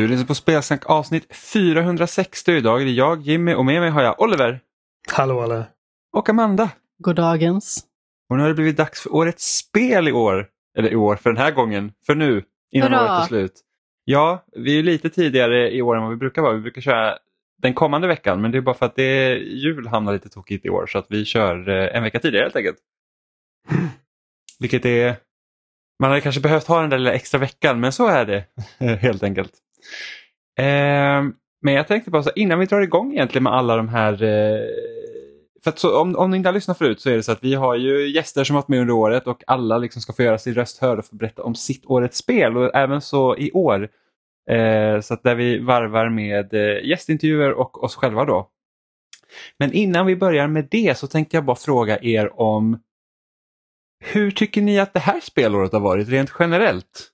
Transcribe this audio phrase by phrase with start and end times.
[0.00, 2.52] Du lyssnar på Spelsnack avsnitt 460.
[2.52, 4.60] Idag är det jag, Jimmy och med mig har jag Oliver.
[5.12, 5.64] Hallå alla.
[6.12, 6.70] Och Amanda.
[6.98, 7.84] Goddagens.
[8.30, 10.46] Och nu har det blivit dags för årets spel i år.
[10.78, 11.92] Eller i år, för den här gången.
[12.06, 13.02] För nu, innan Hurra!
[13.02, 13.52] året är slut.
[14.04, 16.54] Ja, vi är lite tidigare i år än vad vi brukar vara.
[16.54, 17.18] Vi brukar köra
[17.62, 20.64] den kommande veckan men det är bara för att det är jul hamnar lite tokigt
[20.64, 22.78] i år så att vi kör eh, en vecka tidigare helt enkelt.
[24.58, 25.16] Vilket är...
[25.98, 28.44] Man hade kanske behövt ha den där lilla extra veckan men så är det
[29.00, 29.52] helt enkelt.
[30.58, 31.24] Eh,
[31.62, 34.60] men jag tänkte bara så innan vi drar igång egentligen med alla de här eh,
[35.62, 37.44] för att så, om, om ni inte har lyssnat förut så är det så att
[37.44, 40.38] vi har ju gäster som varit med under året och alla liksom ska få göra
[40.38, 43.88] sin röst hörd och få berätta om sitt årets spel och även så i år.
[44.50, 48.50] Eh, så att där vi varvar med eh, gästintervjuer och oss själva då.
[49.58, 52.78] Men innan vi börjar med det så tänkte jag bara fråga er om
[54.04, 57.10] hur tycker ni att det här spelåret har varit rent generellt?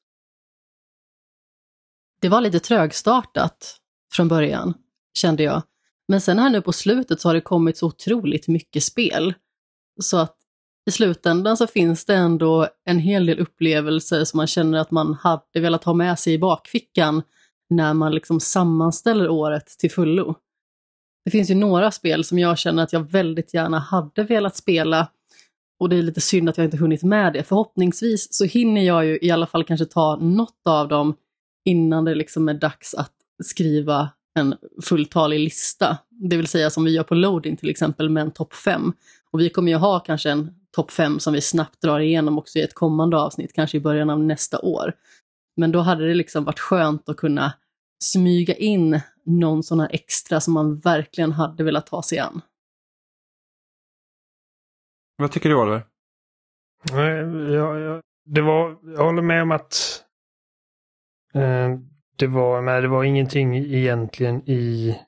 [2.27, 3.77] Det var lite trögstartat
[4.13, 4.75] från början,
[5.19, 5.63] kände jag.
[6.09, 9.35] Men sen här nu på slutet så har det kommit så otroligt mycket spel.
[10.03, 10.37] Så att
[10.87, 15.15] i slutändan så finns det ändå en hel del upplevelser som man känner att man
[15.15, 17.23] hade velat ha med sig i bakfickan
[17.71, 20.35] när man liksom sammanställer året till fullo.
[21.25, 25.09] Det finns ju några spel som jag känner att jag väldigt gärna hade velat spela
[25.79, 27.43] och det är lite synd att jag inte hunnit med det.
[27.43, 31.15] Förhoppningsvis så hinner jag ju i alla fall kanske ta något av dem
[31.67, 33.13] innan det liksom är dags att
[33.45, 35.99] skriva en fulltalig lista.
[36.09, 38.93] Det vill säga som vi gör på loading till exempel med en topp 5.
[39.31, 42.59] Och vi kommer ju ha kanske en topp 5 som vi snabbt drar igenom också
[42.59, 44.93] i ett kommande avsnitt, kanske i början av nästa år.
[45.57, 47.53] Men då hade det liksom varit skönt att kunna
[48.05, 52.41] smyga in någon sån här extra som man verkligen hade velat ta sig an.
[55.17, 55.87] Vad tycker du Oliver?
[56.93, 57.17] Nej,
[57.53, 60.06] Jag, jag, det var, jag håller med om att
[61.37, 64.99] Ehm, det, var, men det var ingenting egentligen i...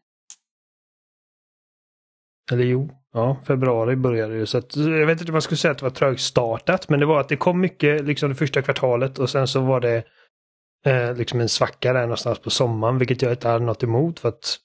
[2.52, 4.46] Eller jo, ja, februari började det.
[4.46, 7.06] Så att, jag vet inte om man skulle säga att det var trögstartat, men det
[7.06, 10.04] var att det kom mycket liksom det första kvartalet och sen så var det
[10.86, 14.28] eh, liksom en svacka där någonstans på sommaren, vilket jag inte hade något emot för
[14.28, 14.58] att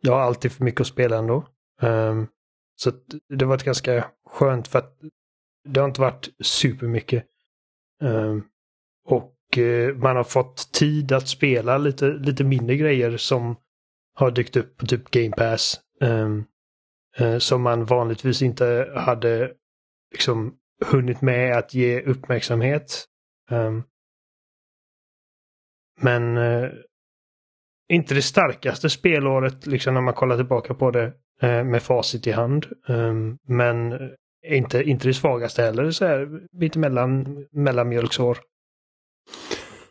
[0.00, 1.46] jag har alltid för mycket att spela ändå.
[1.82, 2.28] Um,
[2.76, 4.98] så att det var ett ganska skönt för att
[5.68, 7.24] det har inte varit supermycket.
[8.02, 8.44] Um,
[9.04, 13.56] och Eh, man har fått tid att spela lite, lite mindre grejer som
[14.14, 15.80] har dykt upp på typ Game Pass.
[16.00, 16.44] Um,
[17.20, 19.52] uh, som man vanligtvis inte hade
[20.12, 20.54] liksom
[20.84, 23.04] hunnit med att ge uppmärksamhet.
[23.50, 23.84] Um,
[26.00, 26.70] men uh,
[27.88, 31.06] inte det starkaste spelåret liksom när man kollar tillbaka på det
[31.42, 32.66] uh, med facit i hand.
[32.88, 33.98] Um, men
[34.46, 38.38] inte, inte det svagaste heller, så här lite mellan, mellanmjölksår.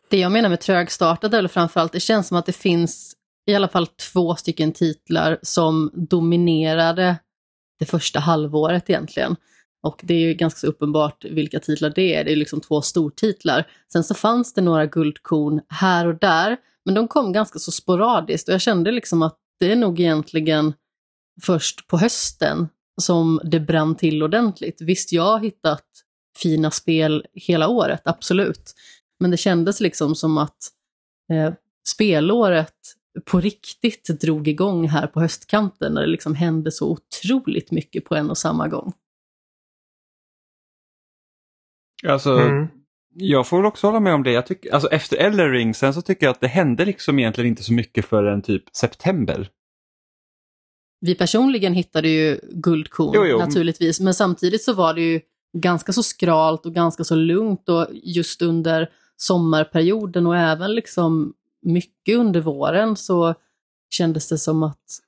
[0.09, 3.13] Det jag menar med trögstartat, eller framförallt, det känns som att det finns
[3.47, 7.17] i alla fall två stycken titlar som dominerade
[7.79, 9.35] det första halvåret egentligen.
[9.83, 12.81] Och det är ju ganska så uppenbart vilka titlar det är, det är liksom två
[12.81, 13.67] stortitlar.
[13.91, 18.47] Sen så fanns det några guldkorn här och där, men de kom ganska så sporadiskt
[18.47, 20.73] och jag kände liksom att det är nog egentligen
[21.41, 22.67] först på hösten
[23.01, 24.81] som det brann till ordentligt.
[24.81, 25.83] Visst, jag har hittat
[26.37, 28.73] fina spel hela året, absolut.
[29.19, 30.57] Men det kändes liksom som att
[31.31, 31.53] eh,
[31.87, 32.73] spelåret
[33.25, 38.15] på riktigt drog igång här på höstkanten när det liksom hände så otroligt mycket på
[38.15, 38.93] en och samma gång.
[42.07, 42.67] Alltså, Mm.
[43.19, 44.31] Jag får väl också hålla med om det.
[44.31, 47.49] Jag tycker, alltså efter Eller Ring sen så tycker jag att det hände liksom egentligen
[47.49, 49.49] inte så mycket förrän typ september.
[50.99, 53.37] Vi personligen hittade ju guldkorn Jo, jo.
[53.37, 55.21] naturligtvis, men samtidigt så var det ju
[55.57, 62.17] ganska så skralt och ganska så lugnt och just under sommarperioden och även liksom mycket
[62.17, 63.35] under våren så
[63.89, 64.99] kändes det som att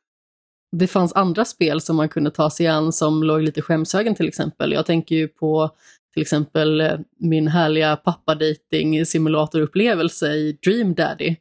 [0.71, 4.15] det fanns andra spel som man kunde ta sig an som låg lite i skämshögen
[4.15, 4.71] till exempel.
[4.71, 5.69] Jag tänker ju på
[6.13, 11.35] till exempel eh, min härliga pappadejting simulatorupplevelse i Dream Daddy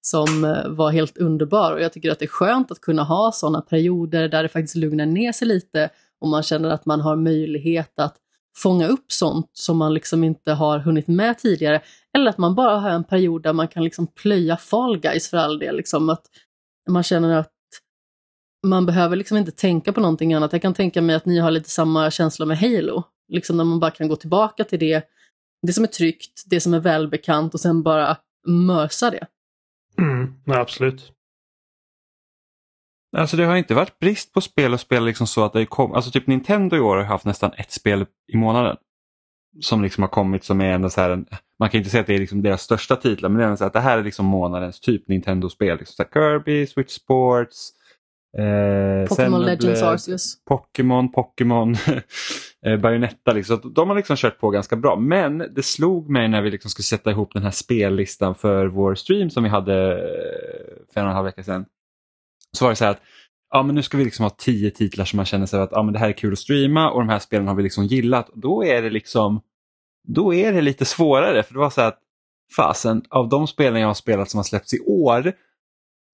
[0.00, 3.32] som eh, var helt underbar och jag tycker att det är skönt att kunna ha
[3.32, 5.90] sådana perioder där det faktiskt lugnar ner sig lite
[6.20, 8.16] och man känner att man har möjlighet att
[8.56, 11.82] fånga upp sånt som man liksom inte har hunnit med tidigare.
[12.14, 15.36] Eller att man bara har en period där man kan liksom plöja Fall Guys för
[15.36, 15.76] all del.
[15.76, 16.26] Liksom att
[16.90, 17.50] man känner att
[18.66, 20.52] man behöver liksom inte tänka på någonting annat.
[20.52, 23.02] Jag kan tänka mig att ni har lite samma känsla med Halo.
[23.28, 25.04] Liksom när man bara kan gå tillbaka till det,
[25.66, 28.16] det som är tryggt, det som är välbekant och sen bara
[28.46, 29.26] mösa det.
[29.98, 30.34] Mm.
[30.46, 31.13] Absolut.
[33.16, 35.92] Alltså det har inte varit brist på spel och spel liksom så att det kom,
[35.92, 38.76] alltså typ Nintendo i år har haft nästan ett spel i månaden.
[39.60, 41.26] som liksom har kommit som är ändå så här en,
[41.58, 43.64] man kan inte säga att det är liksom deras största titlar men det är så
[43.64, 45.78] att det här är liksom månadens typ Nintendo-spel.
[45.78, 47.70] Liksom så här Kirby, Switch Sports,
[48.38, 50.44] eh, Pokémon Legends Arceus.
[50.44, 51.76] Pokémon, Pokémon,
[52.66, 53.32] eh, Bayonetta.
[53.32, 53.72] Liksom.
[53.74, 54.96] De har liksom kört på ganska bra.
[54.96, 58.94] Men det slog mig när vi liksom skulle sätta ihop den här spellistan för vår
[58.94, 61.64] stream som vi hade eh, för en och en halv vecka sedan.
[62.54, 63.02] Så var det så här att
[63.50, 65.82] ja, men nu ska vi liksom ha tio titlar som man känner sig att ja,
[65.82, 68.30] men det här är kul att streama och de här spelen har vi liksom gillat.
[68.34, 69.40] Då är det liksom
[70.08, 72.00] då är det lite svårare för det var så här att
[72.56, 75.32] fasen av de spelen jag har spelat som har släppts i år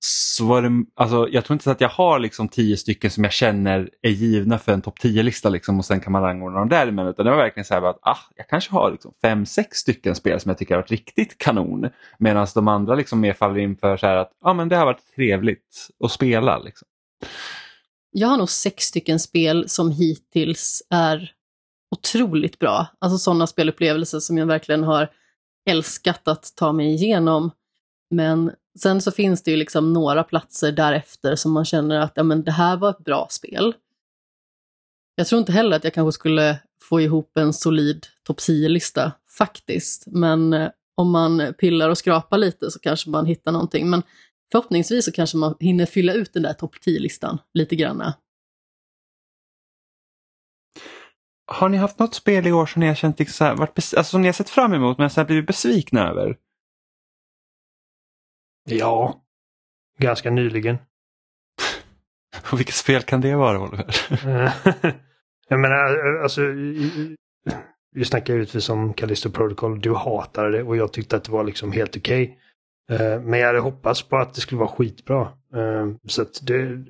[0.03, 3.25] så var det, alltså, jag tror inte så att jag har liksom tio stycken som
[3.25, 6.69] jag känner är givna för en topp 10-lista liksom, och sen kan man rangordna dem
[6.69, 7.11] däremellan.
[7.11, 10.17] Utan det var verkligen så här att ah, jag kanske har liksom fem, sex stycken
[10.17, 11.89] spel som jag tycker har varit riktigt kanon.
[12.19, 14.87] Medan de andra liksom mer faller in för så här att ah, men det har
[14.87, 16.59] varit trevligt att spela.
[16.59, 16.89] Liksom.
[18.11, 21.33] Jag har nog sex stycken spel som hittills är
[21.91, 22.87] otroligt bra.
[22.99, 25.09] Alltså sådana spelupplevelser som jag verkligen har
[25.71, 27.51] älskat att ta mig igenom.
[28.11, 32.23] Men sen så finns det ju liksom några platser därefter som man känner att ja,
[32.23, 33.75] men det här var ett bra spel.
[35.15, 40.05] Jag tror inte heller att jag kanske skulle få ihop en solid topp 10-lista faktiskt.
[40.07, 43.91] Men eh, om man pillar och skrapar lite så kanske man hittar någonting.
[43.91, 44.03] Men
[44.53, 48.15] förhoppningsvis så kanske man hinner fylla ut den där topp 10-listan lite granna.
[51.47, 53.79] Har ni haft något spel i år som ni har känt liksom så här, varit
[53.79, 56.37] alltså, som ni har sett fram emot men sen blivit besvikna över?
[58.65, 59.25] Ja,
[59.99, 60.79] ganska nyligen.
[62.53, 63.87] Och vilket spel kan det vara Oliver?
[65.49, 66.41] jag menar, alltså,
[67.95, 69.81] vi snackar givetvis om Callisto Protocol.
[69.81, 72.25] Du hatade det och jag tyckte att det var liksom helt okej.
[72.25, 73.19] Okay.
[73.19, 75.29] Men jag hade hoppats på att det skulle vara skitbra.
[76.09, 76.85] Så att det...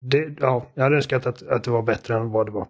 [0.00, 2.68] det ja, jag hade önskat att, att det var bättre än vad det var.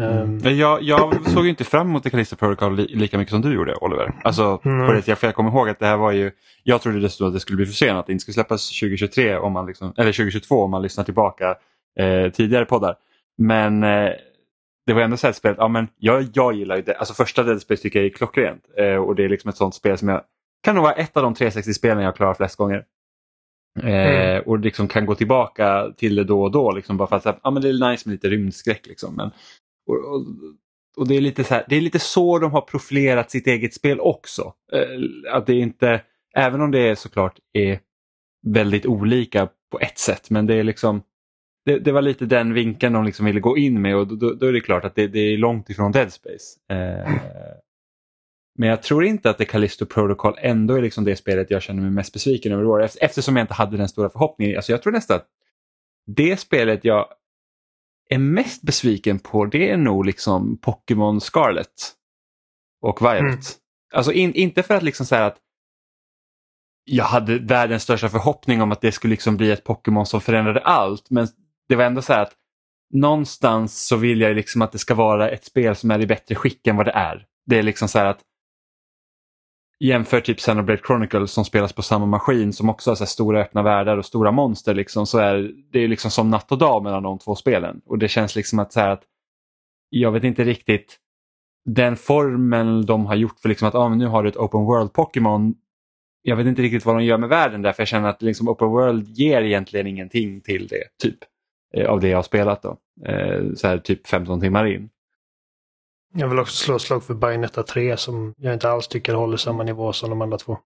[0.00, 0.36] Mm.
[0.36, 3.54] Men jag, jag såg inte fram emot The Callisto Protocol li, lika mycket som du
[3.54, 4.20] gjorde Oliver.
[4.24, 4.86] Alltså, mm.
[4.86, 6.30] på det, för jag kommer ihåg att det här var ju,
[6.62, 9.52] jag trodde det att det skulle bli försenat, att det inte skulle släppas 2023 om
[9.52, 11.56] man liksom, eller 2022 om man lyssnar tillbaka
[11.98, 12.96] eh, tidigare poddar.
[13.38, 14.10] Men eh,
[14.86, 17.14] det var ändå så här ett spel, ja men jag, jag gillar ju det, alltså
[17.14, 19.98] första Dead Space tycker jag är klockrent eh, och det är liksom ett sånt spel
[19.98, 20.22] som jag,
[20.62, 22.84] kan nog vara ett av de 360-spelen jag klarar flest gånger.
[23.80, 24.36] Mm.
[24.36, 27.40] Eh, och liksom kan gå tillbaka till det då och då liksom bara för att
[27.42, 28.86] ja, men det är nice med lite rymdskräck.
[28.86, 29.16] Liksom.
[29.16, 29.30] Men
[29.90, 30.26] och, och,
[30.96, 33.74] och, det, är lite så här, det är lite så de har profilerat sitt eget
[33.74, 34.54] spel också.
[34.72, 36.02] Eh, att det inte,
[36.34, 37.80] även om det såklart är
[38.46, 41.02] väldigt olika på ett sätt men det är liksom
[41.64, 44.46] det, det var lite den vinkeln de liksom ville gå in med och då, då
[44.46, 46.58] är det klart att det, det, är långt ifrån Dead Space.
[46.70, 47.10] Eh,
[48.58, 51.82] men jag tror inte att det Callisto Protocol ändå är liksom det spelet jag känner
[51.82, 54.56] mig mest besviken över i år eftersom jag inte hade den stora förhoppningen.
[54.56, 55.26] Alltså jag tror nästan att
[56.06, 57.06] det spelet jag
[58.10, 61.92] är mest besviken på det är nog liksom Pokémon Scarlet
[62.82, 63.20] och Violet.
[63.20, 63.40] Mm.
[63.94, 65.38] Alltså in, inte för att liksom säga att
[66.84, 70.60] jag hade världens största förhoppning om att det skulle liksom bli ett Pokémon som förändrade
[70.60, 71.28] allt men
[71.68, 72.34] det var ändå så här att
[72.94, 76.34] någonstans så vill jag liksom att det ska vara ett spel som är i bättre
[76.34, 77.26] skick än vad det är.
[77.46, 78.20] Det är liksom så här att
[79.80, 83.62] jämför typ Xenoblade Chronicles som spelas på samma maskin som också har så stora öppna
[83.62, 87.02] världar och stora monster liksom, så är det är liksom som natt och dag mellan
[87.02, 87.80] de två spelen.
[87.86, 89.02] Och det känns liksom att, så att
[89.90, 90.98] jag vet inte riktigt
[91.64, 94.64] den formen de har gjort för liksom att ah, men nu har du ett open
[94.64, 95.54] world Pokémon.
[96.22, 98.48] Jag vet inte riktigt vad de gör med världen där för jag känner att liksom
[98.48, 100.84] open world ger egentligen ingenting till det.
[101.02, 101.18] typ
[101.76, 102.76] eh, Av det jag har spelat då.
[103.06, 104.90] Eh, så här typ 15 timmar in.
[106.14, 109.62] Jag vill också slå slag för Bayonetta 3 som jag inte alls tycker håller samma
[109.62, 110.58] nivå som de andra två.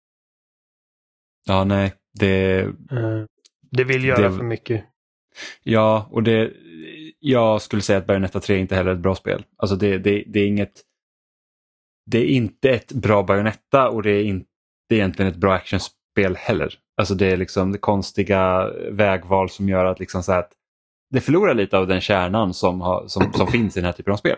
[1.45, 1.95] Ja, nej.
[2.19, 3.25] Det, uh,
[3.71, 4.85] det vill göra det, för mycket.
[5.63, 6.53] Ja, och det,
[7.19, 9.45] jag skulle säga att Bayonetta 3 inte heller är ett bra spel.
[9.57, 10.83] Alltså det, det, det är inget...
[12.07, 14.49] Det är inte ett bra Bayonetta och det är inte
[14.89, 16.75] det är egentligen ett bra actionspel heller.
[16.97, 20.53] Alltså det är liksom det konstiga vägval som gör att, liksom så att
[21.11, 24.13] det förlorar lite av den kärnan som, har, som, som finns i den här typen
[24.13, 24.37] av spel.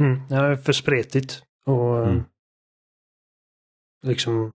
[0.00, 1.42] Mm, ja, för spretigt.
[1.66, 2.24] Och mm.
[4.06, 4.52] liksom...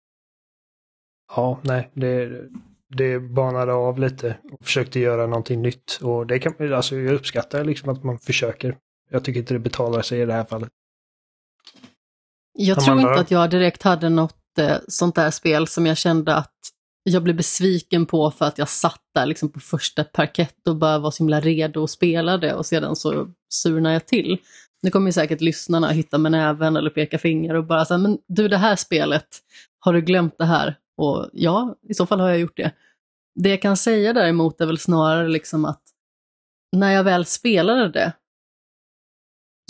[1.36, 2.42] Ja, nej, det,
[2.88, 5.98] det banade av lite och försökte göra någonting nytt.
[6.02, 8.76] Och det kan, alltså, jag uppskattar liksom att man försöker.
[9.10, 10.68] Jag tycker inte det betalar sig i det här fallet.
[12.52, 16.34] Jag tror inte att jag direkt hade något eh, sånt där spel som jag kände
[16.34, 16.54] att
[17.02, 20.98] jag blev besviken på för att jag satt där liksom på första parkett och bara
[20.98, 24.38] var så himla redo att spela det och sedan så surnade jag till.
[24.82, 28.48] Nu kommer säkert lyssnarna hitta med näven eller peka finger och bara säga, men du
[28.48, 29.26] det här spelet,
[29.78, 30.78] har du glömt det här?
[30.96, 32.72] Och ja, i så fall har jag gjort det.
[33.34, 35.82] Det jag kan säga däremot är väl snarare liksom att
[36.76, 38.12] när jag väl spelade det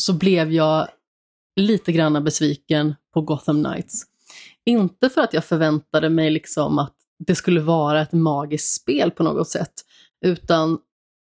[0.03, 0.89] så blev jag
[1.57, 4.03] lite grann besviken på Gotham Knights.
[4.65, 9.23] Inte för att jag förväntade mig liksom att det skulle vara ett magiskt spel på
[9.23, 9.73] något sätt,
[10.25, 10.79] utan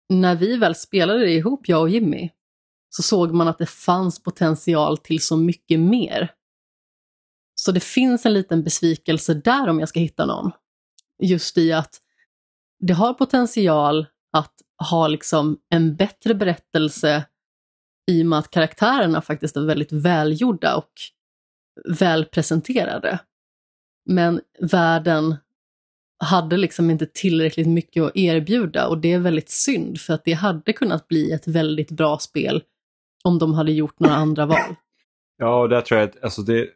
[0.08, 2.30] när vi väl spelade det ihop, jag och Jimmy,
[2.96, 6.32] så såg man att det fanns potential till så mycket mer.
[7.54, 10.52] Så det finns en liten besvikelse där om jag ska hitta någon.
[11.22, 12.00] Just i att
[12.78, 14.52] det har potential att
[14.90, 17.24] ha liksom en bättre berättelse
[18.10, 20.92] i och med att karaktärerna faktiskt är väldigt välgjorda och
[21.98, 23.18] välpresenterade.
[24.06, 25.36] Men världen
[26.18, 30.32] hade liksom inte tillräckligt mycket att erbjuda och det är väldigt synd för att det
[30.32, 32.62] hade kunnat bli ett väldigt bra spel
[33.24, 34.74] om de hade gjort några andra val.
[35.36, 36.68] Ja, och där tror jag att alltså det,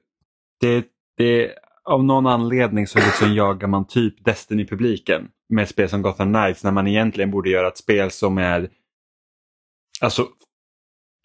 [0.60, 0.86] det,
[1.16, 6.64] det, av någon anledning så liksom jagar man typ Destiny-publiken med spel som Gotham Knights
[6.64, 8.70] när man egentligen borde göra ett spel som är
[10.00, 10.28] alltså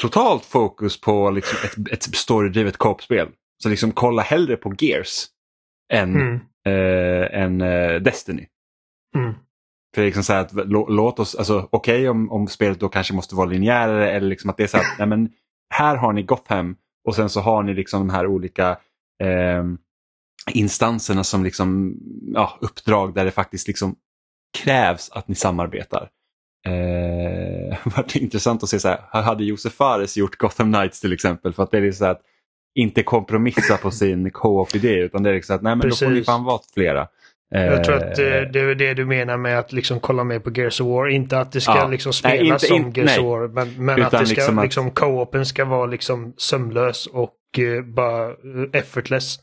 [0.02, 3.30] totalt fokus på liksom ett, ett storydrivet co-op-spel.
[3.64, 5.26] Så liksom kolla hellre på Gears
[5.94, 6.40] än, Mm.
[6.66, 8.46] eh, än eh, Destiny.
[9.16, 9.34] Mm.
[9.96, 13.14] För liksom så här att, lå, låt oss, alltså okej om, om spelet då kanske
[13.14, 15.30] måste vara linjärare eller liksom att det är så att nej, men
[15.70, 16.76] här har ni Gotham
[17.08, 18.70] och sen så har ni liksom de här olika
[19.24, 19.64] eh,
[20.52, 21.98] instanserna som liksom,
[22.34, 23.96] ja, uppdrag där det faktiskt liksom
[24.64, 26.10] krävs att ni samarbetar.
[26.66, 31.14] Eh, varit intressant att se så här, här hade Josef Fares gjort Gotham Knights till
[31.14, 32.22] exempel för att det är så att
[32.76, 36.12] inte kompromissa på sin co-op-idé utan det är liksom att nej men då får ni
[36.12, 36.26] Precis.
[36.26, 37.08] fan vara flera.
[37.54, 40.40] Jag tror att eh, Eh, det är det du menar med att liksom kolla mer
[40.40, 41.08] på Gears of War.
[41.08, 41.88] Inte att det ska Ja.
[41.88, 43.26] liksom Nej, spelas inte- som inte- Gears of nej.
[43.30, 43.48] War.
[43.48, 47.84] Men, men att det ska liksom liksom, att- co-open ska vara liksom sömlös och eh,
[47.84, 48.34] bara
[48.74, 49.36] effortless.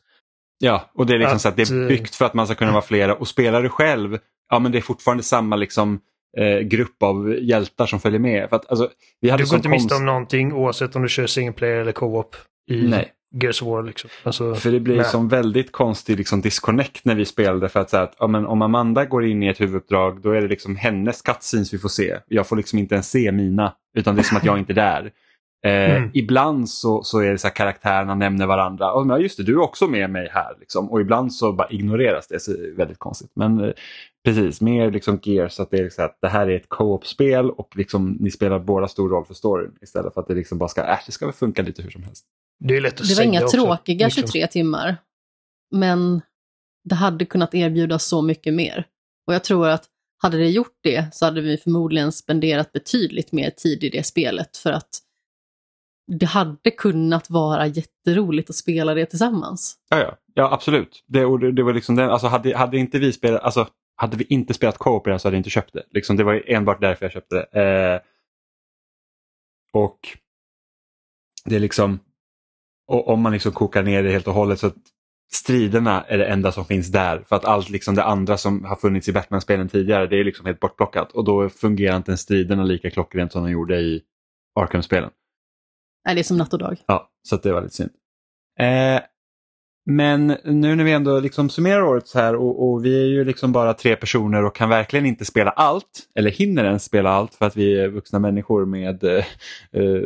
[0.58, 2.54] Ja, och det är liksom Att, så att det är byggt för att man ska
[2.54, 4.18] kunna vara flera och spelar du själv,
[4.50, 6.00] ja men det är fortfarande samma liksom
[6.38, 8.48] eh, grupp av hjältar som följer med.
[8.48, 8.88] För att, alltså,
[9.20, 11.92] vi hade Du går inte miste om någonting oavsett om du kör single player eller
[11.92, 12.36] co-op
[12.70, 13.08] i Nej.
[13.32, 13.82] Gears of War.
[13.82, 14.10] Liksom.
[14.22, 15.04] Alltså, För det blir nej.
[15.04, 18.46] som väldigt konstig liksom, disconnect när vi spelade för att, så här, att ja, men
[18.46, 21.88] om Amanda går in i ett huvuduppdrag då är det liksom hennes cutscenes vi får
[21.88, 22.18] se.
[22.28, 24.74] Jag får liksom inte ens se mina utan det är som att jag inte är
[24.74, 25.10] där.
[25.66, 26.10] Eh, Mm.
[26.14, 28.84] Ibland så, så är det så här karaktärerna nämner varandra.
[28.84, 30.56] Ja, just det, du är också med mig här.
[30.60, 30.90] Liksom.
[30.90, 32.40] Och ibland så bara ignoreras det.
[32.40, 33.30] Så det är väldigt konstigt.
[33.34, 33.70] Men eh,
[34.24, 37.76] precis, mer liksom Gears att det är liksom att det här är ett co-op-spel och
[37.76, 39.78] liksom, ni spelar båda stor roll för storyn.
[39.80, 42.02] Istället för att det liksom bara ska, äh, det ska väl funka lite hur som
[42.02, 42.24] helst.
[42.64, 44.22] det är lätt att Det var inga också, tråkiga liksom.
[44.22, 44.96] 23 timmar.
[45.70, 46.20] Men
[46.84, 48.86] det hade kunnat erbjuda så mycket mer.
[49.26, 49.84] Och jag tror att
[50.22, 54.56] hade det gjort det så hade vi förmodligen spenderat betydligt mer tid i det spelet
[54.56, 54.98] för att
[56.18, 59.76] det hade kunnat vara jätteroligt att spela det tillsammans.
[59.90, 60.16] Ja, ja.
[60.34, 61.04] ja absolut.
[61.06, 63.68] Det, det, det var liksom den, alltså hade, hade inte vi spelat, alltså
[64.00, 65.82] hade vi inte spelat co-op så hade jag inte köpt det.
[65.90, 67.62] Liksom, det var enbart därför jag köpte det.
[67.62, 68.00] Eh,
[69.72, 69.98] och
[71.44, 71.98] det är liksom,
[72.86, 74.76] och om man liksom kokar ner det helt och hållet så att
[75.32, 77.24] striderna är det enda som finns där.
[77.28, 80.46] För att allt liksom det andra som har funnits i Batman-spelen tidigare det är liksom
[80.46, 81.12] helt bortplockat.
[81.12, 84.02] Och då fungerar inte ens striderna lika klockrent som de gjorde i
[84.60, 85.10] Arkham-spelen.
[86.04, 86.76] Nej, det är som natt och dag.
[86.86, 87.90] Ja, så det var lite synd.
[88.58, 89.00] Eh,
[89.96, 93.24] men nu när vi ändå liksom summerar året så här och, och vi är ju
[93.24, 97.34] liksom bara tre personer och kan verkligen inte spela allt eller hinner ens spela allt
[97.34, 99.24] för att vi är vuxna människor med eh,
[99.72, 100.02] eh,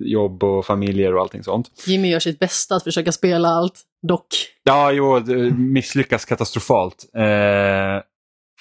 [0.00, 1.70] jobb och familjer och allting sånt.
[1.86, 4.26] Jimmy gör sitt bästa att försöka spela allt, dock.
[4.62, 5.20] Ja, jo,
[5.56, 7.10] misslyckas katastrofalt.
[7.14, 8.02] Eh,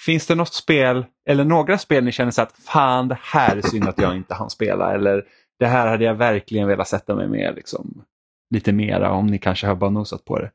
[0.05, 3.61] finns det något spel eller några spel ni känner så att fan det här är
[3.61, 5.23] synd att jag inte hann spela eller
[5.59, 8.03] det här hade jag verkligen velat sätta mig med liksom,
[8.49, 10.51] lite mera om ni kanske har bara nosat på det.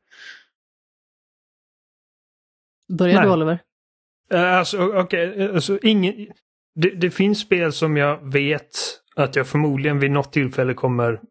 [2.93, 3.33] Börjar du Nej.
[3.33, 3.59] Oliver?
[4.31, 6.27] Eh, Alltså, okej, alltså ingen...
[6.75, 8.77] Det, det finns spel som jag vet
[9.15, 11.21] att jag förmodligen vid något tillfälle kommer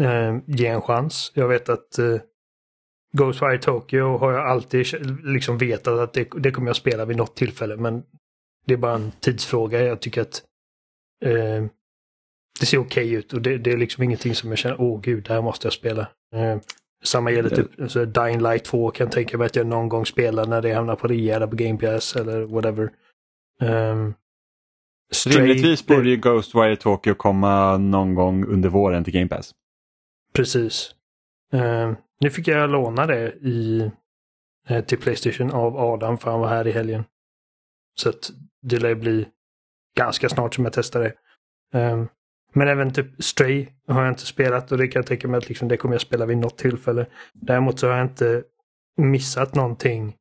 [0.00, 1.32] eh, ge en chans.
[1.34, 2.20] Jag vet att eh,
[3.12, 4.86] Ghostwire Tokyo har jag alltid
[5.24, 7.76] liksom vetat att det, det kommer jag spela vid något tillfälle.
[7.76, 8.02] Men
[8.66, 9.82] det är bara en tidsfråga.
[9.82, 10.42] Jag tycker att
[11.24, 11.66] eh,
[12.60, 15.24] det ser okej ut och det, det är liksom ingenting som jag känner, åh gud,
[15.24, 16.08] det här måste jag spela.
[16.34, 16.58] Eh,
[17.04, 20.06] samma gäller typ alltså, Dying Light 2 kan jag tänka mig att jag någon gång
[20.06, 22.90] spelar när det hamnar på rea eller på Game Pass eller whatever.
[23.60, 24.14] Um,
[25.26, 29.54] Rimligtvis borde ju Ghostwire Tokyo komma någon gång under våren till Game Pass.
[30.32, 30.94] Precis.
[31.52, 33.90] Ehm, nu fick jag låna det i,
[34.68, 37.04] eh, till Playstation av Adam för han var här i helgen.
[37.94, 38.30] Så att
[38.62, 39.28] det lär bli
[39.96, 41.12] ganska snart som jag testar det.
[41.78, 42.08] Ehm,
[42.56, 45.48] men även typ Stray har jag inte spelat och det kan jag tänka mig att
[45.48, 47.06] liksom det kommer jag spela vid något tillfälle.
[47.32, 48.42] Däremot så har jag inte
[48.96, 50.16] missat någonting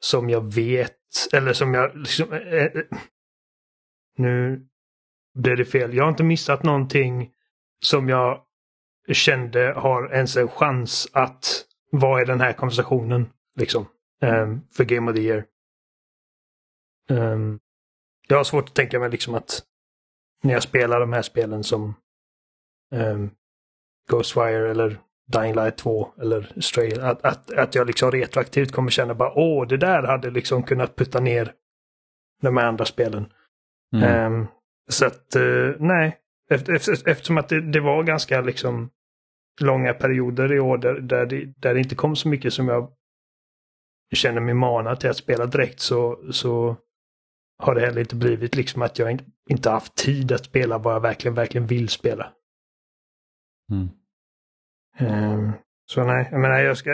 [0.00, 0.96] som jag vet
[1.32, 2.32] eller som jag liksom...
[2.32, 2.70] eh, eh
[4.16, 4.66] nu
[5.34, 5.94] blev det fel.
[5.94, 7.30] Jag har inte missat någonting
[7.84, 8.42] som jag
[9.12, 13.30] kände har ens en chans att vara i den här konversationen.
[13.56, 13.86] Liksom.
[14.22, 15.44] Um, för Game of the Year.
[17.08, 17.60] Um,
[18.28, 19.62] jag har svårt att tänka mig liksom att
[20.42, 21.94] när jag spelar de här spelen som
[22.94, 23.30] um,
[24.10, 25.00] Ghostwire eller
[25.32, 29.66] Dying Light 2 eller Stray, att, att, att jag liksom retroaktivt kommer känna bara åh,
[29.66, 31.52] det där hade liksom kunnat putta ner
[32.42, 33.32] de här andra spelen.
[33.96, 34.32] Mm.
[34.32, 34.46] Um,
[34.90, 36.18] så att, uh, nej.
[36.50, 38.90] Efter, efter, eftersom att det, det, var ganska liksom
[39.60, 42.92] långa perioder i år där, där, det, där det inte kom så mycket som jag
[44.14, 46.76] känner mig manad till att spela direkt så, så
[47.58, 51.00] har det heller inte blivit liksom att jag inte haft tid att spela vad jag
[51.00, 52.32] verkligen, verkligen vill spela.
[53.70, 53.88] Mm.
[55.00, 55.52] Um,
[55.86, 56.90] så nej, jag menar jag ska...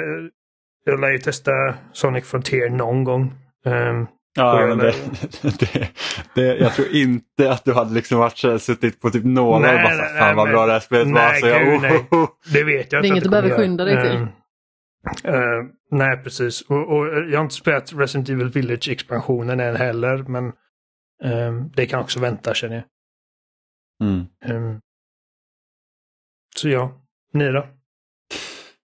[0.84, 1.52] Jag lär ju testa
[1.92, 3.32] Sonic Frontier någon gång.
[3.64, 4.06] Um,
[4.36, 4.94] Ja, men det,
[5.42, 5.88] det,
[6.34, 9.76] det, jag tror inte att du hade liksom varit så, suttit på typ nålar nej,
[9.76, 11.40] och bara nej, fan vad bra det här spelet nej, var.
[11.40, 12.08] Så jag, oh, nej.
[12.52, 14.20] Det vet jag Det är inget du behöver skynda dig till.
[14.20, 14.28] Uh,
[15.28, 16.60] uh, nej, precis.
[16.60, 20.44] Och, och, jag har inte spelat Resident Evil Village-expansionen än heller, men
[21.24, 22.84] uh, det kan också vänta känner jag.
[24.08, 24.26] Mm.
[24.46, 24.80] Um,
[26.56, 27.00] så ja,
[27.32, 27.66] ni då?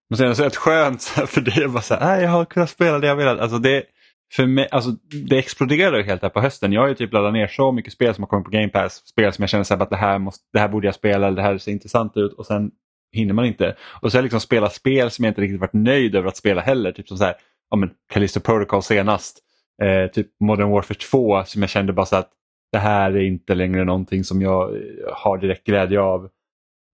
[0.08, 2.70] Men sen är det rätt skönt för det är bara så här, jag har kunnat
[2.70, 3.40] spela det jag velat.
[3.40, 3.84] Alltså det,
[4.32, 4.90] för mig, alltså,
[5.28, 6.72] det exploderade helt här på hösten.
[6.72, 9.02] Jag har ju typ laddat ner så mycket spel som har kommit på Game Pass.
[9.06, 11.26] Spel som jag känner så här, att det här, måste, det här borde jag spela
[11.26, 12.70] eller det här ser intressant ut och sen
[13.12, 13.76] hinner man inte.
[13.81, 16.37] Och så har jag liksom spelat spel som jag inte riktigt varit nöjd över att
[16.37, 16.93] spela heller.
[16.93, 17.35] Typ som så här,
[17.71, 19.38] ja, men Callisto Protocol senast.
[19.83, 22.31] Eh, typ Modern Warfare 2 som jag kände bara så att
[22.73, 24.81] det här är inte längre någonting som jag eh,
[25.12, 26.25] har direkt glädje av.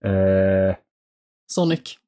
[0.05, 0.77] Eh...
[1.47, 1.99] Sonic.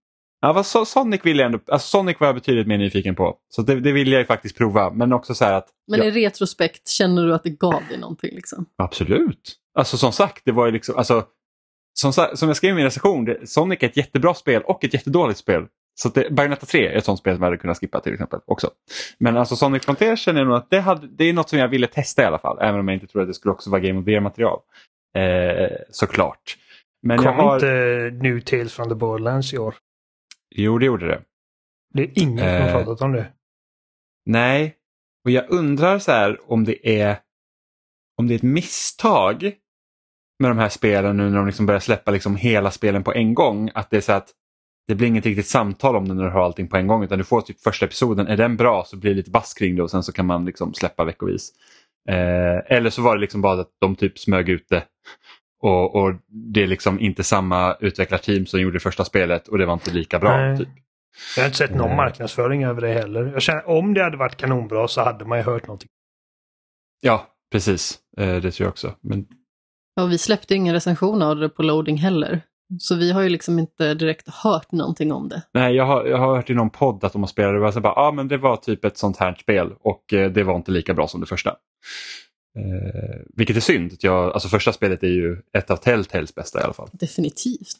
[0.40, 3.37] Ja, vad Sonic vill jag ändå, alltså Sonic var jag betydligt mer nyfiken på.
[3.49, 4.90] Så det, det vill jag ju faktiskt prova.
[4.90, 5.68] Men också så att...
[5.87, 8.35] Men i retrospekt, känner du att det gav dig någonting?
[8.35, 8.66] Liksom?
[8.77, 9.57] Absolut.
[9.75, 11.25] Alltså som sagt, det var ju liksom, alltså,
[12.00, 14.94] som, som jag skrev i min recension, det, Sonic är ett jättebra spel och ett
[14.94, 15.66] jättedåligt spel.
[15.94, 18.40] Så det, Bayonetta 3 är ett sånt spel som jag hade kunnat skippa till exempel
[18.44, 18.70] också.
[19.18, 21.68] Men alltså Sonic Frontier känner jag nog att det, hade, det är något som jag
[21.68, 22.58] ville testa i alla fall.
[22.61, 24.58] Även om jag inte tror att det skulle också vara Game of the Year-material.
[25.14, 26.56] Eh, såklart.
[27.02, 27.54] Men Kom har...
[27.54, 29.74] inte New Tales from the Borderlands i år?
[30.54, 31.20] Jo, det gjorde det.
[31.94, 33.26] Det är ingen som har eh, pratat om det.
[34.26, 34.76] Nej,
[35.24, 37.18] och jag undrar så här om det är
[38.16, 39.54] om det är ett misstag
[40.38, 43.35] med de här spelen nu när de liksom börjar släppa liksom hela spelen på en
[43.35, 43.70] gång.
[43.74, 44.29] Att det är så att
[44.88, 47.18] det blir inget riktigt samtal om det när du har allting på en gång utan
[47.18, 49.83] du får typ första episoden, är den bra så blir det lite bass kring det
[49.83, 51.51] och sen så kan man liksom släppa veckovis.
[52.09, 54.85] Eh, eller så var det liksom bara att de typ smög ut det
[55.61, 59.66] och, och, det är liksom inte samma utvecklarteam som gjorde det första spelet och det
[59.66, 60.57] var inte lika bra.
[60.57, 60.68] Typ.
[61.37, 63.31] Jag har inte sett någon marknadsföring över det heller.
[63.33, 65.88] Jag känner, om det hade varit kanonbra så hade man ju hört någonting.
[67.01, 67.98] Ja, precis.
[68.18, 68.94] Eh, det tror jag också.
[69.01, 69.27] Men...
[69.98, 72.40] Ja, vi släppte ingen recension av det på loading heller.
[72.78, 75.42] Så vi har ju liksom inte direkt hört någonting om det.
[75.54, 77.74] Nej, jag har, jag har hört i någon podd att de har spelat det och
[77.74, 80.56] så bara, ah, men det var typ ett sånt här spel och eh, det var
[80.56, 81.50] inte lika bra som det första.
[82.58, 83.92] Eh, vilket är synd.
[84.00, 86.88] Jag, alltså första spelet är ju ett av Telltales bästa i alla fall.
[86.92, 87.78] Definitivt.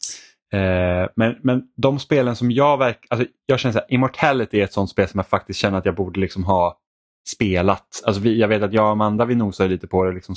[0.53, 4.73] Eh, men, men de spelen som jag verkar, alltså jag känner att Immortality är ett
[4.73, 6.79] sånt spel som jag faktiskt känner att jag borde liksom ha
[7.29, 8.03] spelat.
[8.05, 10.35] Alltså vi, jag vet att jag och Amanda vi nosade lite på det, liksom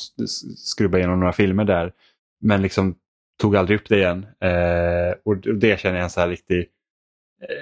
[0.57, 1.93] skrubba igenom några filmer där.
[2.41, 2.95] Men liksom
[3.41, 4.25] tog aldrig upp det igen.
[4.39, 6.67] Eh, och det känner jag är så här riktig,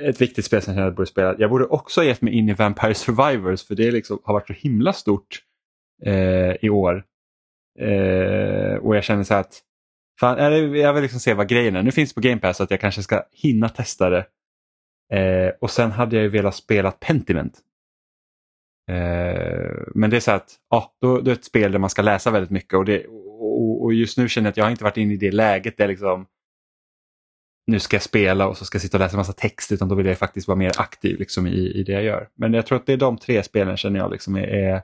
[0.01, 1.35] ett viktigt spel som jag känner att jag borde spela.
[1.37, 4.47] Jag borde också ha gett mig in i Vampire Survivors för det liksom har varit
[4.47, 5.39] så himla stort
[6.05, 7.03] eh, i år.
[7.79, 9.61] Eh, och jag känner så att
[10.19, 10.37] fan,
[10.79, 11.83] jag vill liksom se vad grejen är.
[11.83, 14.25] Nu finns det på Game Pass så att jag kanske ska hinna testa det.
[15.13, 17.59] Eh, och sen hade jag ju velat spela Pentiment.
[18.89, 21.89] Eh, men det är så att ja, då, då är det ett spel där man
[21.89, 24.83] ska läsa väldigt mycket och, det, och, och just nu känner jag att jag inte
[24.83, 26.27] varit inne i det läget där liksom
[27.67, 29.95] nu ska jag spela och så ska jag sitta och läsa massa text utan då
[29.95, 32.29] vill jag faktiskt vara mer aktiv liksom, i, i det jag gör.
[32.35, 34.81] Men jag tror att det är de tre spelen känner jag liksom är, är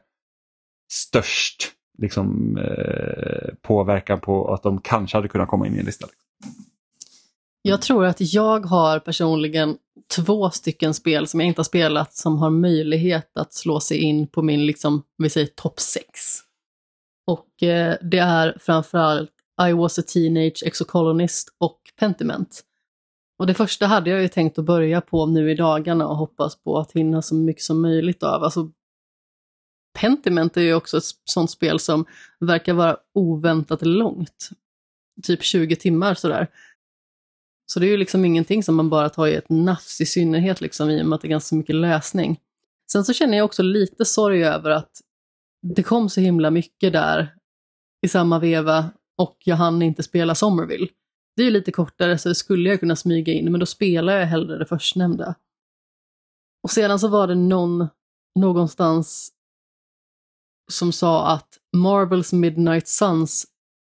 [0.91, 6.07] störst liksom, eh, påverkan på att de kanske hade kunnat komma in i en lista.
[7.67, 9.77] Jag tror att jag har personligen
[10.15, 14.27] två stycken spel som jag inte har spelat som har möjlighet att slå sig in
[14.27, 16.05] på min, liksom, vi säger topp 6.
[17.27, 19.31] Och eh, det är framförallt
[19.69, 22.63] I was a teenage exocolonist och Pentiment.
[23.39, 26.55] Och det första hade jag ju tänkt att börja på nu i dagarna och hoppas
[26.55, 28.43] på att hinna så mycket som möjligt av.
[28.43, 28.71] Alltså
[29.99, 32.05] Pentiment är ju också ett sånt spel som
[32.39, 34.49] verkar vara oväntat långt.
[35.23, 36.47] Typ 20 timmar sådär.
[37.65, 40.61] Så det är ju liksom ingenting som man bara tar i ett nafs, i synnerhet
[40.61, 42.39] liksom i och med att det är ganska mycket läsning.
[42.91, 45.01] Sen så känner jag också lite sorg över att
[45.61, 47.35] det kom så himla mycket där
[48.01, 50.87] i samma veva och jag hann inte spela Somerville.
[51.35, 54.17] Det är ju lite kortare så det skulle jag kunna smyga in, men då spelar
[54.17, 55.35] jag hellre det förstnämnda.
[56.63, 57.87] Och sedan så var det någon
[58.39, 59.31] någonstans
[60.71, 63.45] som sa att Marvels Midnight Suns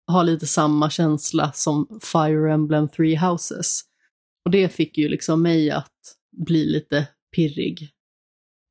[0.08, 3.82] har lite samma känsla som Fire Emblem Three Houses.
[4.46, 5.94] Och det fick ju liksom mig att
[6.46, 7.90] bli lite pirrig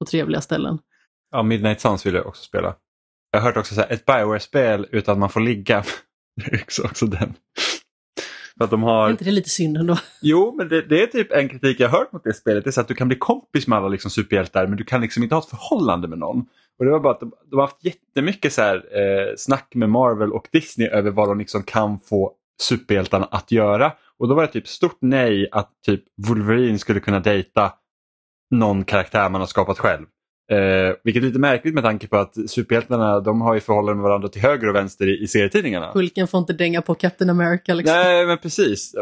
[0.01, 0.79] på trevliga ställen.
[1.31, 2.77] Ja, Midnight Suns vill jag också spela.
[3.31, 5.85] Jag har hört också så här, ett Bioware-spel utan man får ligga.
[6.37, 7.35] Det är också, också den.
[8.59, 9.07] För att de har...
[9.07, 9.99] Är inte det lite synd ändå?
[10.23, 12.65] Jo, men det, det, är typ en kritik jag hört mot det spelet.
[12.65, 15.01] Det är så att du kan bli kompis med alla liksom superhjältar men du kan
[15.01, 16.47] liksom inte ha ett förhållande med någon.
[16.79, 19.91] Och det var bara att de, de har haft jättemycket så här, eh, snack med
[19.91, 23.93] Marvel och Disney över vad de liksom kan få superhjältarna att göra.
[24.19, 27.73] Och då var det typ stort nej att typ Wolverine skulle kunna dejta
[28.51, 30.07] någon karaktär man har skapat själv.
[30.53, 34.09] Eh, vilket är lite märkligt med tanke på att superhjältarna de har ju förhållanden med
[34.09, 35.91] varandra till höger och vänster i, i serietidningarna.
[35.95, 37.97] Hulken får inte dänga på Captain America liksom.
[37.97, 38.95] Nej men precis.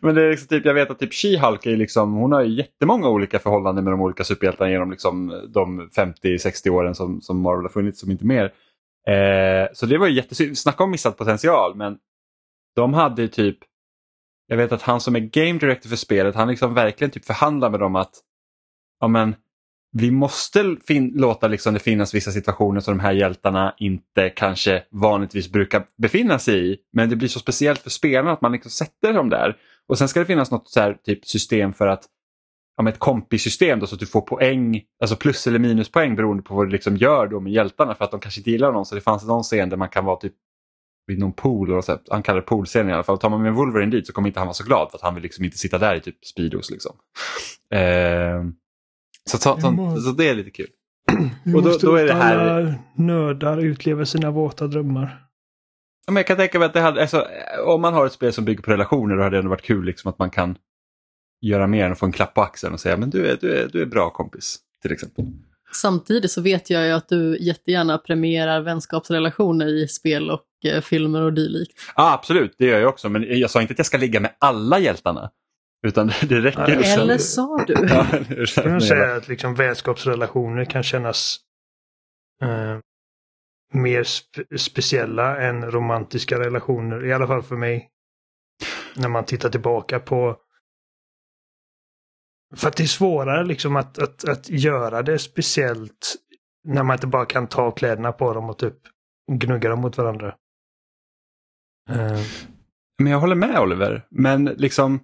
[0.00, 2.56] Men det är liksom typ, jag vet att typ She-Hulk är liksom, hon har ju
[2.56, 7.64] jättemånga olika förhållanden med de olika superhjältarna genom liksom de 50-60 åren som, som Marvel
[7.64, 8.44] har funnits, som inte mer.
[9.08, 11.98] Eh, så det var ju jättesynd, snacka om missad potential men
[12.76, 13.58] de hade ju typ,
[14.46, 17.70] jag vet att han som är game director för spelet, han liksom verkligen typ förhandlar
[17.70, 18.14] med dem att
[19.00, 19.34] ja men
[19.92, 20.76] vi måste
[21.14, 26.38] låta liksom det finnas vissa situationer som de här hjältarna inte kanske vanligtvis brukar befinna
[26.38, 26.76] sig i.
[26.92, 29.56] Men det blir så speciellt för spelarna att man liksom sätter dem där.
[29.88, 32.04] Och sen ska det finnas något så här, typ system för att
[32.76, 36.54] ja, ett kompisystem då, så att du får poäng, alltså plus eller minuspoäng beroende på
[36.54, 38.86] vad du liksom gör då med hjältarna för att de kanske inte gillar någon.
[38.86, 40.34] Så det fanns någon scen där man kan vara typ
[41.06, 43.18] vid någon pool, och så, han kallar det poolscenen i alla fall.
[43.18, 45.14] Tar man med Wolverine dit så kommer inte han vara så glad för att han
[45.14, 46.70] vill liksom inte sitta där i typ Speedos.
[46.70, 46.96] Liksom.
[47.70, 48.44] Eh,
[49.30, 50.68] så, så, så, så, det är lite kul.
[51.54, 52.36] och då, då är det här...
[52.36, 55.31] alla nördar utlever sina våta drömmar.
[56.06, 57.26] Men jag kan tänka mig att det hade, alltså,
[57.66, 59.84] om man har ett spel som bygger på relationer då hade det ändå varit kul
[59.84, 60.56] liksom, att man kan
[61.40, 63.56] göra mer än att få en klapp på axeln och säga men du är, du
[63.56, 65.24] är, du är bra kompis till exempel.
[65.72, 71.22] Samtidigt så vet jag ju att du jättegärna premierar vänskapsrelationer i spel och eh, filmer
[71.22, 71.72] och dylikt.
[71.96, 73.08] Ja, absolut, det gör jag också.
[73.08, 75.30] Men jag sa inte att jag ska ligga med alla hjältarna.
[75.86, 77.00] Utan det räcker ja.
[77.02, 77.74] Eller sa du?
[77.88, 81.38] ja, jag kan säga att liksom vänskapsrelationer kan kännas
[82.42, 82.78] eh,
[83.74, 87.04] mer spe speciella än romantiska relationer.
[87.04, 87.88] I alla fall för mig.
[88.96, 90.36] När man tittar tillbaka på
[92.56, 96.16] för att det är svårare liksom att, att, att göra det speciellt
[96.64, 98.76] när man inte bara kan ta kläderna på dem och typ
[99.32, 100.36] gnugga dem mot varandra.
[101.90, 102.22] Uh.
[102.98, 105.00] Men jag håller med Oliver, men liksom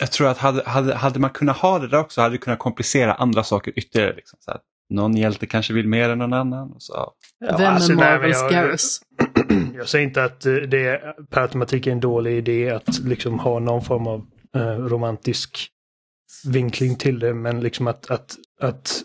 [0.00, 2.58] jag tror att hade, hade, hade man kunnat ha det där också hade det kunnat
[2.58, 4.14] komplicera andra saker ytterligare.
[4.14, 6.72] Liksom, så här, någon hjälte kanske vill mer än någon annan.
[6.72, 7.14] Och så, ja.
[7.58, 9.00] Vem alltså, är Marvels Garrus?
[9.74, 13.84] Jag säger inte att det per automatik är en dålig idé att liksom ha någon
[13.84, 15.68] form av eh, romantisk
[16.44, 19.04] vinkling till det, men liksom att, att, att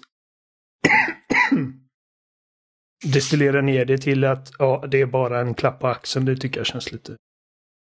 [3.06, 6.60] destillera ner det till att ja, det är bara en klapp på axeln, det tycker
[6.60, 7.16] jag känns lite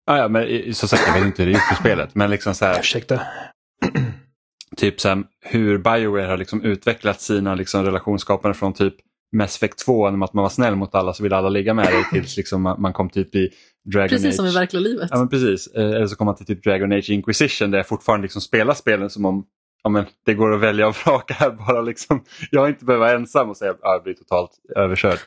[0.06, 2.14] Ah, ja, men som sagt, jag vet inte hur det gick på spelet.
[2.14, 3.20] Men liksom så här, Ursäkta.
[4.76, 8.94] typ så här, hur Bioware har liksom utvecklat sina liksom relationsskapande från typ
[9.36, 12.04] Mass Effect 2, att man var snäll mot alla så ville alla ligga med dig
[12.12, 13.50] tills liksom man kom typ i
[13.84, 14.28] Dragon precis Age.
[14.28, 15.08] Precis som i verkliga livet.
[15.10, 15.66] Ja, men precis.
[15.66, 18.74] Eh, eller så kom man till typ Dragon Age Inquisition där jag fortfarande liksom spelar
[18.74, 19.44] spelen som om
[19.82, 21.80] ja, men det går att välja och vraka här bara.
[21.80, 22.24] Liksom.
[22.50, 25.18] Jag inte behöver vara ensam och säga att jag blir totalt överkörd.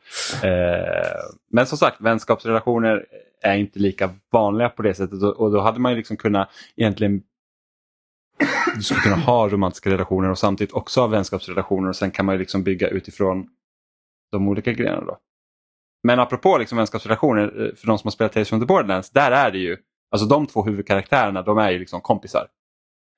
[0.44, 1.20] Eh,
[1.52, 3.06] men som sagt, vänskapsrelationer
[3.42, 7.22] är inte lika vanliga på det sättet och då hade man ju liksom kunnat egentligen
[8.78, 12.36] du skulle kunna ha romantiska relationer och samtidigt också ha vänskapsrelationer och sen kan man
[12.36, 13.48] ju liksom bygga utifrån
[14.32, 15.06] de olika grenarna.
[15.06, 15.18] Då.
[16.04, 19.32] Men apropå liksom vänskapsrelationer, eh, för de som har spelat Tales from the Borderlands, där
[19.32, 19.78] är det ju,
[20.12, 22.48] alltså de två huvudkaraktärerna de är ju liksom kompisar.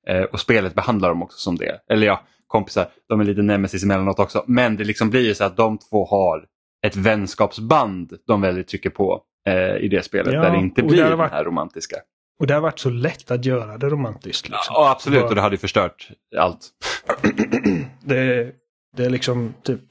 [0.07, 1.79] Eh, och spelet behandlar dem också som det.
[1.89, 4.43] Eller ja, kompisar, de är lite nemesis emellanåt också.
[4.47, 6.45] Men det liksom blir ju så att de två har
[6.87, 11.15] ett vänskapsband de väldigt trycker på eh, i det spelet ja, där det inte blir
[11.15, 11.97] varit, det här romantiska.
[12.39, 14.49] Och det har varit så lätt att göra det romantiskt.
[14.49, 14.73] Liksom.
[14.73, 16.69] Ja, absolut, och det hade ju förstört allt.
[18.03, 18.51] det,
[18.97, 19.81] det är liksom typ,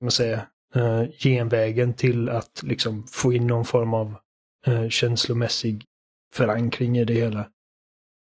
[0.00, 4.14] man säger, uh, genvägen till att liksom få in någon form av
[4.68, 5.84] uh, känslomässig
[6.34, 7.48] förankring i det hela.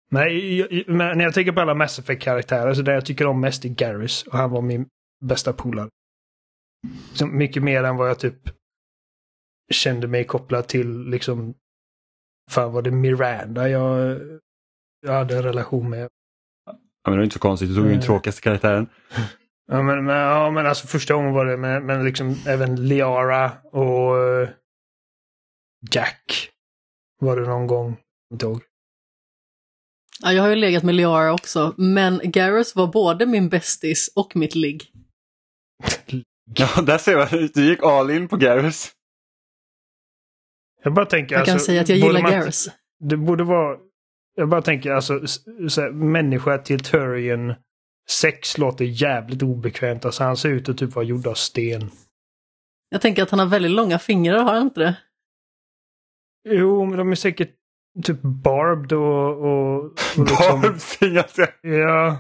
[0.10, 3.66] Nej, men när jag tänker på alla Mass Effect-karaktärer så det jag tycker om mest
[3.66, 4.88] är Garrus och han var min
[5.26, 5.90] bästa polare.
[7.32, 8.50] mycket mer än vad jag typ
[9.72, 11.54] kände mig kopplad till liksom,
[12.52, 14.20] fan var det Miranda jag,
[15.02, 16.10] jag hade en relation med.
[16.66, 18.06] Ja, men det är inte så konstigt, du tog ju den eh.
[18.06, 18.88] tråkigaste karaktären.
[19.72, 23.52] Ja men, men, ja, men alltså första gången var det, men, men liksom även Liara
[23.72, 24.50] och uh,
[25.92, 26.50] Jack
[27.20, 27.98] Var det någon gång?
[28.34, 28.62] Inte ihåg.
[30.20, 34.36] Ja, jag har ju legat med Liara också, men Garrus var både min bästis och
[34.36, 34.92] mitt ligg.
[36.56, 37.50] Ja, där ser man.
[37.54, 38.92] Du gick all in på Garrus.
[40.88, 41.36] Jag bara tänker...
[41.36, 42.70] Jag kan alltså, säga att jag gillar man Garrus.
[43.00, 43.78] Det borde vara...
[44.36, 45.28] Jag bara tänker alltså,
[45.70, 47.54] så här, människa till Turian
[48.10, 50.06] 6 låter jävligt obekvämt.
[50.06, 51.90] Alltså han ser ut att typ vara gjord av sten.
[52.90, 54.96] Jag tänker att han har väldigt långa fingrar, har han inte det?
[56.50, 57.52] Jo, men de är säkert
[58.04, 59.38] typ barbed och...
[59.38, 61.56] och, och liksom, Barbfingrar.
[61.62, 62.20] ja,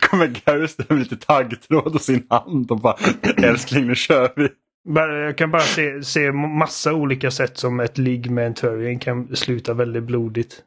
[0.00, 2.96] Kommer Garrus där med lite taggtråd och sin hand och bara
[3.36, 4.48] älskling nu kör vi.
[4.84, 8.98] Bara, jag kan bara se, se massa olika sätt som ett ligg med en Turian
[8.98, 10.62] kan sluta väldigt blodigt.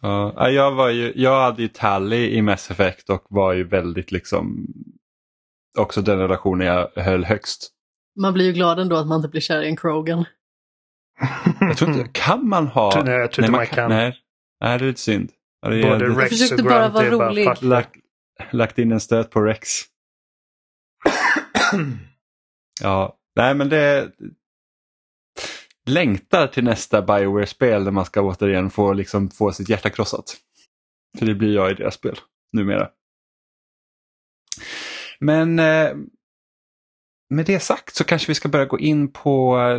[0.00, 4.12] Ja, jag, var ju, jag hade ju Tally i Mass Effect och var ju väldigt
[4.12, 4.66] liksom
[5.78, 7.70] också den relationen jag höll högst.
[8.20, 10.24] Man blir ju glad ändå att man inte blir kär i en Krogan.
[11.60, 12.92] Jag tror inte, kan man ha...
[12.94, 13.04] Mm.
[13.04, 13.90] Nej, jag tror inte man kan.
[13.90, 14.16] Nej,
[14.60, 15.30] nej, det är lite synd.
[15.62, 17.44] Ja, det är Både jävligt- Rex försökte och bara Grunt vara bara rolig.
[17.48, 17.62] fuck.
[17.62, 17.96] lagt,
[18.50, 19.68] lagt in en stöt på Rex.
[22.80, 24.12] Ja, nej men det
[25.86, 30.36] längtar till nästa Bioware-spel där man ska återigen få, liksom, få sitt hjärta krossat.
[31.18, 32.16] För det blir jag i deras spel
[32.52, 32.88] numera.
[35.20, 35.94] Men eh,
[37.30, 39.78] med det sagt så kanske vi ska börja gå in på eh,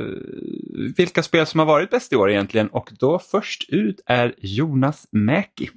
[0.97, 5.07] vilka spel som har varit bäst i år egentligen och då först ut är Jonas
[5.11, 5.69] Mäki.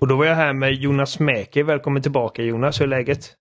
[0.00, 1.62] Och då var jag här med Jonas Mäki.
[1.62, 3.36] Välkommen tillbaka Jonas, hur är läget?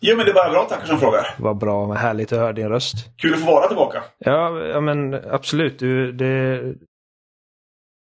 [0.00, 1.34] Jo, men det är bara bra tackar som frågar.
[1.38, 2.96] Vad bra, vad härligt att höra din röst.
[3.16, 4.02] Kul att få vara tillbaka.
[4.18, 5.78] Ja, ja men absolut.
[5.78, 6.62] Du, det,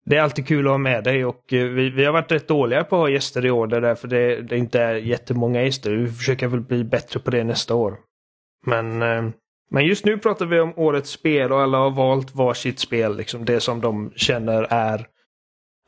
[0.05, 2.47] det är alltid kul att ha med dig och eh, vi, vi har varit rätt
[2.47, 3.67] dåliga på att ha gäster i år.
[3.67, 5.91] Därför det, det inte är jättemånga gäster.
[5.91, 7.97] Vi försöker väl bli bättre på det nästa år.
[8.65, 9.23] Men, eh,
[9.71, 13.17] men just nu pratar vi om årets spel och alla har valt varsitt spel.
[13.17, 15.07] Liksom det som de känner är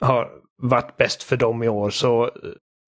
[0.02, 0.30] har
[0.62, 1.90] varit bäst för dem i år.
[1.90, 2.32] Så eh,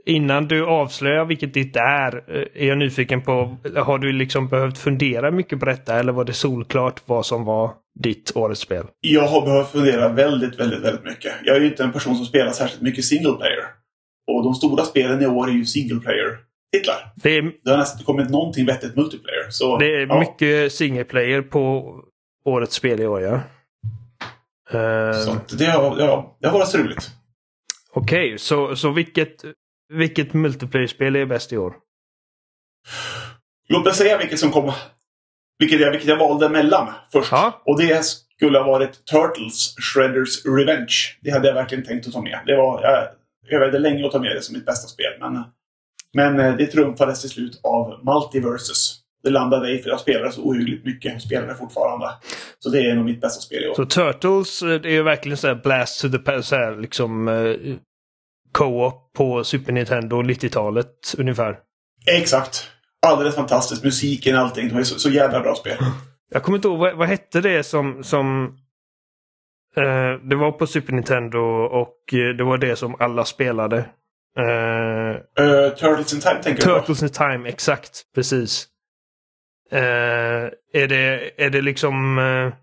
[0.10, 4.78] innan du avslöjar vilket ditt är, eh, är jag nyfiken på, har du liksom behövt
[4.78, 8.86] fundera mycket på detta eller var det solklart vad som var ditt årets spel?
[9.02, 11.34] Jag har behövt fundera väldigt, väldigt, väldigt mycket.
[11.43, 13.65] Jag är ju inte en person som spelar särskilt mycket single player.
[14.32, 17.13] Och de stora spelen i år är ju single player-titlar.
[17.15, 19.50] Det är, Det har nästan kommit någonting vettigt multiplayer.
[19.50, 21.95] Så, det är ja, mycket single player på
[22.45, 23.41] årets spel i år ja.
[24.72, 27.10] Eh, Så att det, har, ja, det har varit roligt.
[27.93, 29.45] Okej, så, så vilket,
[29.93, 31.75] vilket multiplayer-spel är bäst i år?
[33.69, 34.71] Låt mig säga vilket som kom...
[35.60, 37.32] Vilket jag, vilket jag valde mellan först.
[37.32, 37.62] Ja.
[37.65, 40.95] Och det skulle ha varit Turtles Shredders Revenge.
[41.21, 42.39] Det hade jag verkligen tänkt att ta med.
[42.45, 43.08] Det var, jag
[43.56, 45.13] övervägde länge att ta med det som mitt bästa spel.
[45.19, 45.43] Men,
[46.13, 48.99] men eh, det trumfades till slut av Multiversus.
[49.23, 52.10] Det landade i, för jag spelade så ohyggligt mycket och spelar fortfarande.
[52.60, 53.73] Så det är nog mitt bästa spel i år.
[53.73, 57.28] Så Turtles, eh, det är ju verkligen så blast to the past, så här liksom
[57.28, 57.75] eh,
[58.60, 61.60] co-op på Super Nintendo 90-talet ungefär.
[62.19, 62.72] Exakt.
[63.08, 63.84] Alldeles fantastiskt.
[63.84, 64.67] Musiken, allting.
[64.67, 65.78] Det var så, så jävla bra spel.
[66.32, 68.04] Jag kommer inte ihåg, vad, vad hette det som...
[68.04, 68.45] som
[69.76, 73.78] eh, det var på Super Nintendo och eh, det var det som alla spelade.
[74.38, 75.00] Eh,
[75.39, 76.74] Uh, Turtles in Time tänker du?
[76.74, 78.02] Turtles in Time, exakt.
[78.15, 78.67] Precis.
[79.72, 79.80] Eh,
[80.74, 82.17] är, det, är det liksom...
[82.17, 82.54] Uh,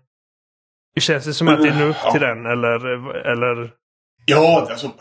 [0.99, 2.85] känns det som att det är en upp till den eller,
[3.31, 3.71] eller?
[4.25, 4.91] Ja, alltså,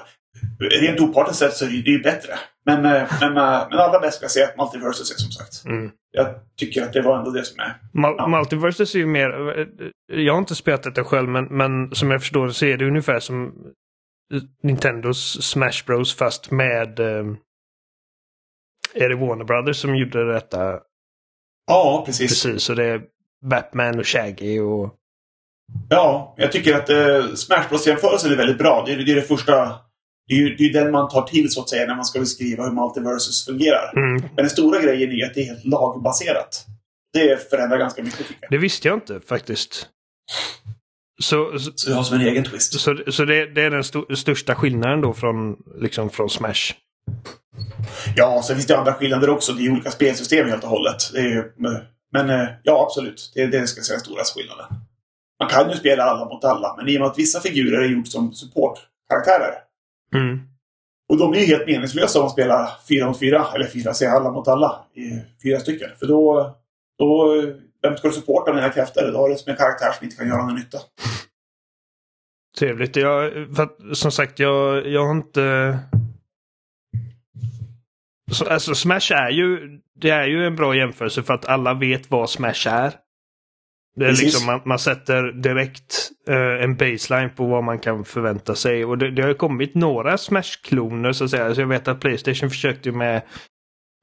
[0.83, 2.35] rent opartiskt sett så är det ju bättre.
[2.67, 5.65] Men, eh, men, eh, men allra bäst ska jag säga att Multiversus är som sagt.
[5.65, 5.91] Mm.
[6.11, 7.81] Jag tycker att det var ändå det som är...
[7.93, 8.29] Mul- Ja.
[8.29, 9.31] Multiversus är ju mer...
[10.13, 13.21] Jag har inte spelat detta själv men, men som jag förstår så är det ungefär
[13.21, 13.53] som
[14.63, 17.01] Nintendos Smash Bros fast med...
[17.01, 17.25] Eh,
[18.95, 20.81] är det Warner Brothers som gjorde detta?
[21.67, 22.43] Ja, precis.
[22.45, 23.03] Precis, så det är
[23.51, 24.95] Batman och Shaggy och...
[25.89, 28.83] Ja, jag tycker att eh, Smash Bros-jämförelsen är väldigt bra.
[28.87, 29.75] Det är, det är det första...
[30.29, 32.21] Det är ju det är den man tar till så att säga när man ska
[32.21, 33.93] beskriva hur Multiversus fungerar.
[33.97, 34.23] Mm.
[34.23, 36.67] Men den stora grejen är att det är helt lagbaserat.
[37.13, 38.27] Det förändrar ganska mycket.
[38.51, 39.89] Det visste jag inte faktiskt.
[41.23, 42.81] Så, så, Så det har som en egen twist.
[42.81, 46.73] så, så det, det är den sto- största skillnaden då från, liksom från Smash?
[48.17, 49.53] Ja, sen finns det andra skillnader också.
[49.53, 51.11] Det är olika spelsystem helt och hållet.
[51.13, 51.45] Det är
[52.13, 53.33] men eh, ja, absolut.
[53.35, 54.67] Det är det ska jag säga är stora skillnaden.
[55.41, 57.89] Man kan ju spela alla mot alla, men i och med att vissa figurer är
[57.89, 59.55] gjort som supportkaraktärer.
[60.15, 60.41] Mm.
[61.09, 64.31] Och de blir helt meningslösa om man spelar fyra mot fyra, eller fyra, säger alla
[64.31, 65.91] mot alla, i fyra stycken.
[65.99, 66.57] För då,
[66.99, 67.43] då
[67.83, 69.13] vem ska du supporta med dina krafter?
[69.13, 70.79] Då har du som en karaktär som inte kan göra någon nytta.
[72.59, 72.97] Trevligt.
[72.97, 75.79] Jag, att, som sagt, jag, jag har inte...
[78.33, 82.11] Så, alltså Smash är ju, det är ju en bra jämförelse för att alla vet
[82.11, 82.93] vad Smash är.
[83.97, 84.25] Det är Precis.
[84.25, 88.85] liksom, man, man sätter direkt en baseline på vad man kan förvänta sig.
[88.85, 91.55] Och det, det har kommit några Smash-kloner så att säga.
[91.55, 93.23] Så jag vet att Playstation försökte med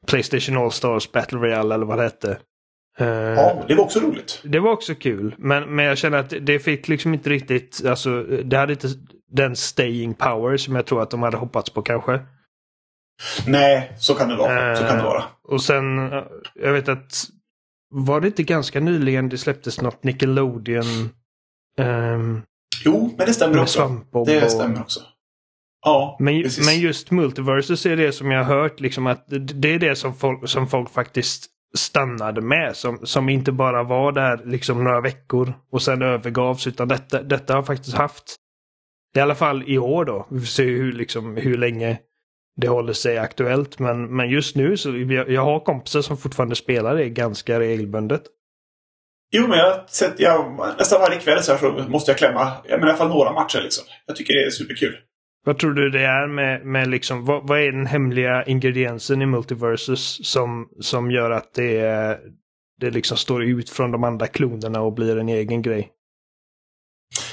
[0.08, 2.38] Playstation All-Stars Battle Royale eller vad det hette.
[3.00, 4.42] Eh, Ja, det var också roligt.
[4.44, 5.36] Det var också kul.
[5.38, 8.88] Men, men jag känner att det fick liksom inte riktigt, alltså det hade inte
[9.32, 12.20] den staying power som jag tror att de hade hoppats på kanske.
[13.48, 14.76] Nej, så kan det vara.
[14.76, 15.24] Så kan det Eh, vara.
[15.44, 16.24] Och sen, eh,
[16.56, 17.26] jag vet att
[17.90, 21.10] var det inte ganska nyligen det släpptes något Nickelodeon
[21.78, 22.42] ehm,
[22.86, 24.02] Jo, men det stämmer också.
[24.26, 25.00] Det stämmer också.
[25.86, 26.66] Ja, Men, precis.
[26.66, 29.96] men just Multiversus är det som jag har hört liksom att det- det är det
[29.96, 32.76] som folk, som folk faktiskt stannade med.
[32.76, 36.68] Som, som inte bara var där liksom några veckor och sen övergavs.
[36.68, 38.36] Utan detta, detta har faktiskt haft,
[39.16, 41.98] i alla fall i år då, vi får se hur, liksom, hur länge
[42.62, 43.80] det håller sig aktuellt.
[43.80, 48.22] Men, men just nu så jag, jag har kompisar som fortfarande spelar det ganska regelbundet.
[49.36, 52.88] Jo, men jag sett, jag, nästan varje kväll så, så måste jag klämma jag menar,
[52.88, 53.62] i alla fall några matcher.
[53.62, 53.84] Liksom.
[54.06, 54.98] Jag tycker det är superkul.
[55.46, 59.26] Vad tror du det är med, med liksom, vad, vad är den hemliga ingrediensen i
[59.26, 62.20] Multiversus som, som gör att det,
[62.82, 65.92] det liksom står ut från de andra klonerna och blir en egen grej?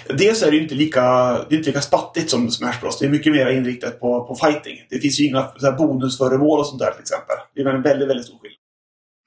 [0.08, 1.02] Dels är det ju inte lika,
[1.48, 2.98] det är inte lika spattigt som Smash Bros.
[2.98, 4.76] Det är mycket mer inriktat på, på fighting.
[4.90, 7.36] Det finns ju inga så här, bonusföremål och sånt där till exempel.
[7.54, 8.58] Det är en väldigt, väldigt stor skillnad.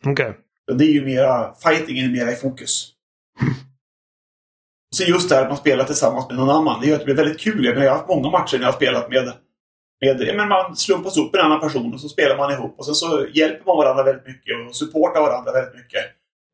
[0.06, 0.43] Okej.
[0.72, 2.90] Det är ju mera, fighting är mera i fokus.
[4.96, 7.06] Så just det här att man spelar tillsammans med någon annan, det gör att det
[7.06, 7.66] blir väldigt kul.
[7.66, 9.34] Jag, menar, jag har haft många matcher när jag har spelat med,
[10.02, 12.76] med men man slumpas upp med en annan person och så spelar man ihop.
[12.78, 16.04] Och sen så hjälper man varandra väldigt mycket och supportar varandra väldigt mycket.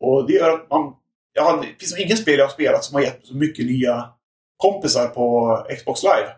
[0.04, 0.94] Och det gör att man...
[1.34, 3.66] Jag har, det finns nog ingen spel jag har spelat som har gett så mycket
[3.66, 4.10] nya
[4.58, 6.30] kompisar på Xbox Live.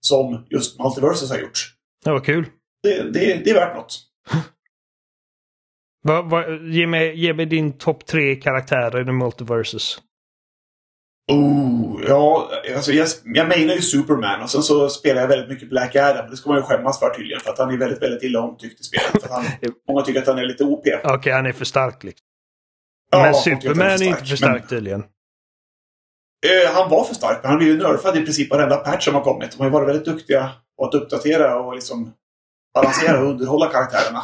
[0.00, 1.74] Som just Multiversus har gjort.
[2.04, 2.46] Det var kul.
[2.82, 3.98] Det, det, det är värt något.
[6.06, 9.98] Va, va, ge, mig, ge mig din topp tre karaktärer i Multiversus.
[11.32, 15.68] Oh, ja, alltså jag, jag menar ju Superman och sen så spelar jag väldigt mycket
[15.70, 16.30] Black Adam.
[16.30, 18.80] Det ska man ju skämmas för tydligen för att han är väldigt, väldigt illa omtyckt
[18.80, 19.22] i spelet.
[19.22, 19.44] För han,
[19.88, 20.84] många tycker att han är lite OP.
[21.04, 22.24] Okej, han är för stark liksom.
[23.10, 25.00] Ja, men Superman han är inte för stark men, tydligen.
[26.46, 29.14] eh, Han var för stark, men han blev ju nerfad i princip varenda patch som
[29.14, 29.50] har kommit.
[29.52, 32.12] De har ju varit väldigt duktiga på att uppdatera och liksom
[32.74, 34.22] balansera och underhålla karaktärerna.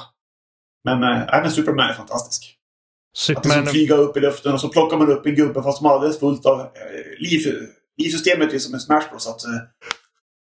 [0.84, 2.58] Men, eh, nej, men Superman är fantastisk.
[3.36, 3.66] Att det Superman...
[3.66, 6.20] flyga upp i luften och så plockar man upp en gubbe fast som är alldeles
[6.20, 6.66] fullt av eh,
[7.18, 7.68] liv.
[7.96, 9.26] Livsystemet är som en Smash Bros.
[9.26, 9.50] Att, eh,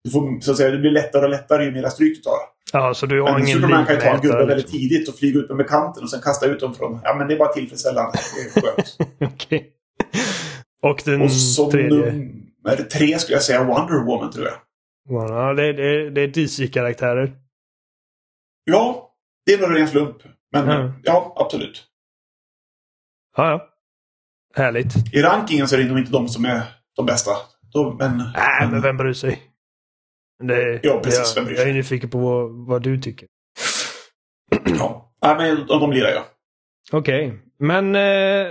[0.04, 2.38] du får, så att säga, det blir lättare och lättare ju mer stryk du tar.
[2.72, 4.78] Ja, så du har Men ingen Superman kan ju ta en gubbe väldigt liksom.
[4.78, 7.00] tidigt och flyga ut med kanten och sen kasta ut dem från...
[7.04, 8.12] Ja, men det är bara tillfredsställande.
[8.34, 8.96] Det är skönt.
[9.34, 9.72] Okej.
[10.82, 11.98] Och den och som tredje?
[11.98, 14.54] nummer tre skulle jag säga Wonder Woman, tror jag.
[15.08, 17.32] Ja, det, det, det är DC-karaktärer.
[18.64, 19.11] Ja,
[19.46, 20.16] det är nog en ren slump.
[20.52, 20.92] Men Mm.
[21.02, 21.84] ja, absolut.
[23.36, 23.68] Ja, ja.
[24.54, 25.14] Härligt.
[25.14, 26.62] I rankingen så är det nog inte de som är
[26.96, 27.30] de bästa.
[27.72, 29.42] De, men, Nej, men vem bryr sig?
[30.44, 31.70] Det, Ja, precis, vem jag, bryr jag sig?
[31.70, 33.28] är nyfiken på vad, vad du tycker.
[34.78, 35.14] ja.
[35.22, 36.24] Nej, men de, de lirar jag.
[36.92, 38.46] Okej, men eh,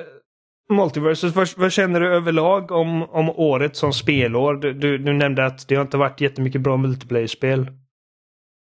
[0.69, 4.54] Multiversus, vad, vad känner du överlag om, om året som spelår?
[4.56, 7.71] Du, du, du nämnde att det har inte varit jättemycket bra multiplayer-spel.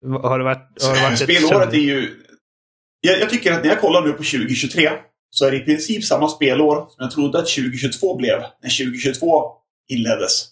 [0.07, 2.17] Har det varit, har det varit ett Spelåret är sömn- ju...
[3.01, 4.91] Jag, jag tycker att när jag kollar nu på 2023
[5.31, 9.53] så är det i princip samma spelår som jag trodde att 2022 blev när 2022
[9.89, 10.47] inleddes.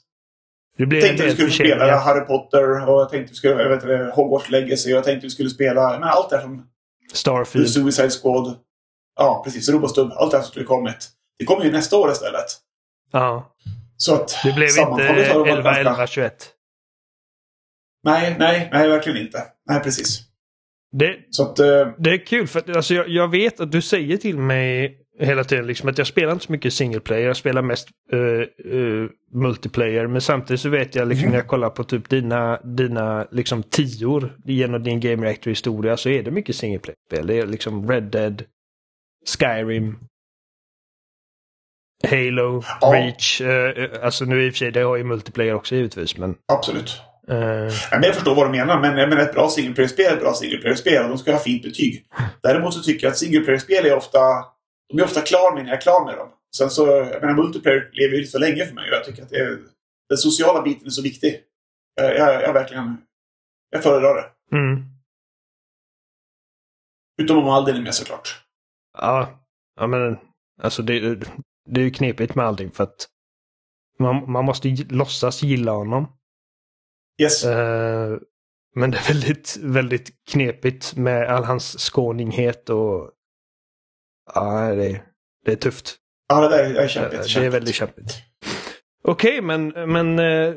[0.77, 1.99] Jag tänkte en vi skulle spela förseningar.
[1.99, 5.27] Harry Potter och jag tänkte vi skulle, jag vet inte, Hogwarts Legacy och jag tänkte
[5.27, 6.59] vi skulle spela men allt det här som
[7.11, 7.71] The Starfield.
[7.71, 8.59] Suicide Squad.
[9.17, 9.69] Ja, precis.
[9.69, 10.13] Robostubb.
[10.13, 11.09] Allt det här som skulle kommit.
[11.39, 12.47] Det kommer ju nästa år istället.
[13.13, 13.55] Ja,
[13.97, 16.49] Så att det blev inte sammantaget har det varit 11, ganska- 11, 21.
[18.05, 19.39] Nej, nej, nej, verkligen inte.
[19.71, 20.21] Nej, precis.
[20.93, 21.59] Det, att...
[21.59, 24.99] Eh, det är kul för att alltså, jag, jag vet att du säger till mig
[25.21, 27.27] hela tiden liksom, att jag spelar inte så mycket single player.
[27.27, 28.19] Jag spelar mest eh,
[28.79, 30.07] eh, multiplayer.
[30.07, 31.31] Men samtidigt så vet jag liksom, Mhm.
[31.33, 36.09] när jag kollar på typ dina, dina liksom, tior genom din Game Reactor historia så
[36.09, 37.27] är det mycket single player-spel.
[37.27, 38.43] Det är liksom Red Dead,
[39.39, 39.99] Skyrim,
[42.11, 42.93] Halo, Ja.
[42.93, 43.41] Reach.
[43.41, 46.17] Eh, alltså nu i och för sig, det har ju multiplayer också givetvis.
[46.19, 47.03] Men, absolut.
[47.29, 47.37] Eh,
[47.91, 50.21] Ja, men jag förstår vad du menar, men menar, ett bra single player-spel är ett
[50.21, 52.07] bra single player-spel och de ska ha fint betyg.
[52.43, 54.19] Däremot så tycker jag att single player-spel är ofta...
[54.93, 56.29] De är ofta klar med när jag är klar med dem.
[56.57, 59.29] Sen så, jag menar, multiplayer lever ju så länge för mig och jag tycker att
[59.31, 59.59] det är,
[60.09, 61.41] den sociala biten är så viktig.
[61.95, 62.97] Jag, jag, jag verkligen...
[63.71, 64.57] Jag föredrar det.
[64.57, 64.85] mm.
[67.23, 68.43] Utom om Aldin är med såklart.
[68.99, 69.45] Ja,
[69.81, 70.19] ja men
[70.63, 71.15] alltså det,
[71.69, 73.09] det är ju knepigt med allting för att
[73.99, 76.07] man, man måste låtsas gilla honom.
[77.23, 77.45] Yes.
[77.45, 78.17] Eh,
[78.75, 83.11] men det är väldigt, väldigt knepigt med all hans skåninghet och
[84.35, 85.03] ja, det,
[85.45, 85.97] det är tufft.
[86.29, 87.35] Ja, det där är kämpigt.
[87.35, 88.15] det är väldigt kämpigt.
[89.05, 90.55] Okej, men, men eh,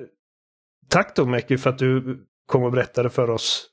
[0.89, 3.67] tack då Mäki för att du kom och berättade för oss.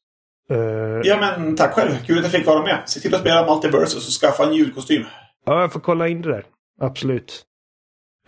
[0.50, 0.58] Eh,
[1.04, 1.90] Ja, men tack själv.
[2.06, 2.82] Kul att jag fick vara med.
[2.86, 5.04] Se till att spela Multiversus och skaffa en julkostym.
[5.46, 6.44] Ja, jag får kolla in det där.
[6.80, 7.44] Absolut.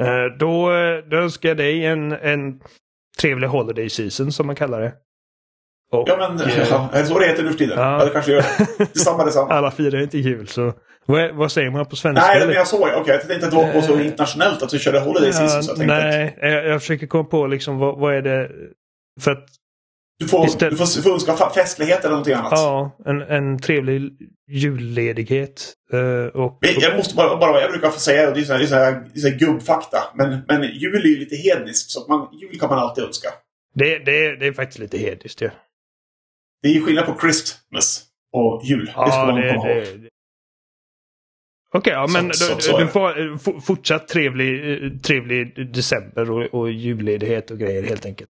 [0.00, 2.60] Eh, då, eh, då önskar jag dig en, en
[3.20, 4.92] trevlig holiday season som man kallar det.
[5.92, 7.78] Och, Ja, men eh, ja, är det så det heter nu för tiden?
[7.78, 7.98] Ja.
[7.98, 8.44] Ja, det kanske gör.
[8.78, 9.48] Detsamma, detsamma.
[9.54, 10.72] alla firar inte jul så
[11.06, 12.26] vad, vad säger man på svenska?
[12.26, 12.80] Nej, men jag såg.
[12.80, 15.62] Okej, jag tänkte att det var så internationellt att vi körde Holiday Season.
[15.62, 18.50] Så jag tänkte att nej, jag, jag försöker komma på liksom vad, vad är det
[19.20, 19.46] för att
[20.20, 22.52] du får, istället- du får, får önska festlighet eller någonting annat.
[22.52, 24.12] ja, en, en trevlig
[24.48, 25.72] julledighet.
[25.92, 28.92] eh, och, Jag måste bara, bara jag brukar få säga, det är sån här,
[29.30, 29.98] här, gubbfakta.
[30.14, 33.28] Men, men jul är ju lite hedniskt, så man, jul kan man alltid önska.
[33.74, 35.40] det, det, det är faktiskt lite hediskt.
[35.40, 35.50] Ja.
[36.62, 38.84] Det är ju skillnad på Christmas och jul.
[38.86, 39.82] det ska man det, komma ihåg.
[39.84, 40.08] det,
[41.74, 44.90] Okej, ja, men Så- så- du, så är du får eh, for- fortsatt trevlig, eh,
[44.98, 48.30] trevlig december och, och julledighet och grejer helt enkelt.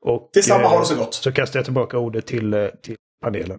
[0.00, 1.14] Och, Detsamma, eh, ha det så gott.
[1.14, 3.58] Så kastar jag tillbaka ordet till, eh, till panelen.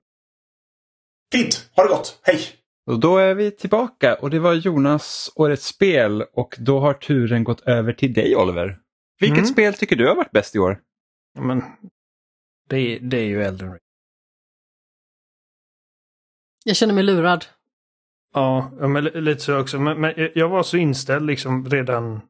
[1.31, 2.19] Fint, ha det gott.
[2.23, 2.39] Hej!
[2.85, 7.43] Och då är vi tillbaka och det var Jonas årets spel och då har turen
[7.43, 8.79] gått över till dig Oliver.
[9.19, 9.49] Vilket Mm.
[9.49, 10.81] spel tycker du har varit bäst i år?
[11.39, 11.63] Men
[12.69, 13.79] det, det är ju Elden Ring.
[16.63, 17.45] Jag känner mig lurad.
[18.33, 19.79] Ja, ja, men li- lite så också.
[19.79, 22.21] Men, men jag var så inställd liksom redan.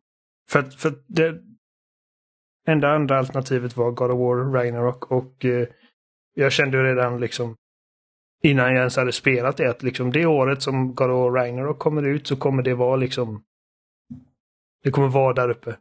[0.49, 1.41] För att, för att det
[2.68, 5.68] enda andra alternativet var God of War Ragnarok och eh,
[6.34, 7.55] jag kände redan liksom
[8.43, 11.80] innan jag ens hade spelat det att liksom det året som God of War Ragnarok
[11.80, 13.43] kommer ut så kommer det vara liksom
[14.84, 15.78] det kommer vara där uppe.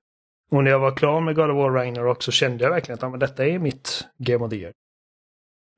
[0.51, 3.03] Och när jag var klar med God of War Ragnarok så kände jag verkligen att
[3.05, 4.73] ah, men detta är mitt Game of the Year.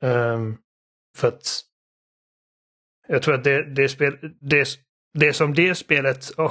[0.03, 0.59] Um,
[1.17, 1.61] för att
[3.09, 4.69] jag tror att det, det, spel, det,
[5.15, 6.47] det som det spelet uh,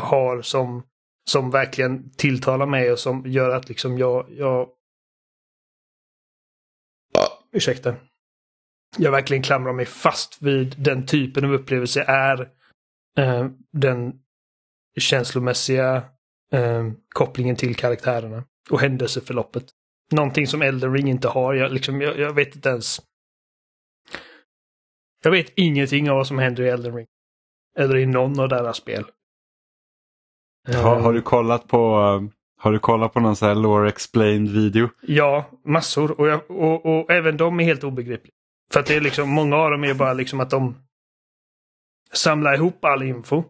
[0.00, 0.82] har som,
[1.28, 4.68] som verkligen tilltalar mig och som gör att liksom jag, jag
[7.52, 7.94] ursäkta.
[8.98, 12.40] Jag verkligen klamrar mig fast vid den typen av upplevelse är
[13.18, 14.12] eh, den
[14.98, 16.04] känslomässiga
[16.52, 19.64] eh, kopplingen till karaktärerna och händelseförloppet.
[20.12, 21.54] Någonting som Elden Ring inte har.
[21.54, 23.00] Jag, liksom, jag, jag vet inte ens
[25.22, 27.06] jag vet ingenting av vad som händer i Elden Ring.
[27.76, 29.04] Eller i någon av deras spel.
[30.76, 33.88] Har, Eh, har, du kollat på, eh, har du kollat på någon sån här lore
[33.88, 34.88] explained video?
[35.02, 36.20] Ja, massor.
[36.20, 38.34] Och, jag, och, och även de är helt obegripliga.
[38.72, 40.74] För att det är liksom, många av dem är bara liksom att de
[42.12, 43.44] samlar ihop all info.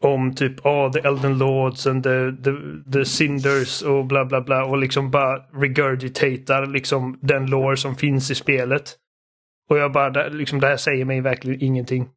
[0.00, 2.52] Om typ, ah, the Elden Lords and the, the,
[2.92, 4.64] the Cinders och bla bla bla.
[4.64, 8.96] Och liksom bara regurgitatar liksom den lore som finns i spelet.
[9.70, 12.08] Och jag bara, liksom det här säger mig verkligen ingenting.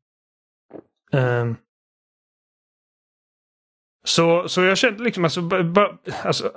[1.11, 1.55] Ehm.
[4.07, 6.51] Så, så jag kände liksom alltså, ba, alltså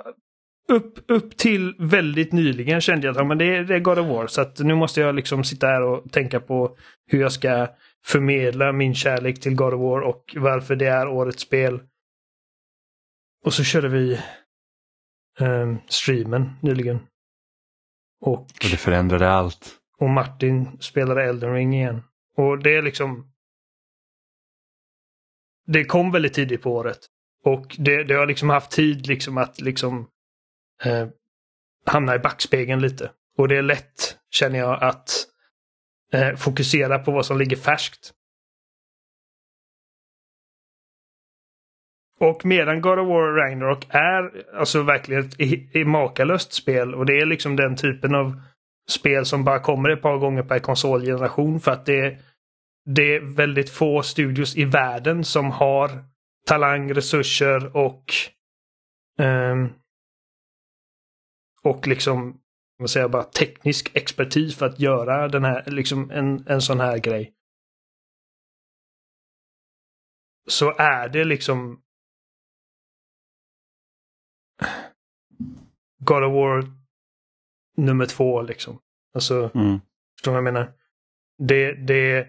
[0.67, 3.99] upp, upp till väldigt nyligen kände jag att ja, men det, är- det är God
[3.99, 4.27] of War.
[4.27, 6.77] Så att nu måste jag liksom sitta här och tänka på
[7.07, 7.67] hur jag ska
[8.05, 11.79] förmedla min kärlek till God of War och varför det är årets spel.
[13.45, 14.19] Och så körde vi
[15.39, 16.99] ehm, streamen nyligen.
[18.21, 19.77] Och, Och det förändrade allt.
[19.97, 22.01] och Martin spelade Elden Ring igen.
[22.37, 23.27] Och det är liksom...
[25.65, 26.99] Det kom väldigt tidigt på året.
[27.43, 30.07] Och det, det har liksom haft tid liksom att liksom
[30.83, 31.07] eh,
[31.85, 33.11] hamna i backspegeln lite.
[33.37, 35.09] Och det är lätt, känner jag, att
[36.13, 38.11] eh, fokusera på vad som ligger färskt.
[42.19, 47.05] Och medan God of War Ragnarok är alltså verkligen ett i- i makalöst spel och
[47.05, 48.41] det är liksom den typen av
[48.89, 52.17] spel som bara kommer ett par gånger per konsolgeneration för att det,
[52.85, 55.89] det är väldigt få studios i världen som har
[56.51, 58.05] talang, resurser och
[59.19, 59.69] ehm,
[61.63, 62.41] och liksom
[62.77, 66.79] vad säger jag, bara teknisk expertis för att göra den här, liksom en, en sån
[66.79, 67.33] här grej.
[70.49, 71.81] Så är det liksom
[75.99, 76.63] God of War
[77.77, 78.79] nummer två liksom.
[79.13, 79.79] Alltså, Mm.
[80.15, 80.73] förstår du vad jag menar?
[81.37, 82.27] Det, det,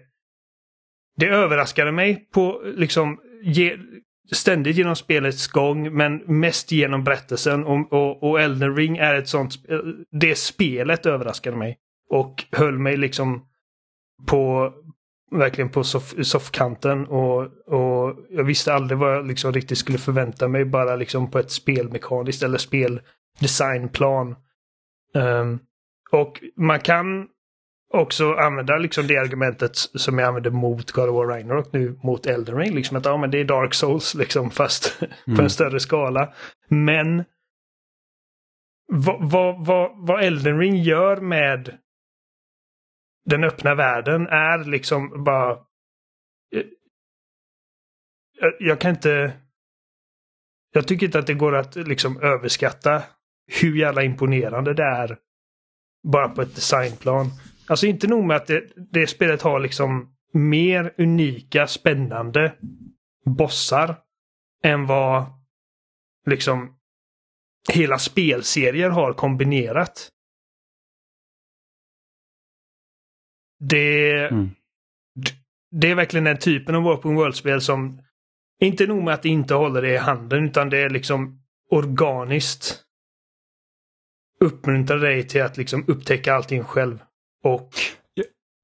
[1.15, 3.77] det överraskade mig på liksom ge,
[4.31, 9.27] ständigt genom spelets gång men mest genom berättelsen och, och, och Elden Ring är ett
[9.27, 9.53] sånt
[10.11, 11.77] Det spelet överraskade mig.
[12.09, 13.45] Och höll mig liksom
[14.27, 14.73] på
[15.31, 20.47] verkligen på soff, soffkanten och, och jag visste aldrig vad jag liksom riktigt skulle förvänta
[20.47, 24.35] mig bara liksom på ett spelmekaniskt eller speldesignplan.
[25.13, 25.59] Um,
[26.11, 27.27] och man kan
[27.93, 32.25] också använda liksom det argumentet som jag använde mot God of War Ragnarok nu mot
[32.25, 32.75] Elden Ring.
[32.75, 35.35] Liksom att ja, men det är Dark Souls liksom fast Mm.
[35.37, 36.33] på en större skala.
[36.69, 37.23] Men
[38.87, 41.77] vad, vad, vad, vad Elden Ring gör med
[43.25, 45.51] den öppna världen är liksom bara...
[46.55, 46.63] eh,
[48.39, 49.33] Jag, jag kan inte...
[50.73, 53.03] Jag tycker inte att det går att liksom överskatta
[53.61, 55.17] hur jävla imponerande det är
[56.07, 57.27] bara på ett designplan.
[57.67, 62.55] Alltså inte nog med att det, det spelet har liksom mer unika, spännande
[63.25, 63.99] bossar
[64.63, 65.25] än vad
[66.25, 66.79] liksom
[67.73, 70.09] hela spelserier har kombinerat.
[73.59, 74.49] Det, Mm.
[75.71, 78.01] det är verkligen den typen av open world-spel som
[78.59, 82.83] inte nog med att det inte håller det i handen utan det är liksom organiskt
[84.39, 86.99] uppmuntrar dig till att liksom upptäcka allting själv.
[87.43, 87.69] Och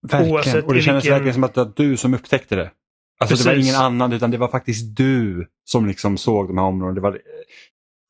[0.07, 0.33] Verkligen.
[0.33, 2.71] Oavsett och det kändes vilken- verkligen som att det var du som upptäckte det.
[3.19, 3.69] Alltså det var Precis.
[3.69, 6.95] ingen annan utan det var faktiskt du som liksom såg de här områdena.
[6.95, 7.21] Det var...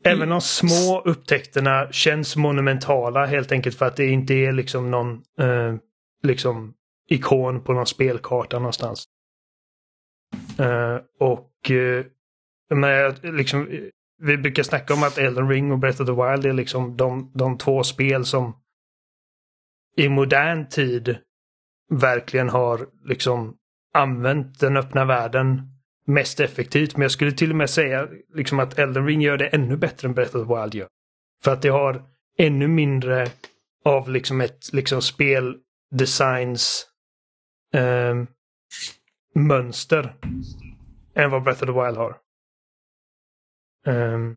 [0.03, 5.13] Även de små upptäckterna känns monumentala helt enkelt för att det inte är liksom någon
[5.39, 5.75] eh,
[6.23, 6.73] liksom
[7.09, 9.03] ikon på någon spelkarta någonstans.
[10.59, 12.05] Eh, och eh,
[12.75, 13.79] men, liksom, eh,
[14.21, 17.31] vi brukar snacka om att Elden Ring och Breath of the Wild är liksom de,
[17.35, 18.55] de två spel som
[19.99, 21.17] i modern tid
[21.89, 23.57] verkligen har liksom
[23.93, 25.61] använt den öppna världen
[26.05, 26.93] mest effektivt.
[26.93, 30.07] Men jag skulle till och med säga liksom att Elden Ring gör det ännu bättre
[30.07, 30.87] än Breath of the Wild gör.
[31.43, 32.03] För att det har
[32.37, 33.27] ännu mindre
[33.85, 36.87] av liksom ett liksom speldesigns
[37.73, 38.15] eh,
[39.35, 40.15] mönster
[41.15, 42.17] än vad Breath of the Wild har.
[43.85, 44.35] Ehm.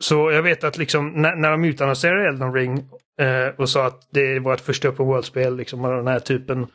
[0.00, 2.88] så jag vet att liksom när, när de utannonserade Elden Ring
[3.20, 6.66] eh, och sa att det var ett första open world-spel liksom av den här typen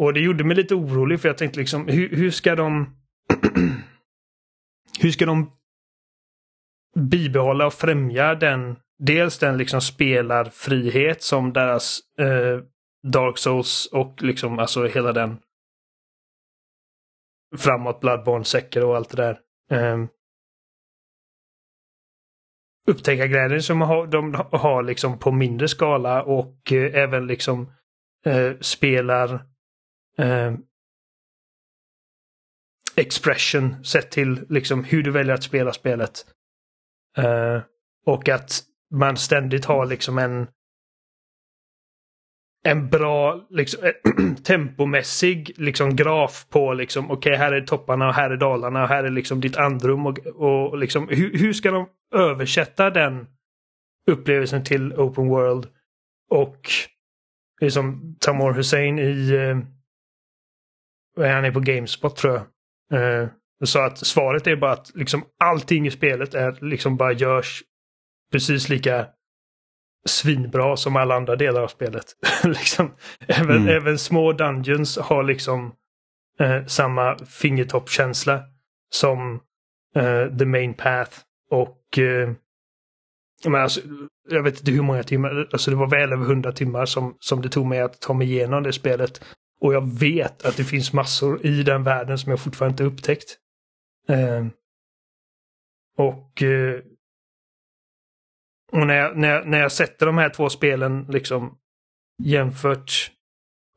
[0.00, 2.96] och det gjorde mig lite orolig för jag tänkte liksom hur, hur ska de
[5.00, 5.52] hur ska de
[6.98, 12.60] bibehålla och främja den dels den liksom spelarfrihet som deras eh,
[13.12, 15.38] Dark Souls och liksom alltså hela den
[17.56, 19.38] framåt Bloodborne, säcker och allt det där.
[19.70, 20.04] Eh,
[22.88, 27.72] upptäckarglädjen som har, de har liksom på mindre skala och eh, även liksom
[28.26, 29.34] eh, spelar
[30.18, 30.54] eh,
[32.96, 36.26] expression sett till liksom hur du väljer att spela spelet.
[37.16, 37.60] Eh,
[38.06, 40.46] och att man ständigt har liksom en
[42.64, 48.30] en bra liksom, eh, tempomässig liksom graf på liksom okej här är topparna och här
[48.30, 51.86] är dalarna och här är liksom ditt andrum och, och liksom hur, hur ska de
[52.14, 53.26] översätta den
[54.10, 55.66] upplevelsen till open world
[56.30, 56.70] och
[57.60, 59.58] liksom Tamor Hussein i eh,
[61.32, 62.34] han är på Gamespot tror
[62.90, 63.22] jag.
[63.22, 63.28] Eh,
[63.64, 67.62] sa att svaret är bara att liksom allting i spelet är liksom bara görs
[68.32, 69.06] precis lika
[70.06, 72.04] svinbra som alla andra delar av spelet.
[72.44, 72.94] liksom,
[73.28, 73.68] även, Mm.
[73.68, 75.74] även små dungeons har liksom
[76.40, 78.42] eh, samma fingertoppkänsla
[78.94, 79.40] som
[79.96, 81.18] eh, the main path.
[81.50, 82.32] Och eh,
[83.44, 83.80] men alltså,
[84.28, 87.42] jag vet inte hur många timmar, alltså det var väl över hundra timmar som, som
[87.42, 89.24] det tog mig att ta mig igenom det spelet.
[89.60, 93.38] Och jag vet att det finns massor i den världen som jag fortfarande inte upptäckt.
[94.08, 94.46] Eh,
[95.96, 96.80] och eh,
[98.72, 101.58] och när jag, när, jag, när jag sätter de här två spelen liksom
[102.22, 103.12] jämfört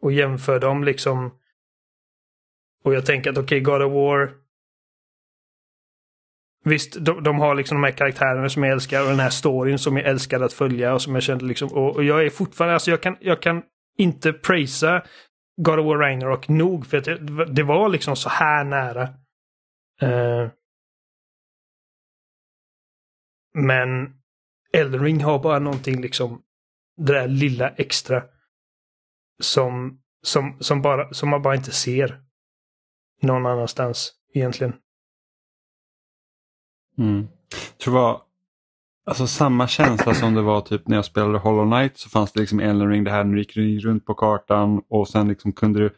[0.01, 1.32] och jämför dem liksom
[2.84, 4.40] och jag tänker att okej, God of War
[6.64, 9.80] Visst, de, de har liksom de här karaktärerna som jag älskar och den här storyn
[9.80, 12.74] som jag älskar att följa och som jag kände liksom och, och jag är fortfarande,
[12.74, 13.64] alltså jag kan, jag kan
[13.97, 15.03] inte prisa
[15.62, 19.03] God of War Ragnarok nog för att det, det var liksom så här nära.
[20.03, 20.49] Uh,
[23.53, 24.14] men
[24.74, 26.41] Elden Ring har bara någonting liksom
[26.97, 28.24] det där lilla extra
[29.41, 32.22] som, som, som, bara, som man bara inte ser
[33.22, 34.74] någon annanstans egentligen.
[36.97, 37.27] Mm.
[37.51, 38.21] Jag tror det var
[39.05, 42.39] alltså, samma känsla som det var typ när jag spelade Hollow Knight så fanns det
[42.39, 45.79] liksom Elden Ring, det här när du gick runt på kartan och sen liksom kunde
[45.79, 45.89] du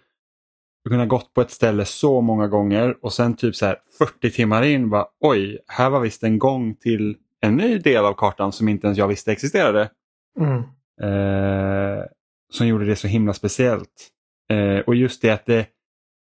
[0.84, 3.78] du kunde ha gått på ett ställe så många gånger och sen typ så här
[3.98, 8.14] 40 timmar in bara oj, här var visst en gång till en ny del av
[8.14, 9.90] kartan som inte ens jag visste existerade.
[10.40, 10.58] Mm.
[11.02, 12.04] Eh,
[12.54, 14.10] som gjorde det så himla speciellt.
[14.50, 15.68] Eh, och just det att det,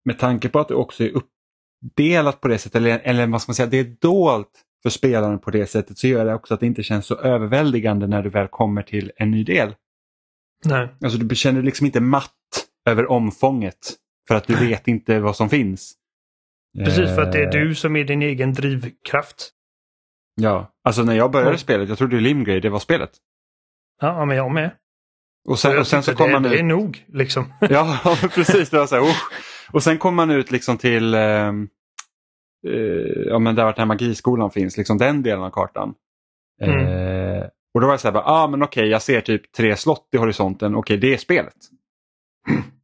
[0.04, 1.16] med tanke på att det också är
[1.86, 4.50] uppdelat på det sättet, eller, eller vad ska man säga, det är dolt
[4.82, 8.06] för spelaren på det sättet så gör det också att det inte känns så överväldigande
[8.06, 9.74] när du väl kommer till en ny del.
[10.64, 10.88] Nej.
[11.04, 12.30] Alltså du känner dig liksom inte matt
[12.88, 13.94] över omfånget
[14.28, 15.94] för att du vet inte vad som finns.
[16.84, 19.50] Precis, för att det är Eh, du som är din egen drivkraft.
[20.40, 21.58] Ja, alltså när jag började Mm.
[21.58, 23.10] spelet, jag trodde Limgrave det var spelet.
[24.00, 24.70] Ja, men jag med.
[25.48, 26.64] Och sen, och sen så kom det, man det är ut...
[26.64, 27.52] nog, liksom.
[27.60, 27.98] Ja,
[28.34, 28.70] precis.
[28.70, 29.30] Det var så här, usch.
[29.72, 31.52] Och sen kom man ut liksom till, eh,
[33.26, 35.94] ja men där vart den här magiskolan finns, liksom den delen av kartan.
[36.62, 36.86] Mm.
[36.86, 37.44] Eh,
[37.74, 40.08] och då var det så här, bara, ah, men okej jag ser typ tre slott
[40.12, 41.54] i horisonten, okej det är spelet.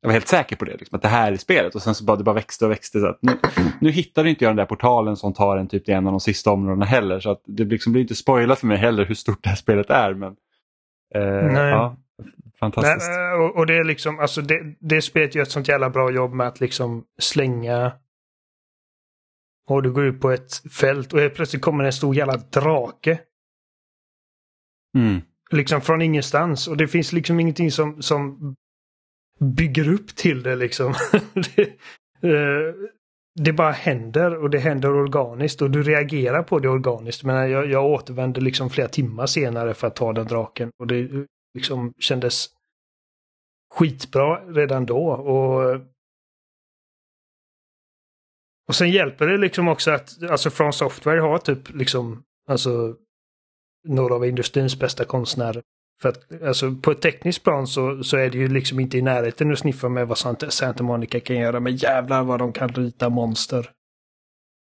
[0.01, 2.05] Jag var helt säker på det, liksom, att det här är spelet och sen så
[2.05, 3.01] bara det bara växte och växte.
[3.01, 3.33] Så att nu,
[3.81, 6.21] nu hittade inte jag den där portalen som tar en typ till en av de
[6.21, 7.21] sista områdena heller.
[7.21, 9.91] Så att det liksom blir inte spoilat för mig heller hur stort det här spelet
[9.91, 10.15] är.
[10.15, 10.37] Men,
[11.15, 11.71] eh, Nej.
[11.71, 11.97] Ja,
[12.61, 13.11] fantastiskt.
[13.11, 16.11] Nej, och, och det är liksom, alltså det, det spelet gör ett sånt jävla bra
[16.11, 17.93] jobb med att liksom slänga
[19.75, 23.21] och du går ut på ett fält och plötsligt kommer en stor jävla drake.
[24.99, 25.21] Mm.
[25.51, 26.69] Liksom från ingenstans.
[26.69, 28.55] Och det finns liksom ingenting som, som
[29.39, 30.95] bygger upp till det liksom.
[31.35, 31.63] det,
[32.29, 32.75] eh,
[33.41, 37.25] det bara händer och det händer organiskt och du reagerar på det organiskt.
[37.25, 40.71] Men jag, jag återvände liksom flera timmar senare för att ta den draken.
[40.79, 42.49] Och det liksom kändes
[43.75, 45.11] skitbra redan då.
[45.11, 45.81] Och,
[48.71, 52.95] och sen hjälper det liksom också att alltså From Software har typ liksom alltså
[53.89, 55.63] några av industrins bästa konstnärer.
[56.03, 59.03] För att alltså, på ett tekniskt plan så, så är det ju liksom inte i
[59.03, 61.61] närheten att sniffa med vad Santa, Santa Monica kan göra.
[61.61, 63.71] Men jävlar vad de kan rita monster.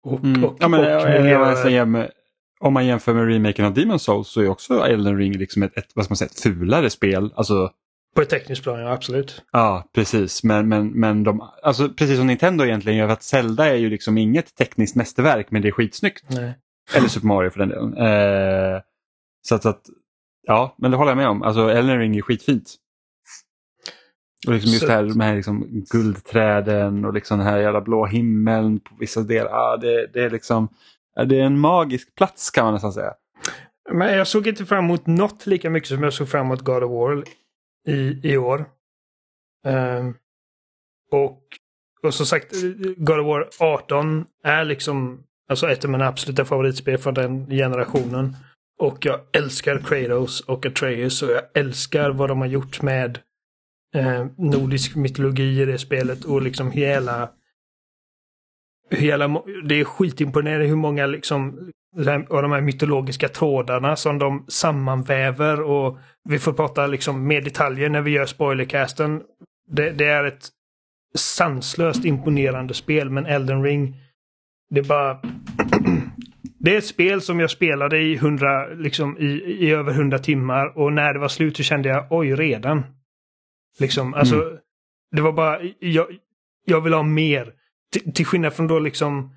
[0.04, 0.44] Och, Mm.
[0.44, 1.40] och, ja, men, och jag- jag- miljöer.
[1.50, 2.12] jag säger med,
[2.60, 5.78] om man jämför med remaken av Demon Souls så är också Elden Ring liksom ett,
[5.78, 7.34] ett, vad ska man säga, ett fulare spel.
[7.36, 7.72] Alltså,
[8.18, 9.44] På ett tekniskt plan, ja absolut.
[9.52, 10.44] ja, precis.
[10.44, 14.18] Men, men, men de, alltså, precis som Nintendo egentligen gör, att Zelda är ju liksom
[14.18, 16.24] inget tekniskt mästerverk men det är skitsnyggt.
[16.30, 16.54] Nej.
[16.96, 17.98] Eller Super Mario för den delen.
[17.98, 18.82] Eh,
[19.42, 19.82] så att, att,
[20.48, 21.44] ja, men det håller jag med om.
[21.44, 22.76] Alltså Elden Ring är skitfint.
[24.48, 28.06] Och liksom just Så- det här, här liksom guldträden och liksom den här jävla blå
[28.06, 29.50] himmeln på vissa delar.
[29.52, 30.70] Ja, det, det är liksom,
[31.28, 33.14] det är en magisk plats kan man nästan säga.
[33.92, 36.84] Men jag såg inte fram emot något lika mycket som jag såg fram emot God
[36.84, 37.24] of War
[37.88, 38.66] i, i år.
[39.66, 40.14] Ehm,
[41.12, 41.42] och,
[42.04, 42.54] och som sagt,
[42.98, 48.36] God of War 18 är liksom alltså ett av mina absoluta favoritspel från den generationen.
[48.80, 53.20] Och jag älskar Kratos och Atreus och jag älskar vad de har gjort med
[53.96, 57.30] eh, nordisk mytologi i det spelet och liksom hela
[58.90, 61.72] Hela, det är skitimponerande hur många liksom
[62.30, 65.98] av de här mytologiska trådarna som de sammanväver och
[66.28, 69.22] vi får prata liksom mer detaljer när vi gör spoilercasten.
[69.68, 70.50] Det, det är ett
[71.16, 73.96] sanslöst imponerande spel men Elden Ring
[74.70, 75.22] det är bara
[76.60, 79.26] Det är ett spel som jag spelade i, 100, liksom, i,
[79.60, 82.84] i över 100 timmar och när det var slut så kände jag oj redan.
[83.80, 84.58] Liksom, alltså
[85.16, 86.08] det var bara jag,
[86.66, 87.54] jag vill ha mer.
[87.94, 89.36] Till, till skillnad från då liksom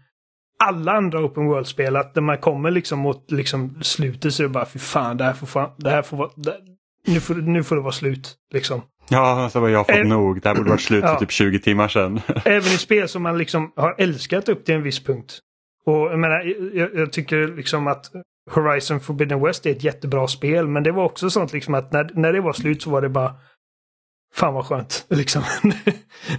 [0.65, 4.53] alla andra open world-spel att när man kommer liksom mot liksom slutet så är det
[4.53, 6.57] bara fy fan det här får, fan, det här får vara, det,
[7.07, 8.35] nu, får, nu får det vara slut.
[8.55, 8.83] Liksom.
[9.09, 10.43] Ja, så har jag fått Eh, nog.
[10.43, 11.19] Det här borde varit slut för ja.
[11.19, 12.21] typ 20 timmar sedan.
[12.45, 15.39] Även i spel som man liksom har älskat upp till en viss punkt.
[15.87, 16.45] Och jag menar,
[16.75, 18.07] jag, jag tycker liksom att
[18.51, 22.11] Horizon Forbidden West är ett jättebra spel, men det var också sånt liksom att när,
[22.15, 23.35] när det var slut så var det bara
[24.35, 25.43] Fan vad skönt, liksom.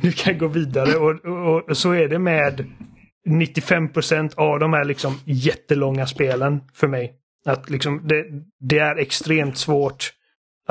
[0.02, 2.66] nu kan jag gå vidare och, och, och så är det med
[3.30, 7.14] 95% av de här liksom jättelånga spelen för mig.
[7.46, 8.26] Att liksom det,
[8.60, 10.14] det är extremt svårt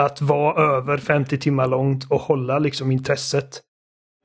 [0.00, 3.62] att vara över 50 timmar långt och hålla liksom intresset.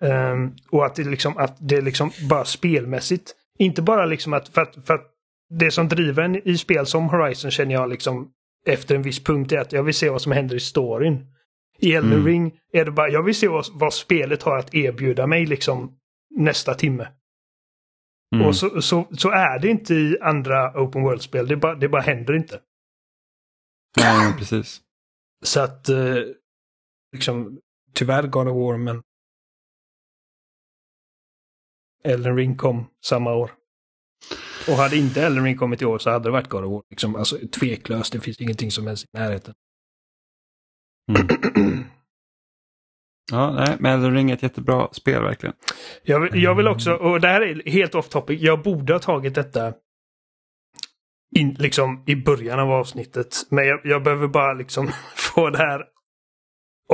[0.02, 4.62] Ehm, och att det liksom, att det liksom bara spelmässigt, inte bara liksom att, för
[4.62, 5.12] att, för att
[5.50, 8.32] det som driver en i spel som Horizon känner jag liksom
[8.68, 11.26] efter en viss punkt är att jag vill se vad som händer i storyn.
[11.80, 12.26] I Elden Mm.
[12.26, 15.98] Ring är det bara, jag vill se vad, vad spelet har att erbjuda mig liksom
[16.36, 17.08] nästa timme.
[18.36, 18.48] Mm.
[18.48, 22.02] Och så, så, så är det inte i andra open world-spel, det bara, det bara
[22.02, 22.60] händer inte.
[23.98, 24.82] Nej, precis.
[25.46, 26.16] Så att, eh,
[27.12, 27.60] liksom,
[27.94, 29.02] tyvärr God of War, men
[32.04, 33.52] Elden Ring kom samma år.
[34.68, 36.84] Och hade inte Elden Ring kommit i år så hade det varit God of War.
[36.90, 39.54] Liksom, alltså tveklöst, det finns ingenting som helst i närheten.
[41.58, 41.84] Mm.
[43.32, 45.56] Ja, nej, men Elden Ring är ett jättebra spel verkligen.
[46.04, 49.00] Jag, vill- jag vill också, och det här är helt off topic, jag borde ha
[49.00, 49.74] tagit detta
[51.36, 53.36] in, liksom i början av avsnittet.
[53.50, 55.84] Men jag, jag behöver bara liksom få det här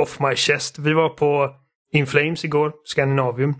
[0.00, 0.78] off my chest.
[0.78, 1.54] Vi var på
[1.92, 3.54] In Flames igår, Scandinavium.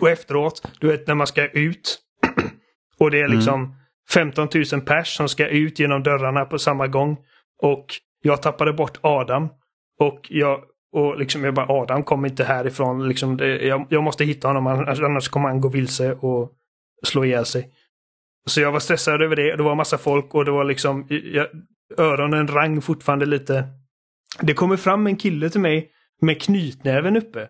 [0.00, 1.98] Och efteråt, du vet när man ska ut.
[2.98, 3.76] och det är liksom
[4.10, 7.16] 15 000 pers som ska ut genom dörrarna på samma gång.
[7.62, 7.86] Och
[8.22, 9.48] jag tappade bort Adam.
[9.98, 10.60] Och jag
[10.92, 13.08] Och liksom jag bara, Adam kom inte härifrån.
[13.08, 16.52] Liksom det, jag, jag måste hitta honom, annars kommer han gå vilse och
[17.02, 17.68] slå ihjäl sig.
[18.48, 19.56] Så jag var stressad över det.
[19.56, 21.46] Det var massa folk och det var liksom, jag,
[21.96, 23.68] öronen rang fortfarande lite.
[24.40, 25.90] Det kommer fram en kille till mig
[26.20, 27.48] med knytnäven uppe.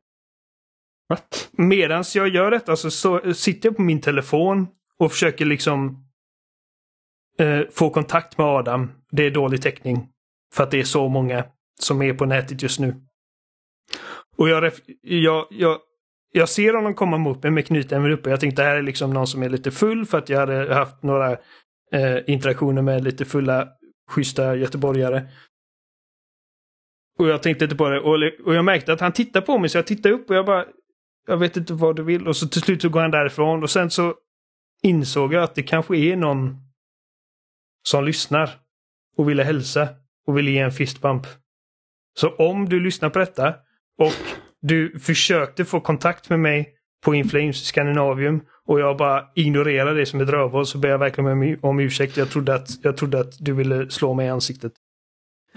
[1.09, 1.49] What?
[1.53, 4.69] Medan jag gör detta så, så sitter jag på min telefon
[4.99, 6.05] och försöker liksom
[7.39, 8.93] eh, få kontakt med Adam.
[9.11, 10.09] Det är dålig täckning.
[10.55, 11.45] För att det är så många
[11.81, 12.95] som är på nätet just nu.
[14.37, 14.73] Och jag,
[15.03, 15.79] jag, jag,
[16.33, 18.31] jag ser honom komma mot mig med knytnäven uppe.
[18.31, 20.75] Jag tänkte det här är liksom någon som är lite full för att jag hade
[20.75, 21.33] haft några
[21.93, 23.69] eh, interaktioner med lite fulla,
[24.11, 25.29] schyssta göteborgare.
[27.19, 28.01] Och jag tänkte inte på det.
[28.01, 30.47] Och, och jag märkte att han tittar på mig så jag tittade upp och jag
[30.47, 30.65] bara
[31.27, 32.29] Jag vet inte vad du vill.
[32.29, 34.15] Och så till slut så går han därifrån och sen så
[34.83, 36.57] insåg jag att det kanske är någon
[37.83, 38.51] som lyssnar
[39.17, 39.89] och ville hälsa
[40.27, 41.27] och ville ge en fistbump.
[42.19, 43.55] Så om du lyssnar på detta
[43.99, 44.13] och
[44.63, 50.21] du försökte få kontakt med mig på Inflames Scandinavium och jag bara ignorerar det som
[50.21, 52.17] ett rövhål så ber jag verkligen om ursäkt.
[52.17, 54.73] Jag trodde, att, jag trodde att du ville slå mig i ansiktet.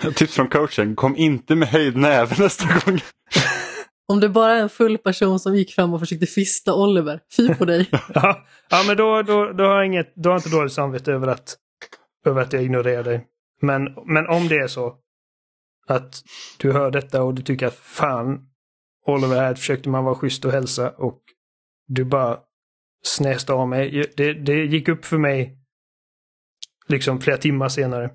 [0.15, 2.99] Tips från coachen, kom inte med höjd näve nästa gång.
[4.07, 7.55] Om det bara är en full person som gick fram och försökte fista Oliver, fy
[7.55, 7.89] på dig.
[8.13, 11.11] ja, ja, men då, då, då, har jag inget, då har jag inte dåligt samvete
[11.11, 11.55] över att,
[12.25, 13.27] över att jag ignorerar dig.
[13.61, 14.95] Men, men om det är så
[15.87, 16.23] att
[16.57, 18.39] du hör detta och du tycker att fan,
[19.05, 21.21] Oliver här försökte man vara schysst och hälsa och
[21.87, 22.39] du bara
[23.03, 24.11] snäste av mig.
[24.17, 25.57] Det, det gick upp för mig
[26.87, 28.09] liksom flera timmar senare.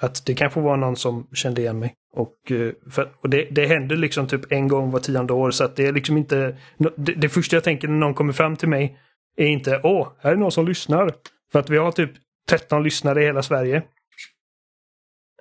[0.00, 1.94] Att det kanske var någon som kände igen mig.
[2.12, 5.64] Och, eh, för, och det, det händer liksom typ en gång var tionde år så
[5.64, 6.58] att det är liksom inte...
[6.96, 8.98] Det, det första jag tänker när någon kommer fram till mig
[9.36, 11.14] är inte åh, här är någon som lyssnar.
[11.52, 12.10] För att vi har typ
[12.48, 13.82] 13 lyssnare i hela Sverige.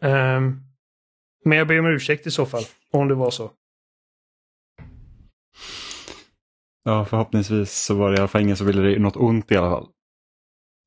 [0.01, 0.61] Um,
[1.45, 3.51] men jag ber om ursäkt i så fall, om det var så.
[6.85, 9.57] Ja, förhoppningsvis så var det i alla fall ingen som ville dig något ont i
[9.57, 9.87] alla fall.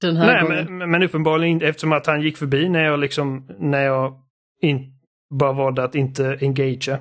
[0.00, 0.78] Den här Nej, gången.
[0.78, 4.22] men, men uppenbarligen inte eftersom att han gick förbi när jag liksom, när jag
[4.62, 4.92] in,
[5.34, 6.98] bara valde att inte engagea.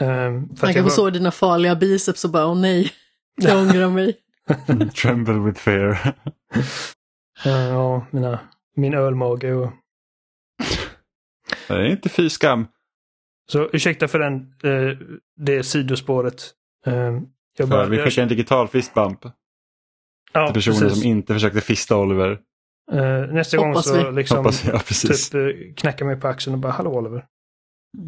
[0.00, 0.90] Um, Han kanske var...
[0.90, 2.92] såg dina farliga biceps och bara åh nej,
[3.42, 4.16] jag ångrar mig.
[5.02, 6.14] Tremble with fear.
[7.44, 8.40] Ja, mina,
[8.76, 9.72] min ölmage och...
[11.68, 12.66] Det är inte fy skam.
[13.52, 14.98] Så ursäkta för den, eh,
[15.36, 16.50] det sidospåret.
[16.86, 17.20] Eh,
[17.58, 19.24] jag För vi skickar en digital fistbump
[20.32, 20.98] ja, till personer precis.
[20.98, 22.38] som inte försökte fista Oliver.
[22.92, 24.16] Eh, nästa gång Hoppas så vi.
[24.16, 25.30] liksom Hoppas jag, precis.
[25.30, 27.24] typ eh, knacka mig på axeln och bara hallå Oliver.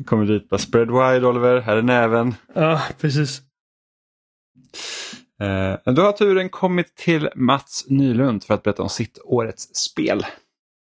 [0.07, 2.35] Kommer dit bara spread wide Oliver, här är näven.
[2.55, 3.43] Ja, precis.
[5.41, 10.27] Eh, då har turen kommit till Mats Nylund för att berätta om sitt årets spel.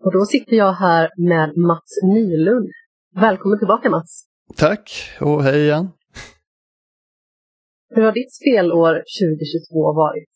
[0.04, 2.68] Och då sitter jag här med Mats Nylund.
[3.14, 4.24] Välkommen tillbaka Mats!
[4.56, 5.88] Tack och hej igen.
[7.94, 10.28] Hur har ditt spelår 2022 varit?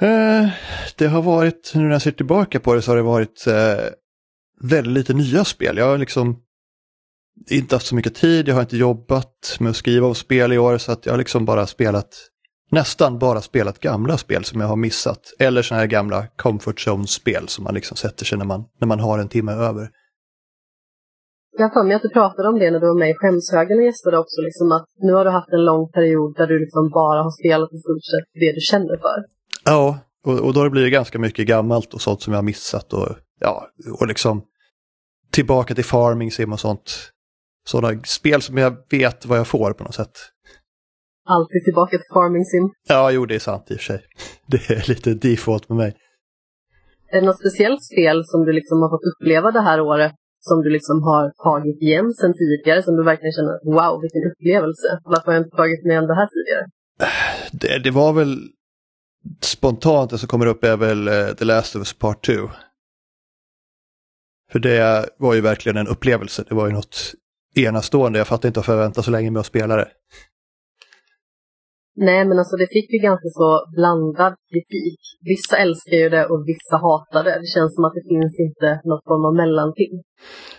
[0.00, 0.50] Eh,
[0.96, 3.84] det har varit, nu när jag ser tillbaka på det så har det varit eh,
[4.60, 5.76] väldigt lite nya spel.
[5.76, 6.42] Jag har liksom
[7.50, 10.58] inte haft så mycket tid, jag har inte jobbat med att skriva om spel i
[10.58, 12.08] år så att jag har liksom bara spelat,
[12.70, 15.20] nästan bara spelat gamla spel som jag har missat.
[15.38, 19.00] Eller sådana här gamla comfort zone-spel som man liksom sätter sig när man, när man
[19.00, 19.88] har en timme över.
[21.58, 23.78] Jag har för mig att du pratade om det när du var med i Skämshögen
[23.78, 26.90] och gästade också, liksom att nu har du haft en lång period där du liksom
[26.90, 29.24] bara har spelat i stort sett det du känner för.
[29.64, 32.92] Ja, och, och då blir det ganska mycket gammalt och sånt som jag har missat
[32.92, 33.08] och
[33.40, 33.66] ja,
[34.00, 34.42] och liksom
[35.30, 37.12] tillbaka till farming sim och sånt.
[37.66, 40.18] Sådana spel som jag vet vad jag får på något sätt.
[41.28, 42.70] Alltid tillbaka till Farming Sim.
[42.88, 44.00] Ja, jo det är sant i och för sig.
[44.46, 45.96] Det är lite default med mig.
[47.12, 50.62] Är det något speciellt spel som du liksom har fått uppleva det här året som
[50.62, 54.88] du liksom har tagit igen sen tidigare som du verkligen känner wow vilken upplevelse.
[55.04, 56.64] Varför har jag inte tagit med det här tidigare?
[57.52, 58.36] Det, det var väl
[59.40, 62.32] spontant det som kommer upp är väl eh, The Last of Us Part 2.
[64.52, 66.44] För det var ju verkligen en upplevelse.
[66.48, 67.14] Det var ju något
[67.54, 68.18] enastående.
[68.18, 69.88] Jag fattar inte att förvänta så länge med att spela det.
[72.08, 75.00] Nej men alltså det fick ju ganska så blandad kritik.
[75.32, 77.34] Vissa älskar ju det och vissa hatar det.
[77.42, 79.92] Det känns som att det finns inte något form av mellanting.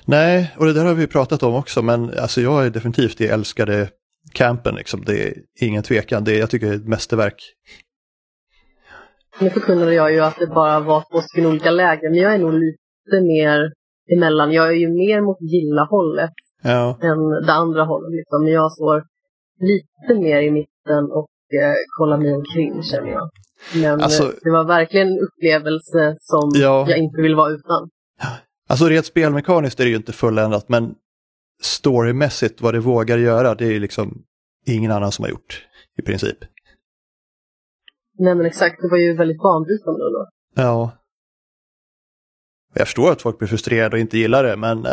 [0.05, 3.27] Nej, och det där har vi pratat om också, men alltså jag är definitivt det
[3.27, 3.89] älskade
[4.33, 4.75] campen.
[4.75, 5.03] Liksom.
[5.05, 6.23] Det är ingen tvekan.
[6.23, 7.39] Det är, jag tycker det är ett mästerverk.
[9.39, 12.39] Nu förkunnade jag ju att det bara var två stycken olika lägen, men jag är
[12.39, 13.73] nog lite mer
[14.17, 14.51] emellan.
[14.51, 16.31] Jag är ju mer mot gilla-hållet
[16.63, 18.11] Ja, än det andra hållet.
[18.11, 18.43] Liksom.
[18.43, 19.03] Men jag står
[19.59, 23.29] lite mer i mitten och eh, kollar mig omkring känner jag.
[23.75, 26.85] Men Alltså- eh, det var verkligen en upplevelse som Ja.
[26.89, 27.89] jag inte vill vara utan.
[28.69, 30.95] alltså rent spelmekaniskt är det ju inte fulländat, men
[31.61, 34.23] storymässigt vad det vågar göra, det är liksom
[34.65, 36.37] ingen annan som har gjort i princip.
[38.19, 40.27] Nej men exakt, det var ju väldigt banbrytande då.
[40.55, 40.91] Ja.
[42.73, 44.91] Jag förstår att folk blir frustrerade och inte gillar det, men eh,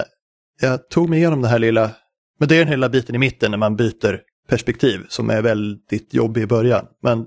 [0.61, 1.91] jag tog mig igenom den här lilla,
[2.39, 6.15] men det är den hela biten i mitten när man byter perspektiv som är väldigt
[6.15, 6.87] jobbig i början.
[7.03, 7.27] Men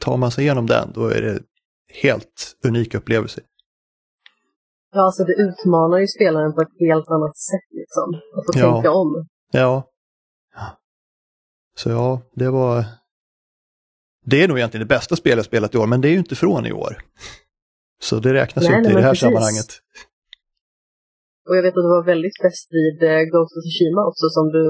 [0.00, 1.42] tar man sig igenom den, då är det
[2.02, 3.40] helt unik upplevelse.
[4.92, 8.14] Ja, alltså det utmanar ju spelaren på ett helt annat sätt liksom.
[8.36, 8.74] Att få Ja.
[8.74, 9.26] tänka om.
[9.52, 9.90] Ja.
[11.76, 12.84] Så ja, det var...
[14.24, 16.18] Det är nog egentligen det bästa spelet jag spelat i år, men det är ju
[16.18, 16.92] inte från i år.
[18.00, 19.20] Så det räknas ju inte nej, i det här precis.
[19.20, 19.70] sammanhanget.
[21.48, 24.44] Och jag vet att du var väldigt fäst vid eh, Ghost of Tsushima också som
[24.56, 24.64] du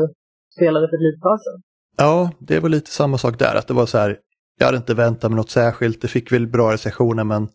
[0.57, 1.59] spelade för ett litet tag sedan.
[1.97, 4.19] Ja, det var lite samma sak där, att det var så här,
[4.59, 7.49] jag hade inte väntat mig något särskilt, det fick väl bra recensioner men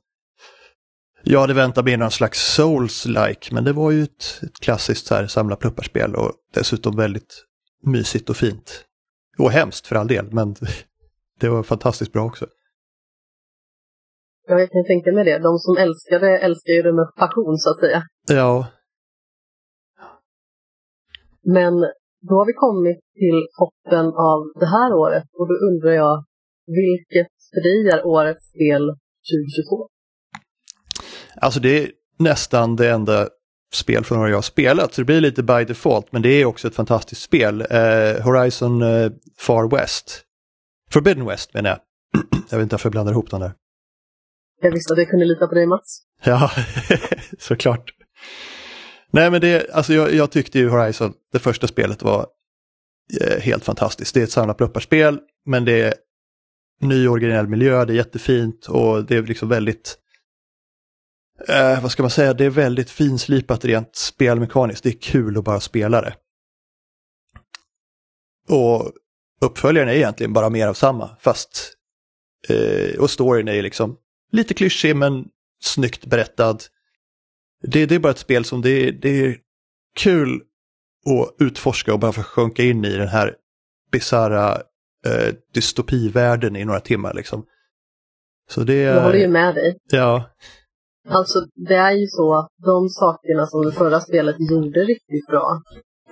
[1.24, 5.16] jag hade väntat mig någon slags Souls-like, men det var ju ett, ett klassiskt så
[5.16, 7.46] här samla plupparspel och dessutom väldigt
[7.86, 8.86] mysigt och fint.
[9.38, 10.56] Och hemskt för all del, men
[11.40, 12.48] det var fantastiskt bra också.
[14.48, 15.40] Ja, jag kan tänka mig det.
[15.40, 18.04] De som älskar det älskar ju det med passion så att säga.
[18.28, 18.68] Ja,
[21.44, 21.74] Men
[22.30, 26.16] då har vi kommit till toppen av det här året och då undrar jag
[26.82, 28.84] vilket för dig är årets spel
[29.32, 29.88] 2022?
[31.42, 33.28] alltså det är nästan det enda
[33.74, 36.68] spel från jag har spelat, så det blir lite by default, men det är också
[36.68, 37.62] ett fantastiskt spel.
[37.62, 40.22] Eh, Horizon eh, Far West.
[40.92, 41.80] Forbidden West menar jag.
[42.50, 43.54] jag vet inte varför jag blandar ihop dem där.
[44.62, 46.02] Jag visste att jag kunde lita på dig Mats.
[46.24, 46.52] Ja,
[47.40, 47.92] såklart.
[49.14, 52.28] Nej men det, alltså jag, jag tyckte ju Horizon, det första spelet var
[53.22, 54.14] eh, helt fantastiskt.
[54.14, 55.94] Det är ett samlat plupparspel, men det är
[56.82, 59.98] ny originell miljö, det är jättefint och det är liksom väldigt,
[61.48, 64.84] eh, vad ska man säga, det är väldigt finslipat rent spelmekaniskt.
[64.84, 66.16] Det är kul att bara spela det.
[68.50, 68.92] Och
[69.42, 71.74] uppföljaren är egentligen bara mer av samma, fast
[72.50, 73.98] eh, och storyn är liksom
[74.32, 75.26] lite klyschig men
[75.64, 76.58] snyggt berättad.
[77.62, 79.38] Det, det är bara ett spel som det, det är
[80.00, 80.42] kul
[81.06, 83.36] att utforska och bara få sjunka in i den här
[83.92, 84.52] bisarra
[85.06, 87.46] eh, dystopivärlden i några timmar liksom.
[88.50, 89.78] Så det Jag håller ju med dig.
[89.92, 90.32] ja,
[91.10, 95.62] Alltså, det är ju så att de sakerna som det förra spelet gjorde riktigt bra,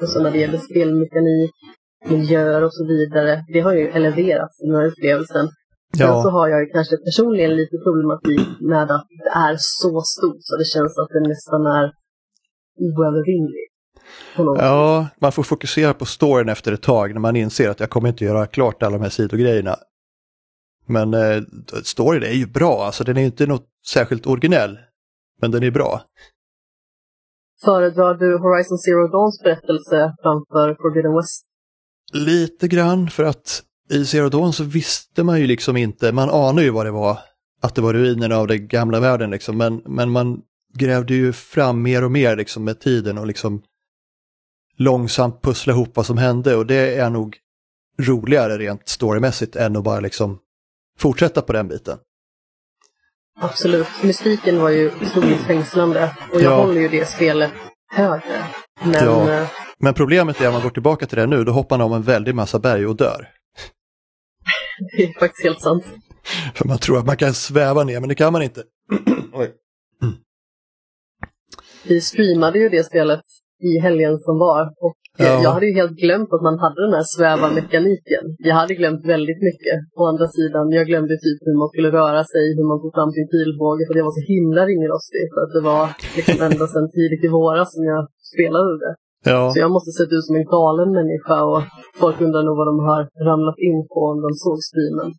[0.02, 1.52] alltså när det gäller spelmekanik,
[2.06, 5.50] miljöer och så vidare, det har ju eleverats i den här upplevelsen.
[5.98, 10.02] Sen så ja, har jag ju kanske personligen lite problematik med att det är så
[10.02, 11.94] stort så det känns att det nästan är
[12.88, 13.74] oövervinnligt.
[14.36, 14.66] sätt.
[14.66, 18.10] ja, man får fokusera på storyn efter ett tag när man inser att jag kommer
[18.10, 19.76] inte göra klart alla de här sidogrejerna.
[20.86, 21.44] Men eh,
[21.84, 24.80] storyn är ju bra, alltså den är inte något särskilt originell,
[25.42, 26.02] men den är bra.
[27.66, 31.46] Föredrar du Horizon Zero Dawns berättelse framför Forbidden West?
[32.14, 36.62] Lite grann för att i Zero Dawn så visste man ju liksom inte, man anar
[36.62, 37.20] ju vad det var,
[37.62, 40.42] att det var ruinerna av den gamla världen liksom, men, men man
[40.74, 43.62] grävde ju fram mer och mer liksom med tiden och liksom
[44.78, 47.38] långsamt pussla ihop vad som hände och det är nog
[48.02, 50.40] roligare rent storymässigt än att bara liksom
[51.00, 51.98] fortsätta på den biten.
[53.42, 53.88] Absolut.
[54.04, 56.62] Mystiken var ju otroligt fängslande och jag Ja.
[56.66, 57.52] håller ju det spelet
[57.92, 58.44] högre.
[58.84, 59.32] Men Ja.
[59.34, 59.48] eh,
[59.80, 62.02] Men problemet är om man går tillbaka till det nu, då hoppar man om en
[62.02, 63.28] väldig massa berg och dör.
[64.98, 65.84] Det är faktiskt helt sant.
[66.56, 68.64] För man tror att man kan sväva ner, men det kan man inte.
[69.34, 69.52] Oj.
[71.88, 73.26] Vi streamade ju det spelet
[73.70, 75.44] i helgen som var och eh, Ja.
[75.46, 78.24] jag hade ju helt glömt att man hade den här sväva-mekaniken.
[78.50, 79.78] Jag hade glömt väldigt mycket.
[80.00, 83.12] Å andra sidan, jag glömde typ hur man skulle röra sig, hur man tog fram
[83.18, 85.24] sin pilbåge för jag var så himla ringrostig.
[85.34, 85.84] För att det var
[86.18, 88.02] liksom ända sedan tidigt i våras som jag
[88.34, 88.94] spelade det.
[89.24, 91.63] Ja, Så jag måste sett ut som en galen människa och
[91.95, 95.13] folk undrar nog vad de har ramlat in på om de såg streamen.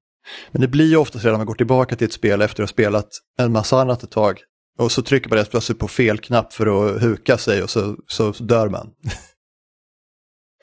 [0.53, 2.69] men det blir ju ofta så när man går tillbaka till ett spel efter att
[2.69, 4.39] ha spelat en massa annat ett tag.
[4.79, 7.97] Och så trycker man rätt plötsligt på fel knapp för att huka sig och så,
[8.07, 8.91] så dör man.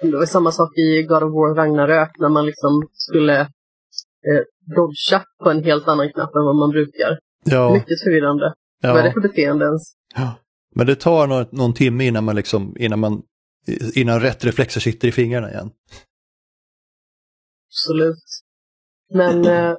[0.01, 3.39] Det var samma sak i God of War Ragnarök när man liksom skulle
[4.29, 4.43] eh,
[4.75, 7.19] dodga på en helt annan knapp än vad man brukar.
[7.45, 8.53] Ja, Mycket förvirrande.
[8.83, 9.13] Vad är det ja.
[9.13, 9.81] för beteende ens?
[10.77, 13.21] Men det tar någon, någon timme innan man liksom, innan man,
[13.95, 15.69] innan rätt reflexer sitter i fingrarna igen.
[17.69, 18.23] Absolut.
[19.13, 19.73] Men eh,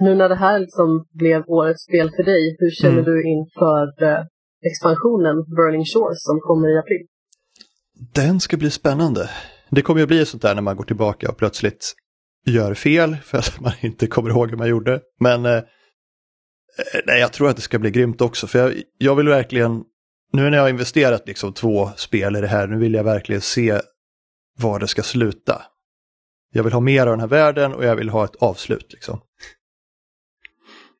[0.00, 3.04] nu när det här liksom blev årets spel för dig, hur känner Mm.
[3.04, 4.24] du inför eh,
[4.70, 7.06] expansionen Burning Shores som kommer i april?
[8.14, 9.30] Den ska bli spännande.
[9.70, 11.94] Det kommer ju bli sånt där när man går tillbaka och plötsligt
[12.46, 15.00] gör fel för att man inte kommer ihåg hur man gjorde.
[15.20, 15.62] Men eh,
[17.06, 19.84] nej, jag tror att det ska bli grymt också för jag, jag vill verkligen,
[20.32, 23.40] nu när jag har investerat liksom två spel i det här, nu vill jag verkligen
[23.40, 23.80] se
[24.58, 25.62] var det ska sluta.
[26.52, 28.92] Jag vill ha mer av den här världen och jag vill ha ett avslut.
[28.92, 29.20] Liksom.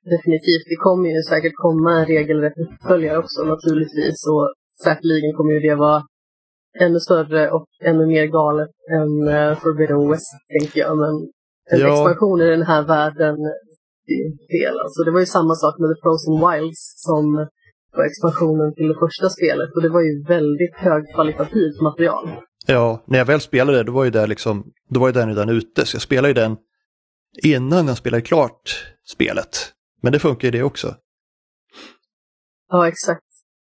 [0.04, 0.64] Definitivt.
[0.72, 4.26] Det kommer ju säkert komma en regelrätt uppföljare också naturligtvis.
[4.32, 4.54] Och
[4.84, 6.02] säkerligen kommer ju det vara
[6.80, 10.98] ännu större och ännu mer galet än uh, Forbidden West, tänker jag.
[10.98, 11.14] Men
[11.72, 11.92] en Ja.
[11.92, 13.36] expansion i den här världen,
[14.06, 14.74] det är fel.
[14.84, 17.46] Alltså, det var ju samma sak med The Frozen Wilds som
[17.92, 19.70] var expansionen till det första spelet.
[19.74, 22.30] Och det var ju väldigt högkvalitativt material.
[22.66, 25.48] Ja, när jag väl spelade då var ju, där liksom, då var ju den redan
[25.48, 25.86] ute.
[25.86, 26.56] Så jag spelade ju den
[27.42, 29.72] innan jag spelade klart spelet.
[30.02, 30.94] Men det funkar ju det också.
[32.68, 33.24] Ja, exakt.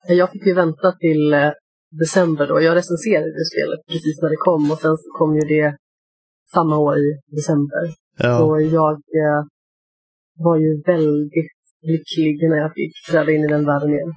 [0.07, 1.51] Jag fick ju vänta till eh,
[1.99, 2.61] december då.
[2.61, 5.77] Jag recenserade det spelet precis när det kom och sen så kom ju det
[6.53, 7.83] samma år i december.
[8.17, 9.41] Ja, Och jag eh,
[10.35, 14.13] var ju väldigt lycklig när jag fick träda in i den världen igen.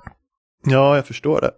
[0.64, 1.50] ja jag förstår det.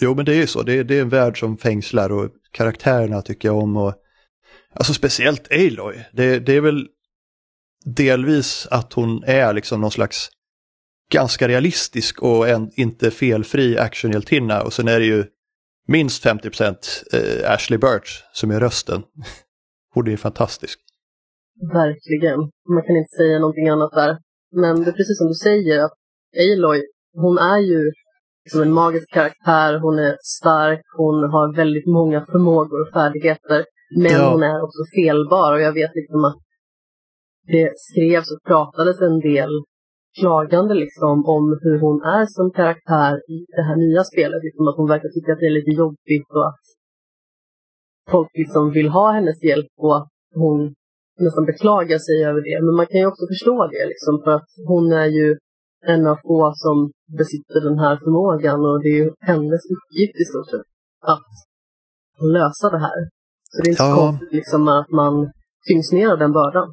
[0.00, 0.62] Jo, men det är ju så.
[0.62, 3.76] Det är, det är en värld som fängslar och karaktärerna tycker jag om.
[3.76, 3.94] Och,
[4.74, 6.04] alltså speciellt Aloy.
[6.12, 6.88] Det, det är väl
[7.84, 10.30] delvis att hon är liksom någon slags
[11.12, 14.62] ganska realistisk och en inte felfri actionhjältinna.
[14.62, 15.24] Och sen är det ju
[15.88, 19.02] minst 50 eh, Ashley Birch som är rösten.
[19.94, 20.80] Hon är fantastisk.
[21.72, 22.38] Verkligen.
[22.68, 24.18] Man kan inte säga någonting annat där.
[24.52, 25.94] Men det är precis som du säger att
[26.44, 26.82] Aloy,
[27.14, 27.92] hon är ju
[28.44, 29.78] liksom en magisk karaktär.
[29.78, 33.64] Hon är stark, hon har väldigt många förmågor och färdigheter.
[34.02, 34.30] Men Ja.
[34.32, 36.38] hon är också felbar och jag vet liksom att
[37.46, 39.50] det skrevs och pratades en del
[40.20, 44.40] klagande liksom om hur hon är som karaktär i det här nya spelet.
[44.42, 46.64] Liksom att hon verkar tycka att det är lite jobbigt och att
[48.10, 50.74] folk liksom vill ha hennes hjälp och att hon
[51.24, 52.56] nästan beklagar sig över det.
[52.66, 55.28] Men man kan ju också förstå det liksom för att hon är ju
[55.92, 56.76] en av få som
[57.18, 60.66] besitter den här förmågan och det är ju hennes uppgift i stort sett
[61.12, 61.30] att
[62.36, 63.00] lösa det här.
[63.50, 63.96] Så det är inte så Ja.
[63.96, 65.14] konstigt liksom att man
[65.68, 66.66] tyngs ner av den bördan.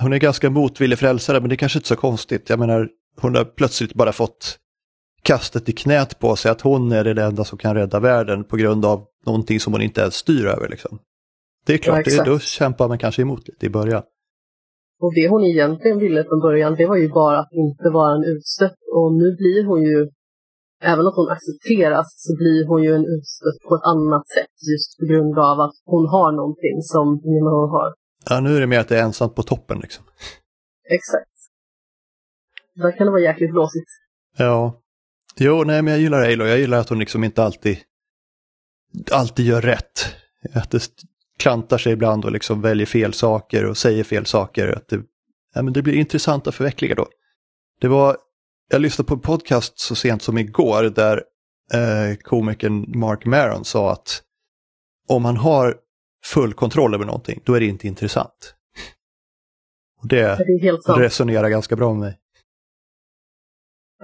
[0.00, 2.50] Hon är ganska motvillig frälsare men det är kanske inte så konstigt.
[2.50, 2.88] Jag menar,
[3.20, 4.58] hon har plötsligt bara fått
[5.22, 8.56] kastet i knät på sig att hon är det enda som kan rädda världen på
[8.56, 10.68] grund av någonting som hon inte ens styr över.
[10.68, 10.98] Liksom.
[11.68, 14.02] Det är klart, Ja, det, då kämpar man kanske emot lite i början.
[15.02, 18.24] Och det hon egentligen ville från början, det var ju bara att inte vara en
[18.34, 18.78] utstött.
[18.96, 19.98] Och nu blir hon ju,
[20.92, 24.54] även om hon accepteras, så blir hon ju en utstött på ett annat sätt.
[24.70, 27.88] Just på grund av att hon har någonting som ingen annan har.
[28.28, 29.78] Ja, nu är det mer att det är ensamt på toppen.
[29.84, 30.04] Liksom.
[30.96, 31.34] Exakt.
[32.74, 33.90] Där kan det vara jäkligt blåsigt.
[34.38, 34.82] Ja.
[35.36, 36.48] Jo, nej, men jag gillar Aloy.
[36.48, 37.76] Jag gillar att hon liksom inte alltid,
[39.12, 39.96] alltid gör rätt.
[40.54, 40.80] Att det
[41.38, 44.68] klantar sig ibland och liksom väljer fel saker och säger fel saker.
[44.68, 45.02] Att det,
[45.54, 47.06] ja, men det blir intressanta förvecklingar då.
[47.80, 48.16] Det var,
[48.70, 51.22] jag lyssnade på en podcast så sent som igår där
[51.74, 54.22] eh, komikern Mark Maron sa att
[55.08, 55.76] om man har
[56.24, 58.54] full kontroll över någonting, då är det inte intressant.
[60.02, 60.38] Och det
[60.86, 62.18] Det resonerar ganska bra med mig.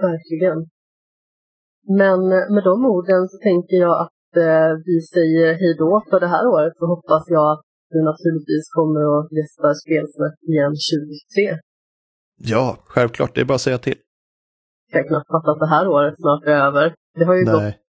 [0.01, 0.69] Verkligen.
[1.87, 6.27] Men med de orden så tänker jag att eh, vi säger hej då för det
[6.27, 6.73] här året.
[6.79, 10.73] Så hoppas jag att du naturligtvis kommer att gästa Spelsnack igen
[11.35, 11.59] 2023.
[12.37, 13.97] Ja, självklart, det är bara att säga till.
[14.91, 16.95] Jag kan knappt fatta att det här året snart är över.
[17.17, 17.79] Det har ju gått Nej.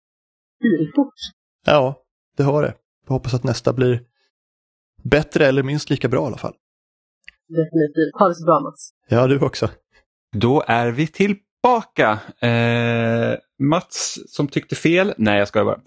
[0.61, 1.14] bilfort.
[1.66, 2.03] Ja,
[2.36, 2.74] det har det.
[3.07, 4.03] Jag hoppas att nästa blir
[5.03, 6.55] bättre eller minst lika bra i alla fall.
[7.49, 8.12] Definitivt.
[8.18, 8.90] Ha det så bra Mats.
[9.09, 9.68] Ja, du också.
[10.32, 11.07] Då är vi
[11.67, 12.19] tillbaka.
[12.49, 15.14] Eh, Mats som tyckte fel.
[15.17, 15.81] Nej, jag skojar bara.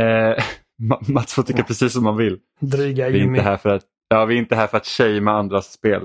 [0.00, 0.36] Eh,
[0.90, 2.38] Ma- Mats får tycka precis som man vill.
[2.60, 5.34] Dryga Vi är inte här för att, ja, vi är inte här för att shamea
[5.34, 6.02] andras spel.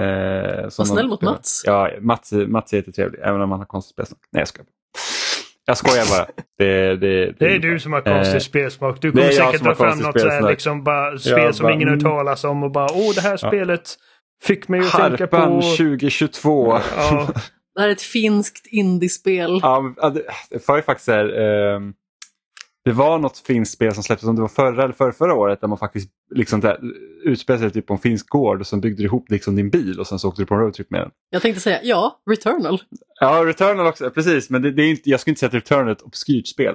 [0.00, 1.32] Eh, Var snäll mot spelar.
[1.32, 1.62] Mats.
[1.66, 4.20] Ja, Mats, Mats är jättetrevlig, även om han har konstigt spelsnack.
[4.32, 4.66] Nej, jag skojar.
[5.66, 6.26] Jag skojar bara.
[6.58, 9.00] Det, det, Det är du som har konstig Eh, spelsmak.
[9.02, 11.54] Du det kommer jag säkert har dra fram något så här, liksom bara spel Jag
[11.54, 12.12] som bara, ingen hört mm.
[12.12, 13.48] talas om och bara åh det här Ja.
[13.48, 13.96] spelet
[14.42, 15.36] fick mig att tänka på...
[15.36, 16.78] Harpan 2022.
[16.96, 17.28] Ja,
[17.74, 19.60] Det här är ett finskt indiespel.
[19.62, 19.94] Ja,
[20.50, 21.94] det, var ju faktiskt här, ehm,
[22.84, 25.60] Det var något finskt spel som släpptes, om det var förra eller förra, förra året,
[25.60, 26.78] där man faktiskt liksom där,
[27.24, 30.00] utspelade sig typ på en finsk gård och sen byggde du ihop liksom din bil
[30.00, 31.10] och sen så åkte du på en roadtrip med den.
[31.30, 32.82] Jag tänkte säga ja, Returnal.
[33.20, 35.88] Ja, Returnal också, precis, men det, det är inte, jag skulle inte säga att Returnal
[35.88, 36.74] är ett obskyrt spel.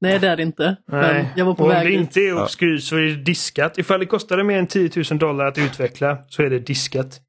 [0.00, 0.76] Nej, det är det inte.
[0.86, 1.32] Men nej.
[1.36, 2.00] jag var på och väg om det dit.
[2.00, 3.78] inte är obskyrt så är det diskat.
[3.78, 7.20] Ifall det kostade mer än 10 000 dollar att utveckla så är det diskat.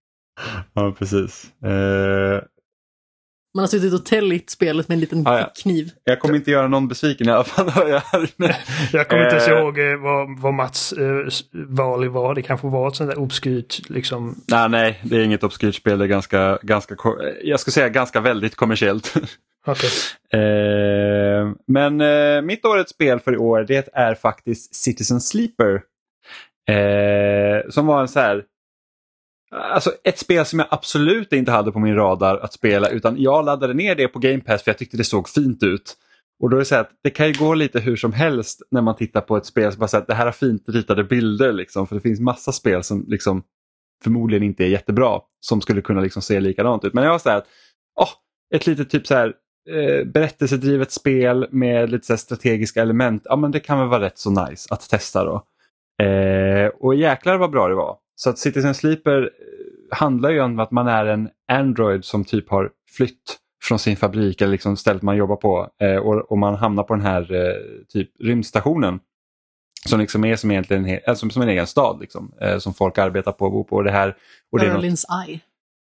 [0.73, 1.51] Ja, precis.
[1.63, 2.41] Eh,
[3.55, 5.51] Man har suttit och täljt spelet med en liten Ah, ja.
[5.63, 5.91] kniv.
[6.03, 7.67] jag kommer inte göra någon besviken i alla fall.
[8.93, 9.57] jag kommer inte ens Eh.
[9.57, 11.25] ihåg eh, vad, vad Mats eh,
[11.67, 12.35] val var.
[12.35, 14.35] Det kanske var ett sånt där obskyrt liksom.
[14.47, 15.97] nej, nej, det är inget obskyrt spel.
[15.99, 19.13] Det är ganska, ganska, ko- jag skulle säga ganska väldigt kommersiellt.
[20.33, 25.81] Eh, men eh, mitt årets spel för i år det är faktiskt Citizen Sleeper.
[26.69, 28.43] Eh, som var en så här,
[29.51, 33.45] alltså ett spel som jag absolut inte hade på min radar att spela utan jag
[33.45, 35.97] laddade ner det på Game Pass för jag tyckte det såg fint ut.
[36.39, 38.81] Och då är det så att det kan ju gå lite hur som helst när
[38.81, 41.53] man tittar på ett spel som bara säger att det här har fint ritade bilder
[41.53, 41.87] liksom.
[41.87, 43.43] För det finns massa spel som liksom
[44.03, 46.93] förmodligen inte är jättebra som skulle kunna liksom se likadant ut.
[46.93, 47.43] Men jag var så här,
[47.95, 48.09] oh,
[48.55, 49.33] ett litet typ så här
[49.69, 53.21] eh, berättelsedrivet spel med lite så här strategiska element.
[53.25, 55.43] Ja men det kan väl vara rätt så nice att testa då.
[56.05, 57.97] Eh, och jäklar vad bra det var.
[58.19, 62.49] Så att Citizen Sleeper eh, handlar ju om att man är en Android som typ
[62.49, 66.55] har flytt från sin fabrik eller liksom stället man jobbar på eh, och, och, man
[66.55, 68.99] hamnar på den här eh, typ rymdstationen.
[69.85, 72.97] Som liksom är som, egentligen, äh, som, som en egen stad liksom, eh, som folk
[72.97, 73.75] arbetar på och bor på.
[73.75, 74.15] Och det här,
[74.51, 75.39] och Berlins Eye.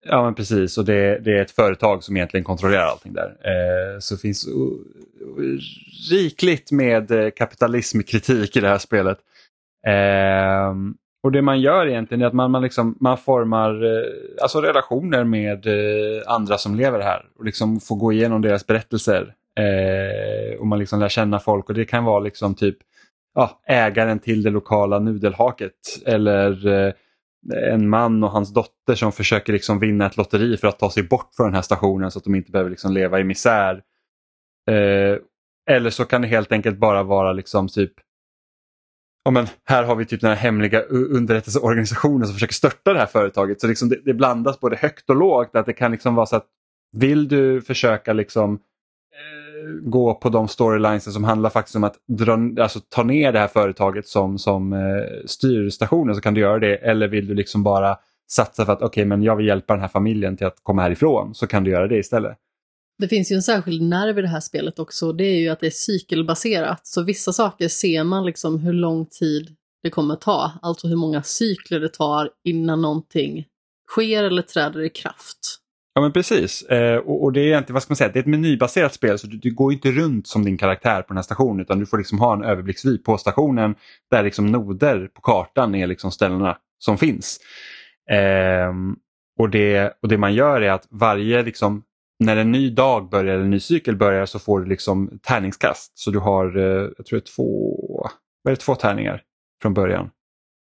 [0.06, 3.30] Ja men precis och det, det, är ett företag som egentligen kontrollerar allting där.
[3.30, 4.48] Eh, så det finns
[6.12, 9.18] rikligt med kapitalismkritik i det här spelet.
[9.88, 10.74] Eh,
[11.24, 14.04] och det man gör egentligen är att man, man, liksom, man formar eh,
[14.42, 19.34] alltså relationer med eh, andra som lever här och liksom får gå igenom deras berättelser.
[19.60, 22.78] Eh, och man liksom lär känna folk och det kan vara liksom typ
[23.36, 25.74] ja, ägaren till det lokala nudelhaket
[26.06, 26.94] eller eh,
[27.54, 31.04] en man och hans dotter som försöker liksom vinna ett lotteri för att ta sig
[31.04, 33.82] bort från den här stationen så att de inte behöver liksom leva i misär.
[34.72, 35.18] Eh,
[35.70, 37.94] eller så kan det helt enkelt bara vara liksom typ
[39.30, 43.06] ja, men här har vi typ den här hemliga underrättelseorganisationen som försöker störta det här
[43.06, 43.62] företaget.
[43.62, 45.56] Så liksom det, det, blandas både högt och lågt.
[45.56, 46.46] Att det kan liksom vara så att
[46.98, 52.64] vill du försöka liksom eh, gå på de storylines som handlar faktiskt om att dra,
[52.64, 54.80] alltså, ta ner det här företaget som, som eh,
[55.26, 56.76] styrstationen så kan du göra det.
[56.76, 57.98] Eller vill du liksom bara
[58.32, 60.82] satsa för att okej okay, men jag vill hjälpa den här familjen till att komma
[60.82, 62.38] härifrån så kan du göra det istället.
[63.00, 65.60] Det finns ju en särskild nerv i det här spelet också, det är ju att
[65.60, 66.88] det är cykelbaserat.
[66.88, 71.24] Så vissa saker ser man liksom hur lång tid det kommer ta, alltså hur många
[71.24, 73.46] cykler det tar innan någonting
[73.92, 75.60] sker eller träder i kraft.
[75.94, 78.22] Ja men precis, eh, och, och, det är egentligen, vad ska man säga, det är
[78.22, 81.24] ett menybaserat spel så du, du, går inte runt som din karaktär på den här
[81.24, 83.76] stationen utan du får liksom ha en överblicksvy på stationen
[84.12, 87.40] där liksom noder på kartan är liksom ställena som finns.
[88.12, 88.74] Eh,
[89.40, 91.84] och, det, och det man gör är att varje liksom
[92.20, 95.92] när en ny dag börjar, eller en ny cykel börjar så får du liksom tärningskast.
[96.00, 98.10] Så du har, eh, jag tror det är två,
[98.44, 99.22] vad är det, två tärningar
[99.62, 100.10] från början.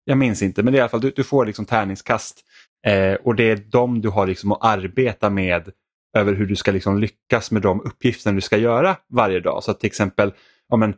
[0.04, 2.44] Jag minns inte men det är i alla fall, du, du får liksom tärningskast
[2.86, 5.70] eh, och det är de du har liksom att arbeta med
[6.16, 9.64] över hur du ska liksom lyckas med de uppgifterna du ska göra varje dag.
[9.64, 10.32] Så till exempel,
[10.68, 10.94] ja, men,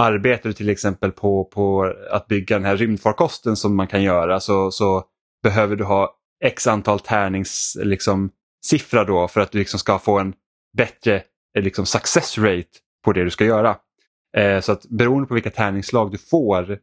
[0.00, 4.40] arbetar du till exempel på, på att bygga den här rymdfarkosten som man kan göra
[4.40, 5.04] så, så
[5.42, 8.30] behöver du ha x antal tärnings, liksom,
[8.64, 10.34] siffra då för att du liksom ska få en
[10.76, 11.22] bättre
[11.56, 12.68] eh, liksom, success rate
[13.04, 13.76] på det du ska göra.
[14.36, 16.78] Eh, så att beroende på vilka tärningsslag du får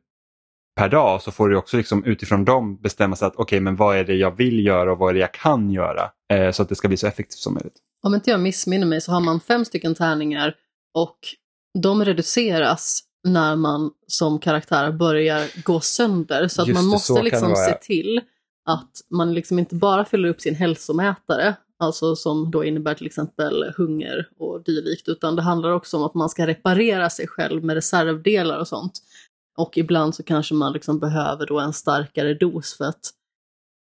[0.75, 3.75] per dag så får du också liksom utifrån dem bestämma sig att okej okay, men
[3.75, 6.61] vad är det jag vill göra och vad är det jag kan göra eh, så
[6.61, 7.77] att det ska bli så effektivt som möjligt.
[8.03, 10.55] Om inte jag missminner mig så har man fem stycken tärningar
[10.93, 11.17] och
[11.79, 17.23] de reduceras när man som karaktär börjar gå sönder så att Just man måste det,
[17.23, 18.21] liksom se till
[18.65, 23.73] att man liksom inte bara fyller upp sin hälsomätare alltså som då innebär till exempel
[23.77, 27.73] hunger och dylikt, utan det handlar också om att man ska reparera sig själv med
[27.73, 28.93] reservdelar och sånt.
[29.57, 33.09] Och ibland så kanske man liksom behöver då en starkare dos för att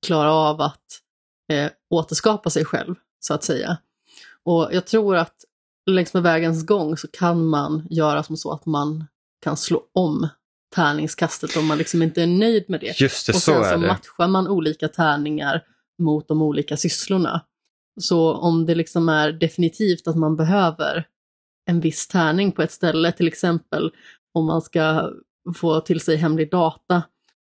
[0.07, 1.01] klara av att
[1.53, 3.79] eh, återskapa sig själv, så att säga.
[4.45, 5.35] Och jag tror att
[5.91, 9.05] längs med vägens gång så kan man göra som så att man
[9.43, 10.29] kan slå om
[10.75, 13.01] tärningskastet om man liksom inte är nöjd med det.
[13.01, 15.65] Just det, och sen så, så matchar man olika tärningar
[15.99, 17.45] mot de olika sysslorna.
[17.99, 21.07] Så om det liksom är definitivt att man behöver
[21.67, 23.91] en viss tärning på ett ställe, till exempel
[24.35, 25.11] om man ska
[25.57, 27.03] få till sig hemlig data,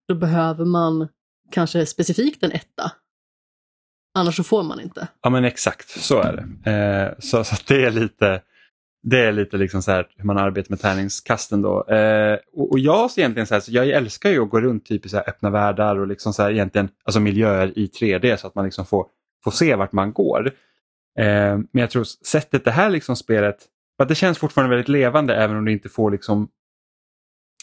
[0.08, 1.08] då behöver man
[1.50, 2.92] kanske specifikt en etta.
[4.18, 5.08] Annars så får man inte.
[5.22, 6.32] Ja men exakt, så är
[6.64, 6.70] det.
[6.70, 8.42] Eh, så, så det är lite,
[9.02, 11.84] det är lite liksom så här hur man arbetar med tärningskasten då.
[11.84, 15.06] Eh, och, och, jag egentligen så här, så jag älskar ju att gå runt typ
[15.06, 18.46] i så här öppna världar och liksom så här egentligen, alltså miljöer i 3D så
[18.46, 19.06] att man liksom får
[19.44, 20.46] få se vart man går.
[21.18, 23.56] Eh, men jag tror sättet det här liksom spelet,
[24.02, 26.48] att det känns fortfarande väldigt levande även om du inte får liksom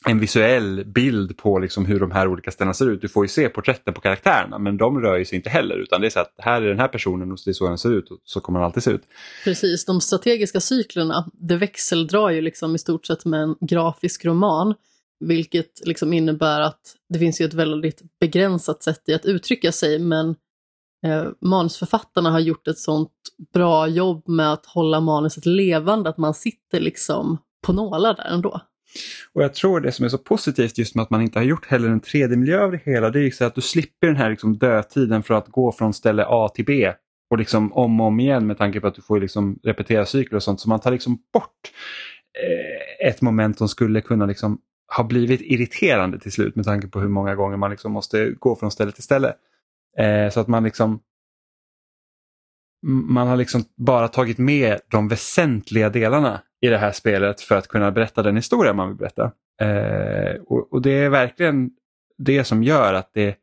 [0.05, 3.01] en visuell bild på liksom hur de här olika ställena ser ut.
[3.01, 6.07] Du får ju se porträtten på karaktärerna men de rör sig inte heller utan det
[6.07, 8.11] är så att här är den här personen och det är så den ser ut
[8.11, 9.03] och så kommer den alltid se ut.
[9.43, 14.73] Precis, de strategiska cyklerna det växeldrar ju liksom i stort sett med en grafisk roman.
[15.19, 19.99] Vilket liksom innebär att det finns ju ett väldigt begränsat sätt i att uttrycka sig
[19.99, 20.35] men
[21.03, 23.11] eh, manusförfattarna har gjort ett sånt
[23.53, 28.61] bra jobb med att hålla manuset levande att man sitter liksom på nålar där ändå.
[29.33, 31.65] Och jag tror det som är så positivt just med att man inte har gjort
[31.65, 34.29] heller en 3D-miljö av det hela, det är ju så att du slipper den här
[34.29, 36.93] liksom dödtiden för att gå från ställe A till B
[37.29, 40.35] och liksom om och om igen med tanke på att du får liksom repetera cykler
[40.35, 40.59] och sånt.
[40.59, 41.71] Så man tar liksom bort
[42.43, 44.59] eh, ett moment som skulle kunna liksom
[44.97, 48.55] ha blivit irriterande till slut med tanke på hur många gånger man liksom måste gå
[48.55, 49.33] från ställe till ställe.
[49.97, 50.99] Eh, så att man liksom
[52.83, 57.67] man har liksom bara tagit med de väsentliga delarna i det här spelet för att
[57.67, 59.31] kunna berätta den historia man vill berätta.
[59.61, 61.71] Eh, och, och, det är verkligen
[62.17, 63.35] det som gör att det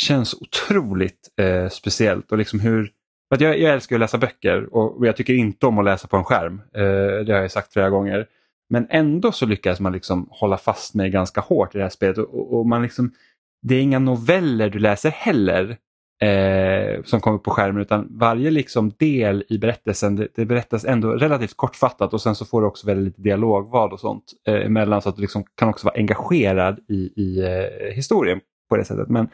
[0.00, 2.32] känns otroligt eh, speciellt.
[2.32, 2.92] och liksom hur
[3.34, 6.16] att jag, jag, älskar att läsa böcker och jag tycker inte om att läsa på
[6.16, 6.62] en skärm.
[6.74, 8.26] Eh, det har jag sagt flera gånger.
[8.68, 12.18] Men ändå så lyckas man liksom hålla fast mig ganska hårt i det här spelet.
[12.18, 13.12] Och, och man liksom,
[13.62, 15.76] det är inga noveller du läser heller
[16.22, 21.10] eh, som kommer på skärmen utan varje liksom del i berättelsen det, det, berättas ändå
[21.10, 25.02] relativt kortfattat och sen så får du också väldigt lite dialogval och sånt eh, emellan
[25.02, 29.08] så att du liksom kan också vara engagerad i, i eh, historien på det sättet.
[29.08, 29.28] Men,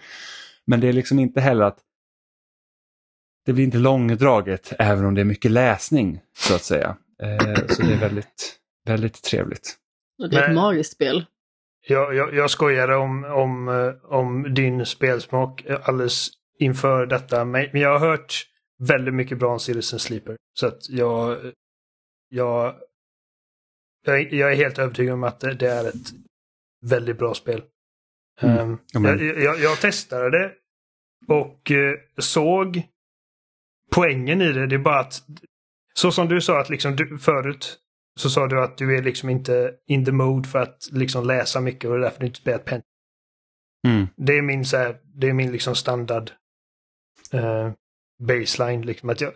[0.66, 1.78] men det är liksom inte heller att
[3.46, 6.96] det blir inte långdraget även om det är mycket läsning så att säga.
[7.22, 9.76] Eh, så det är väldigt, väldigt trevligt.
[10.30, 11.26] Det är ett magiskt spel.
[11.88, 17.44] Jag, jag, jag skojade om, om, eh, om din spelsmak alldeles inför detta.
[17.44, 18.34] Men jag har hört
[18.78, 20.36] väldigt mycket bra om Citizen Sleeper.
[20.54, 21.38] Så att jag,
[22.28, 22.74] jag,
[24.30, 26.12] jag är helt övertygad om att det är ett
[26.86, 27.62] väldigt bra spel.
[28.40, 28.78] Mm.
[28.96, 30.52] Um, jag, jag, jag, testade det
[31.28, 32.82] och uh, såg
[33.94, 34.66] poängen i det.
[34.66, 35.22] Det är bara att
[35.94, 37.78] så som du sa att liksom du, förut
[38.16, 41.60] så sa du att du är liksom inte in the mode för att liksom läsa
[41.60, 42.82] mycket och det är därför du inte spelar pen.
[43.86, 44.06] Mm.
[44.16, 46.30] Det är min, så här, det är min liksom standard
[47.34, 47.72] uh,
[48.22, 48.82] baseline.
[48.82, 49.10] Liksom.
[49.10, 49.32] Att jag,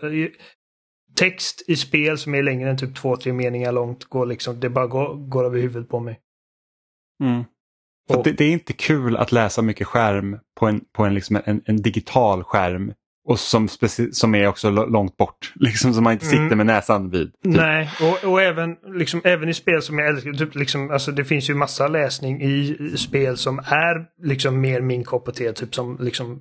[1.16, 4.70] text i spel som är längre än typ två, tre meningar långt, går liksom, det
[4.70, 6.20] bara går, går över huvudet på mig.
[7.23, 7.44] Mm.
[8.09, 11.40] Och, det, det, är inte kul att läsa mycket skärm på en, på en, liksom
[11.44, 12.93] en, en digital skärm
[13.28, 13.68] och som,
[14.12, 16.59] som är också långt bort, liksom som man inte sitter mm.
[16.59, 17.32] med näsan vid.
[17.32, 17.55] Typ.
[17.55, 21.24] Nej, och, och, även, liksom, även i spel som jag älskar, typ, liksom, alltså, det
[21.24, 25.74] finns ju massa läsning i spel som är liksom mer min kopp och te, typ
[25.74, 26.40] som liksom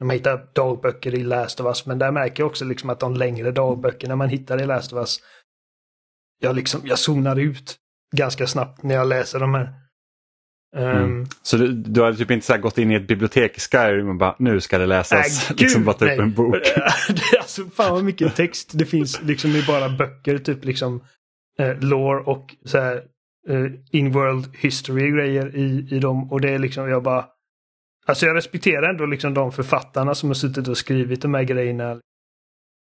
[0.00, 3.00] när man hittar dagböcker i Last of Us, men där märker jag också liksom att
[3.00, 5.20] de längre dagböckerna man hittar i Last of Us,
[6.40, 7.76] jag liksom, jag zonar ut
[8.16, 9.87] ganska snabbt när jag läser de här.
[10.76, 11.04] Mm.
[11.04, 14.08] Um, så du, du hade typ inte så gått in i ett bibliotek i Skyrim
[14.08, 15.50] och bara nu ska det läsas?
[15.50, 16.56] Äh, liksom bara ta upp en bok.
[17.38, 21.00] alltså fan vad mycket text det finns liksom i bara böcker, typ liksom
[21.58, 22.96] eh, lore och så här
[23.48, 26.32] eh, in-world history grejer i, i dem.
[26.32, 27.24] Och det är liksom, jag bara
[28.06, 32.00] Alltså jag respekterar ändå liksom de författarna som har suttit och skrivit de här grejerna.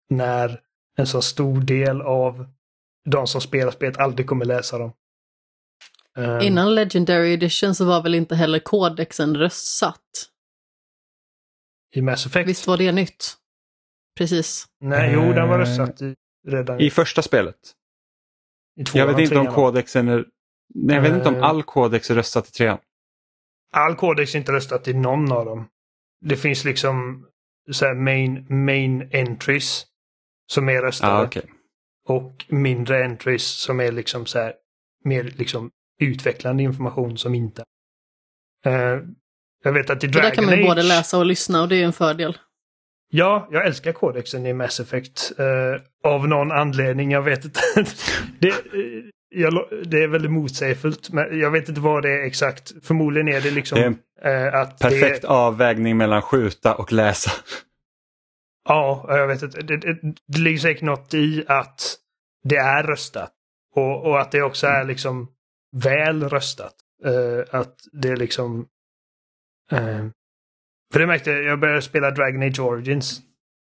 [0.10, 0.60] När
[0.98, 2.46] en så stor del av
[3.10, 4.92] de som spelar spelet aldrig kommer läsa dem.
[6.18, 10.30] Um, Innan Legendary Edition så var väl inte heller kodexen röstsatt?
[11.96, 12.50] I Mass Effect?
[12.50, 13.38] Visst var det nytt?
[14.18, 14.66] Precis.
[14.80, 16.16] Nej, jo, den var röstsatt i,
[16.48, 16.80] redan.
[16.80, 17.56] I första spelet?
[18.80, 20.26] I jag vet inte om kodexen är...
[20.74, 22.78] Nej, jag vet inte om all kodex är röstat i trean.
[23.74, 25.68] All kodex är inte röstat i någon av dem.
[26.26, 27.28] Det finns liksom
[27.72, 29.86] så main, main entries
[30.52, 31.14] som är röstade.
[31.14, 31.44] Ah, okay.
[32.08, 34.54] Och mindre entries som är liksom så här
[35.04, 35.72] mer liksom
[36.02, 37.64] utvecklande information som inte.
[38.68, 38.74] Uh,
[39.64, 40.32] jag vet att i Dragon Age...
[40.32, 42.38] Där kan man ju både läsa och lyssna och det är en fördel.
[43.10, 45.32] Ja, jag älskar kodexen i Mass Effect.
[45.40, 47.60] Uh, av någon anledning, jag vet inte.
[48.40, 48.54] det,
[49.36, 52.74] jag, det är väldigt motsägelsefullt, men jag vet inte vad det är exakt.
[52.84, 53.80] Förmodligen är det liksom...
[53.80, 55.28] Det är eh, att perfekt det...
[55.28, 57.32] avvägning mellan skjuta och läsa.
[58.68, 59.62] Ja, jag vet inte.
[59.62, 59.98] Det, det,
[60.28, 61.96] det ligger säkert något i att
[62.44, 63.32] det är röstat.
[63.76, 65.28] Och, och att det också är liksom
[65.84, 66.76] väl röstat.
[67.06, 68.60] Uh, att det är liksom...
[69.74, 70.10] Uh,
[70.94, 73.22] för det märkte jag, jag började spela Dragon Age Origins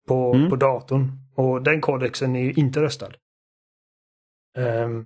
[0.08, 0.50] på, mm.
[0.50, 1.12] på datorn.
[1.36, 3.14] Och den kodexen är ju inte röstad.
[4.58, 5.06] Um,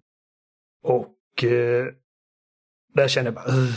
[0.83, 1.85] och uh,
[2.93, 3.47] där känner jag bara...
[3.47, 3.75] Uh.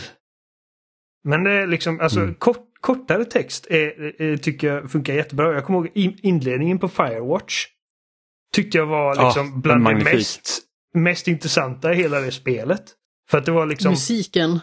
[1.25, 2.35] Men det är liksom, alltså mm.
[2.35, 5.55] kort, kortare text är, är, tycker jag funkar jättebra.
[5.55, 7.67] Jag kommer ihåg inledningen på Firewatch.
[8.53, 10.63] Tyckte jag var liksom oh, bland det mest,
[10.95, 12.95] mest intressanta i hela det spelet.
[13.31, 13.91] För att det var liksom...
[13.91, 14.61] Musiken.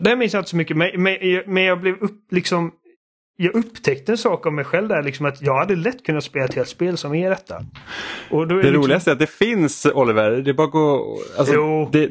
[0.00, 1.02] Det minns jag inte så mycket, men,
[1.46, 2.72] men jag blev upp, liksom
[3.36, 6.44] jag upptäckte en sak om mig själv där, liksom att jag hade lätt kunnat spela
[6.44, 7.64] ett helt spel som är detta.
[8.30, 8.82] Och då är det liksom...
[8.82, 11.18] roligaste är att det finns Oliver, det är bara att gå...
[11.38, 12.10] Alltså, jo, det,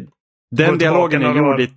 [0.55, 1.69] den dialogen är gjord i...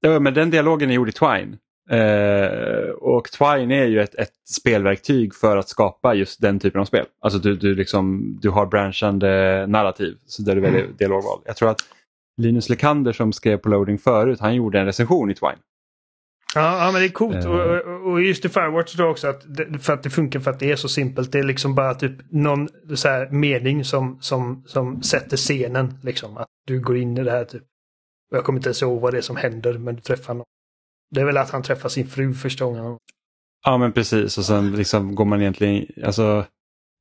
[0.00, 1.58] Ja, men den dialogen är gjord i Twine.
[1.92, 6.84] Uh, och Twine är ju ett, ett, spelverktyg för att skapa just den typen av
[6.84, 7.06] spel.
[7.20, 10.96] Alltså du, du, liksom, du har branchande narrativ så där du väljer mm.
[10.96, 11.40] dialogval.
[11.44, 11.80] Jag tror att
[12.36, 15.58] Linus Lekander som skrev på Loading förut, han gjorde en recension i Twine.
[16.54, 17.44] Ja, ja men det är coolt.
[17.44, 17.50] Eh.
[17.50, 20.50] Och, och, och just i Firewatch då också att det, för att det funkar för
[20.50, 21.32] att det är så simpelt.
[21.32, 25.98] Det är liksom bara typ någon så här mening som, som, som sätter scenen.
[26.02, 26.36] Liksom.
[26.36, 27.62] Att du går in i det här typ.
[28.30, 30.44] Jag kommer inte ens ihåg vad det är som händer men du träffar någon.
[31.10, 32.98] Det är väl att han träffar sin fru första gången.
[33.66, 36.44] Ja men precis och sen liksom går man egentligen, alltså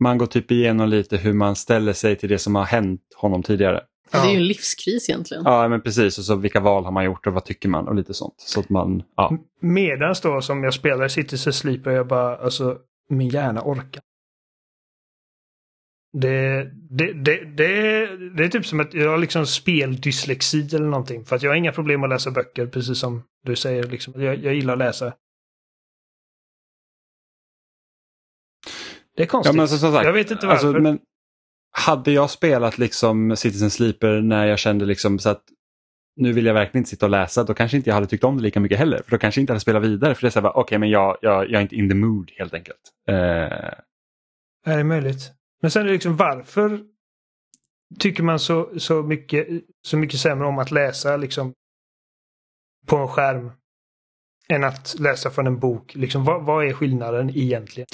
[0.03, 3.43] man går typ igenom lite hur man ställer sig till det som har hänt honom
[3.43, 3.81] tidigare.
[4.11, 4.35] Det är ju Ja.
[4.37, 5.43] en livskris egentligen.
[5.45, 7.95] Ja men precis och så vilka val har man gjort och vad tycker man och
[7.95, 8.33] lite sånt.
[8.37, 9.37] Så att man, ja.
[9.61, 12.77] Medans då som jag spelar Cities Sleeper jag bara, alltså
[13.09, 14.01] min hjärna orkar.
[16.21, 18.07] Det, det, det, det,
[18.37, 21.25] det är typ som att jag har liksom speldyslexi eller någonting.
[21.25, 23.83] För att jag har inga problem att läsa böcker, precis som du säger.
[23.83, 24.21] Liksom.
[24.21, 25.13] Jag, jag gillar att läsa.
[29.15, 29.49] Det är konstigt.
[29.49, 30.67] ja men alltså, som sagt, jag vet inte varför.
[30.67, 30.99] Alltså, men
[31.71, 35.43] hade jag spelat liksom Citizen Sleeper när jag kände liksom så att
[36.15, 38.37] nu vill jag verkligen inte sitta och läsa, då kanske inte jag hade tyckt om
[38.37, 39.01] det lika mycket heller.
[39.03, 40.15] För då kanske jag inte hade spelat vidare.
[40.15, 42.31] För det är så här, okej men jag, jag, jag är inte in the mood
[42.37, 42.79] helt enkelt.
[43.07, 43.15] Eh,
[44.65, 45.31] Är det möjligt?
[45.63, 46.83] Men sen är det liksom varför
[47.99, 49.47] tycker man så, så, mycket,
[49.87, 51.53] så mycket sämre om att läsa liksom
[52.87, 53.51] på en skärm
[54.49, 55.95] än att läsa från en bok?
[55.95, 57.87] Liksom, vad, vad är skillnaden egentligen?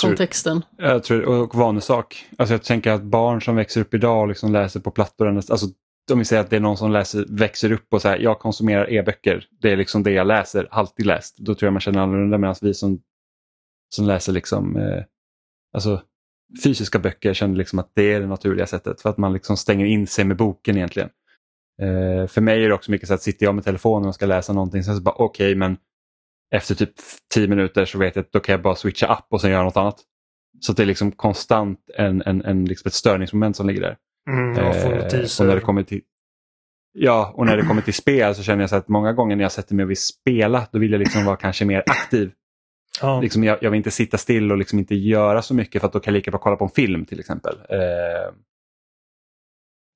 [0.00, 0.64] Kontexten.
[0.78, 2.26] Jag tror, och vanesak.
[2.38, 5.66] Alltså jag tänker att barn som växer upp idag och liksom läser på plattor, alltså
[6.12, 8.90] om vi säger att det är någon som läser, växer upp och säger jag konsumerar
[8.92, 11.36] e-böcker, det är liksom det jag läser, alltid läst.
[11.38, 13.02] Då tror jag man känner annorlunda medan vi som,
[13.94, 15.04] som läser liksom, eh,
[15.72, 16.02] alltså
[16.62, 19.86] fysiska böcker känner liksom att det är det naturliga sättet för att man liksom stänger
[19.86, 21.08] in sig med boken egentligen.
[21.82, 24.26] Eh, för mig är det också mycket så att sitter jag med telefonen och ska
[24.26, 25.76] läsa någonting sen så bara okej men
[26.54, 26.92] efter typ
[27.34, 29.64] 10 minuter så vet jag att då kan jag bara switcha app och sen göra
[29.64, 30.00] något annat.
[30.60, 33.96] Så det är liksom konstant en, en, en, liksom ett störningsmoment som ligger där.
[34.30, 36.00] Mm, jag Eh, och när det kommer till
[36.98, 39.44] Ja, och när det kommer till spel så känner jag så att många gånger när
[39.44, 42.32] jag sätter mig och vill spela då vill jag liksom vara kanske mer aktiv
[43.00, 43.20] ja.
[43.20, 45.92] Liksom jag, jag vill inte sitta still och liksom inte göra så mycket för att
[45.92, 47.58] då kan jag lika bra kolla på en film till exempel.
[47.68, 48.34] Eh,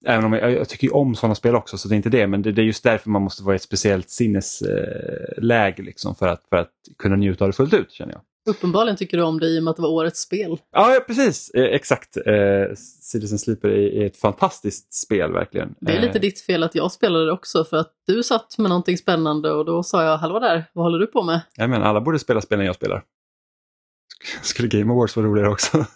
[0.07, 2.27] även om jag, jag tycker ju om sådana spel också så det är inte det
[2.27, 6.29] men det, det är just därför man måste vara i ett speciellt sinnesläge liksom för,
[6.29, 8.23] att, för att kunna njuta av det fullt ut känner jag.
[8.47, 10.59] Uppenbarligen tycker du om det i och med att det var årets spel.
[10.73, 11.51] Ja, ja precis.
[11.51, 12.17] Eh, exakt.
[12.17, 15.75] Eh, Citizen Sleeper är, är ett fantastiskt spel verkligen.
[15.81, 18.59] Det är lite Eh, ditt fel att jag spelade det också för att du satt
[18.59, 21.41] med någonting spännande och då sa jag hallå där, vad håller du på med?
[21.57, 23.03] Ja, men alla borde spela spelen jag spelar.
[24.43, 25.79] Skulle Game Awards vara roligare också?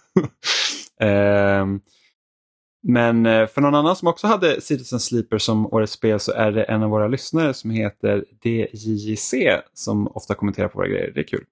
[2.82, 6.52] Men eh, för någon annan som också hade Citizen Sleeper som årets spel så är
[6.52, 9.34] det en av våra lyssnare som heter DJJC
[9.74, 11.12] som ofta kommenterar på våra grejer.
[11.14, 11.44] Det är kul.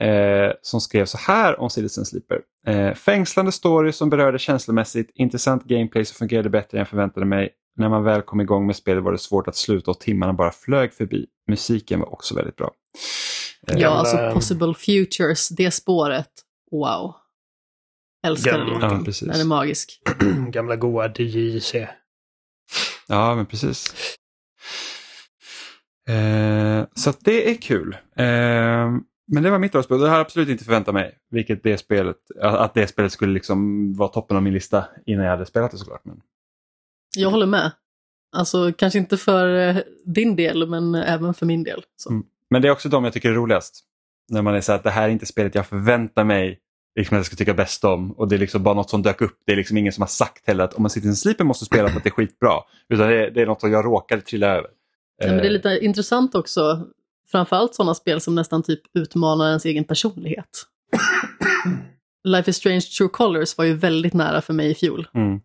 [0.00, 2.40] Eh, som skrev så här om Citizen Sleeper.
[2.66, 7.50] Eh, fängslande story som berörde känslomässigt, intressant gameplay som fungerade bättre än jag förväntade mig.
[7.76, 10.52] När man väl kom igång med spelet var det svårt att sluta och timmarna bara
[10.52, 11.26] flög förbi.
[11.48, 12.70] Musiken var också väldigt bra.
[13.68, 16.28] Eh, Ja, Gamla- alltså Possible Futures, det spåret,
[16.70, 17.14] wow.
[18.26, 19.04] Älskar den Gamla- Ja, låten.
[19.04, 19.28] precis.
[19.28, 20.02] Den är magisk.
[20.50, 21.74] Gamla goa DJC.
[23.08, 23.94] Ja, men precis.
[26.08, 27.96] Eh, så att det är kul.
[28.16, 28.26] Eh,
[29.32, 29.98] men det var mitt årsspel.
[30.00, 31.18] Det har jag absolut inte förväntat mig.
[31.30, 35.30] Vilket det spelet, att det spelet skulle liksom vara toppen av min lista innan jag
[35.32, 36.04] hade spelat det såklart.
[36.04, 36.20] Men,
[37.16, 37.72] Jag håller med.
[38.36, 41.82] Alltså kanske inte för eh, din del, men även för min del.
[41.96, 42.10] Så.
[42.10, 42.22] Mm.
[42.50, 43.84] men det är också de jag tycker är roligast.
[44.28, 46.58] När man är så att det här är inte spelet jag förväntar mig
[46.96, 48.12] liksom jag ska tycka bäst om.
[48.12, 49.38] Och det är liksom bara något som dök upp.
[49.46, 51.44] Det är liksom ingen som har sagt heller att om man sitter i en sleeper
[51.44, 52.60] måste spela för att det är skitbra.
[52.88, 54.70] Utan det är, det är något som jag råkade trilla över.
[55.18, 56.86] Ja, men det är Eh, lite intressant också.
[57.30, 60.66] Framförallt sådana spel som nästan typ utmanar ens egen personlighet.
[62.24, 65.08] Life is Strange True Colors var ju väldigt nära för mig i fjol.
[65.14, 65.40] Mm.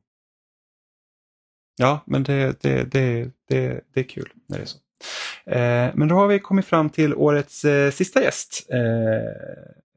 [1.77, 4.77] Ja, men det, det, det, det, det är kul när det är så.
[5.51, 8.67] Eh, men då har vi kommit fram till årets eh, sista gäst.
[8.69, 8.80] Eh,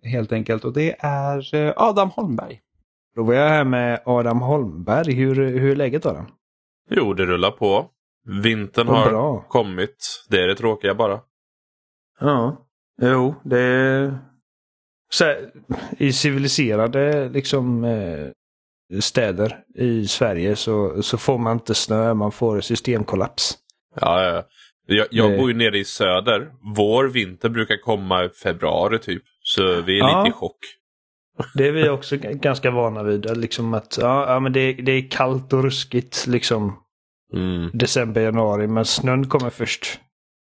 [0.02, 2.60] helt enkelt och det är eh, Adam Holmberg.
[3.16, 5.12] Då var jag här med Adam Holmberg.
[5.14, 6.26] Hur, hur är läget Adam?
[6.90, 7.86] Jo, det rullar på.
[8.42, 9.44] Vintern har bra.
[9.48, 10.24] kommit.
[10.28, 11.20] Det är det tråkiga bara.
[12.20, 12.66] Ja,
[13.02, 14.18] jo, det är...
[15.10, 15.50] Så här,
[15.98, 18.28] I civiliserade liksom, eh,
[19.00, 23.58] städer i Sverige så, så får man inte snö, man får systemkollaps.
[24.00, 24.42] Ja, ja.
[24.86, 26.50] Jag, jag Det- bor ju nere i söder.
[26.76, 29.22] Vår vinter brukar komma i februari typ.
[29.56, 30.22] Så vi är Ja.
[30.24, 30.56] lite i chock.
[31.54, 33.36] Det är vi också ganska vana vid.
[33.38, 36.76] Liksom att, ja, men det, det är kallt och ruskigt liksom
[37.34, 37.70] Mm.
[37.74, 38.66] december, januari.
[38.66, 40.00] Men snön kommer först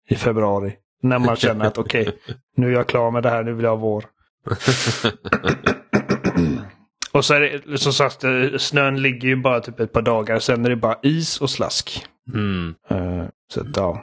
[0.09, 0.73] i februari.
[1.02, 2.19] När man känner att okej,
[2.56, 4.05] nu är jag klar med det här, nu vill jag ha vår.
[7.12, 10.39] Och så är det som sagt, eh, snön ligger ju bara typ ett par dagar.
[10.39, 12.06] Sen är det bara is och slask.
[12.35, 12.74] Mm.
[12.90, 13.24] Eh,
[13.55, 14.02] så att, ja.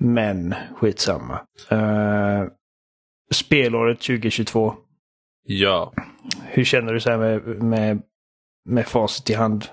[0.00, 1.40] Men skitsamma.
[1.72, 2.44] Uh,
[3.30, 4.74] spelåret 2022.
[5.48, 5.92] Ja,
[6.44, 8.02] Hur känner du så här med, med,
[8.64, 9.64] med facit i hand?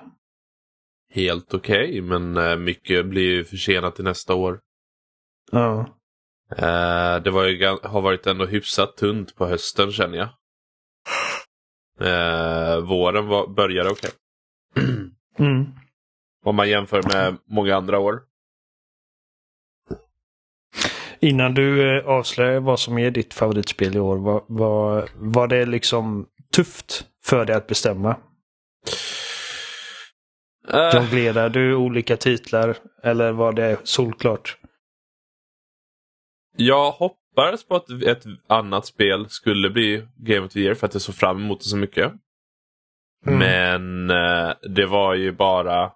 [1.13, 4.59] helt okej, men eh, mycket blir ju försenat till nästa år.
[5.51, 5.79] Ja.
[6.57, 10.29] Eh, det var ju, har varit ändå hyfsat tunt på hösten känner jag.
[11.99, 14.11] Eh, våren var, började okej.
[15.39, 15.65] Mm.
[16.45, 18.21] Om man jämför med många andra år.
[21.23, 25.65] Innan du eh, avslöjar vad som är ditt favoritspel i år, var, var, var det
[25.65, 26.25] liksom
[26.55, 28.17] tufft för dig att bestämma?
[30.73, 34.57] Eh, Jonglerar du olika titlar eller var det solklart?
[36.57, 40.93] jag hoppades på att ett annat spel skulle bli Game of the Year för att
[40.93, 42.13] jag såg fram emot det så mycket.
[43.25, 43.39] Mm.
[43.39, 45.91] Men eh, det var ju bara...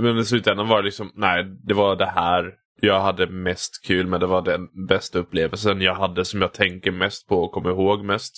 [0.00, 4.06] Men i slutändan var det liksom, nej, det var det här jag hade mest kul
[4.06, 4.20] med.
[4.20, 8.04] Det var den bästa upplevelsen jag hade som jag tänker mest på och kommer ihåg
[8.04, 8.34] mest.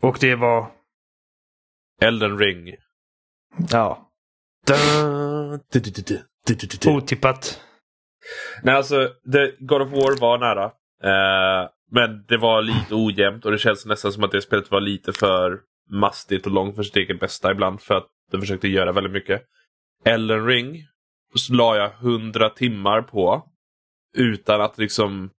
[0.00, 0.72] Och det var,
[2.00, 2.74] Elden ring.
[3.70, 4.12] ja,
[4.66, 4.76] Da,
[5.72, 6.20] du, du,
[6.80, 7.60] du, otippat.
[8.62, 10.64] Nej, alltså det, God of War var nära.
[11.04, 14.80] Eh, men det var lite ojämnt och det känns nästan som att det spelet var
[14.80, 15.60] lite för
[15.90, 19.42] mastigt och långt för sitt eget bästa ibland för att det försökte göra väldigt mycket.
[20.04, 20.76] Elden ring
[21.38, 23.48] så la jag hundra timmar på
[24.16, 25.30] utan att liksom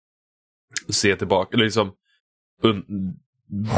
[0.89, 1.55] se tillbaka.
[1.55, 1.93] Eller liksom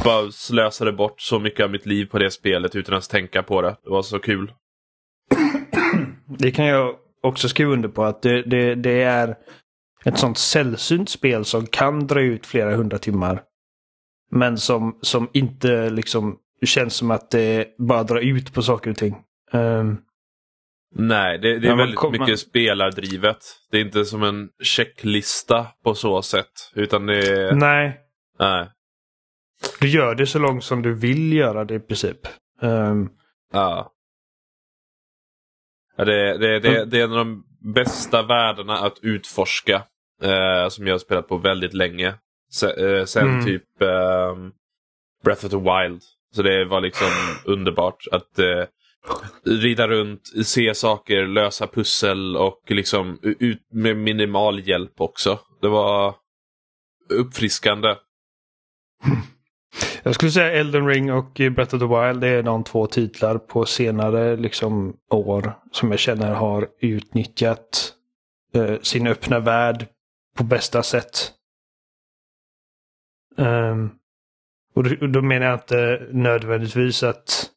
[0.04, 3.42] bara slösade bort så mycket av mitt liv på det spelet utan att ens tänka
[3.42, 3.76] på det.
[3.84, 4.52] Det var så kul.
[6.38, 9.36] Det kan jag också skriva under på att det, det, det är
[10.04, 13.42] ett sånt sällsynt spel som kan dra ut flera hundra timmar.
[14.30, 18.96] Men som, som inte liksom känns som att det bara drar ut på saker och
[18.96, 19.16] ting.
[19.52, 19.98] Um,
[20.96, 23.38] Nej, det, det är väldigt kom- mycket man- spelardrivet.
[23.70, 26.70] Det är inte som en checklista på så sätt.
[26.74, 27.52] Utan det är...
[27.54, 28.00] nej,
[28.38, 28.68] Nej.
[29.80, 32.18] du gör det så långt som du vill göra det i princip.
[32.62, 33.08] Ehm,
[33.52, 33.90] Ja.
[35.96, 36.90] Ja, det, det, det, Mm.
[36.90, 37.44] det är en av de
[37.74, 39.82] bästa världarna att utforska.
[40.22, 42.14] Eh, som jag har spelat på väldigt länge.
[42.50, 43.44] Se, eh, sen Mm.
[43.44, 44.52] typ ehm,
[45.24, 46.02] Breath of the Wild.
[46.34, 47.06] Så det var liksom
[47.44, 48.64] underbart att eh,
[49.44, 55.40] rida runt, se saker, lösa pussel och liksom ut med minimal hjälp också.
[55.60, 56.14] Det var
[57.08, 57.96] uppfriskande.
[60.02, 63.38] Jag skulle säga Elden Ring och Breath of the Wild det är de två titlar
[63.38, 67.92] på senare liksom, år som jag känner har utnyttjat
[68.54, 69.86] eh, sin öppna värld
[70.36, 71.32] på bästa sätt.
[73.36, 73.90] Um,
[74.74, 77.50] och, då, och då menar jag inte nödvändigtvis att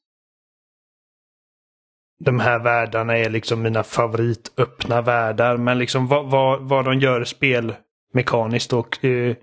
[2.20, 5.58] de här världarna är liksom mina favoritöppna världar.
[5.58, 9.36] Men liksom vad, vad, vad de gör spelmekaniskt och eh,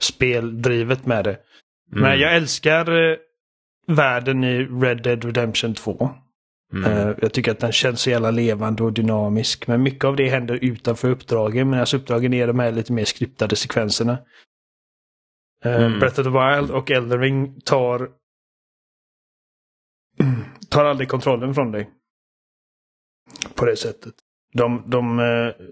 [0.00, 1.38] speldrivet med det.
[1.92, 2.02] Mm.
[2.02, 3.16] Men jag älskar eh,
[3.86, 6.10] världen i Red Dead Redemption 2.
[6.72, 6.92] Mm.
[6.92, 9.66] Eh, jag tycker att den känns så jävla levande och dynamisk.
[9.66, 11.70] Men mycket av det händer utanför uppdragen.
[11.70, 14.18] Medan uppdragen är de här lite mer skriptade sekvenserna.
[15.64, 15.98] Eh, Mm.
[15.98, 18.10] Breath of the Wild och Elden Ring tar
[20.70, 21.90] tar aldrig kontrollen från dig.
[23.54, 24.14] På det sättet.
[24.52, 25.66] De, de, eh,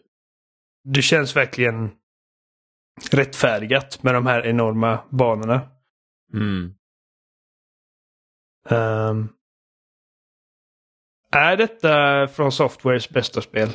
[0.84, 1.90] det känns verkligen
[3.10, 5.60] rättfärdigat med de här enorma banorna.
[6.34, 6.74] Mm.
[8.68, 9.28] Ehm,
[11.32, 13.68] är detta från Softwares bästa spel?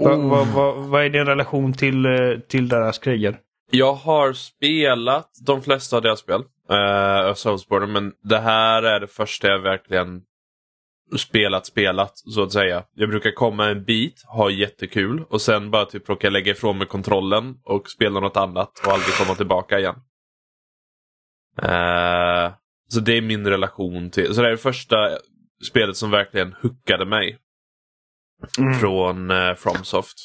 [0.00, 0.30] Va, Oh.
[0.30, 3.38] va, va, vad är din relation till, eh, till deras grejer?
[3.70, 6.40] Jag har spelat de flesta av deras spel.
[6.70, 10.22] Uh, Soulsborne, men det här är det första jag verkligen
[11.18, 12.84] spelat, spelat så att säga.
[12.94, 16.86] Jag brukar komma en bit, ha jättekul och sen bara typ råka lägga ifrån mig
[16.86, 19.94] kontrollen och spela något annat och aldrig komma tillbaka igen.
[21.62, 22.52] Eh,
[22.88, 25.18] så det är min relation till, så det är det första
[25.70, 27.38] spelet som verkligen hookade mig
[28.80, 30.16] från uh, Fromsoft.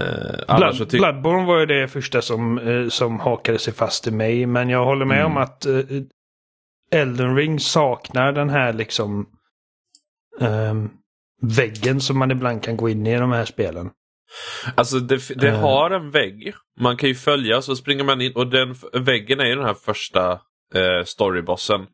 [0.00, 2.60] Uh, Blood, Bloodborne var ju det första som,
[2.90, 4.46] som hakade sig fast i mig.
[4.46, 5.32] Men jag håller med Mm.
[5.32, 5.66] om att
[6.90, 9.26] Elden Ring saknar den här liksom
[10.40, 10.90] ehm,
[11.42, 13.90] väggen som man ibland kan gå in i i de här spelen.
[14.74, 15.60] Alltså det, det Eh.
[15.60, 16.54] har en vägg.
[16.80, 19.74] Man kan ju följa så springer man in och den väggen är ju den här
[19.74, 20.32] första
[20.74, 21.86] eh, storybossen.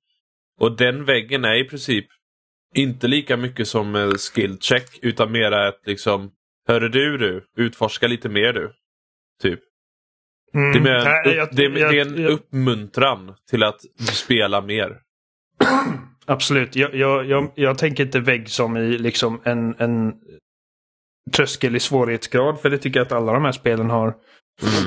[0.61, 2.07] Och den väggen är i princip
[2.75, 6.33] inte lika mycket som eh, skill check utan mera ett liksom
[6.69, 8.73] Hörru du du, utforska lite mer du.
[9.43, 9.61] Typ.
[10.57, 13.35] Mm, Det är, mer en, nej, jag- det, är, det är jag- en jag- uppmuntran
[13.51, 13.81] till att
[14.13, 14.97] spela mer.
[16.27, 16.77] absolut.
[16.77, 20.13] Jag, jag, jag, jag tänker inte vägg som i liksom en, en
[21.33, 22.61] tröskel i svårighetsgrad.
[22.61, 24.15] För det tycker jag att alla de här spelen har.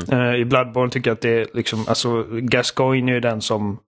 [0.10, 0.20] Mm.
[0.34, 3.80] Eh, I Bloodborne tycker jag att det är liksom, alltså Gascoigne är ju den som,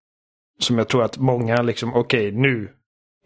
[0.59, 2.69] som jag tror att många liksom, okej nu,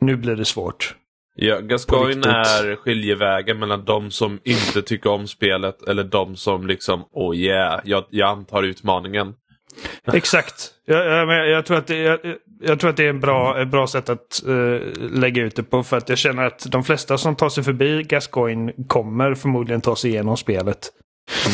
[0.02, 0.96] nu blir det svårt.
[1.38, 7.06] Ja, Gascoigne är skiljevägen mellan de som inte tycker om spelet eller de som liksom,
[7.12, 9.34] oh yeah, jag, jag antar utmaningen.
[10.14, 10.72] Exakt.
[10.86, 12.20] Jag, jag, jag, tror att det, jag,
[12.62, 15.64] jag tror att det är en bra, ett bra sätt att eh, lägga ut det
[15.64, 15.84] på.
[15.84, 19.96] För att jag känner att de flesta som tar sig förbi Gascoigne kommer förmodligen ta
[19.96, 20.90] sig igenom spelet.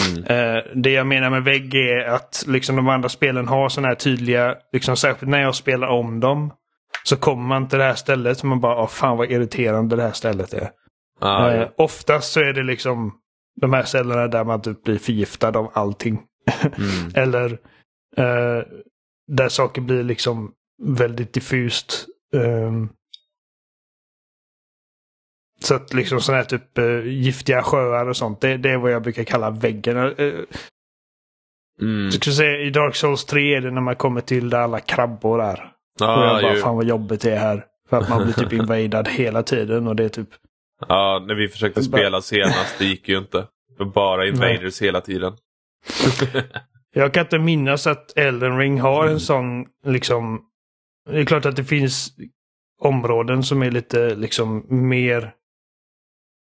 [0.07, 0.23] Mm.
[0.23, 3.95] Eh, det jag menar med vägg är att liksom de andra spelen har sådana här
[3.95, 6.53] tydliga, liksom, särskilt när jag spelar om dem.
[7.03, 10.03] Så kommer man till det här stället och man bara, åh fan vad irriterande det
[10.03, 10.71] här stället är.
[11.19, 11.71] Ah, Eh, ja.
[11.77, 13.17] oftast så är det liksom
[13.61, 16.21] de här ställena där man typ blir förgiftad av allting.
[16.61, 17.11] Mm.
[17.15, 17.51] Eller
[18.17, 18.63] eh,
[19.27, 20.51] där saker blir liksom
[20.83, 22.05] väldigt diffust.
[22.35, 22.89] ehm.
[25.63, 28.91] så att liksom sådana här typ eh, giftiga sjöar och sånt, det, det är vad
[28.91, 29.97] jag brukar kalla väggen.
[29.97, 30.43] Uh,
[31.81, 32.11] Mm.
[32.11, 35.41] skulle säga, I Dark Souls 3 är det när man kommer till där alla krabbor
[35.41, 35.70] är.
[35.99, 36.59] Och Ah, jag bara, ju.
[36.61, 37.65] fan vad jobbigt det är här.
[37.89, 40.29] För att man blir typ invadad hela tiden och det är typ...
[40.87, 43.47] Ja, när vi försökte spela senast, det gick ju inte.
[43.93, 45.33] Bara invaders hela tiden.
[46.93, 50.41] Jag kan inte minnas att Elden Ring har en sån liksom...
[51.09, 52.11] Det är klart att det finns
[52.81, 55.33] områden som är lite liksom mer...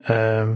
[0.06, 0.54] Eh,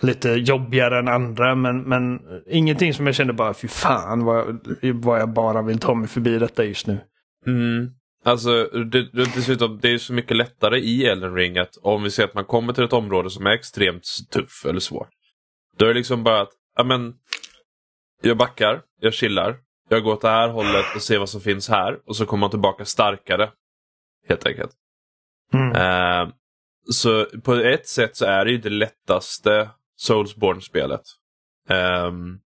[0.00, 5.20] lite jobbigare än andra men, men ingenting som jag kände bara fy fan vad, vad
[5.20, 7.00] jag bara vill ta mig förbi detta just nu.
[7.46, 7.90] Mm.
[8.24, 12.10] Alltså, det, det, dessutom, det är så mycket lättare i Elden Ring att om vi
[12.10, 15.08] säger att man kommer till ett område som är extremt tuff eller svårt.
[15.76, 17.14] Då är det liksom bara att, ja men,
[18.22, 19.56] jag backar, jag chillar,
[19.88, 22.40] jag går åt det här hållet och ser vad som finns här och så kommer
[22.40, 23.50] man tillbaka starkare.
[24.28, 24.70] Helt enkelt.
[25.52, 25.72] Mm.
[25.72, 26.34] Eh,
[26.90, 31.02] så på ett sätt så är det ju det lättaste Soulsborne-spelet.
[31.68, 32.38] Ehm,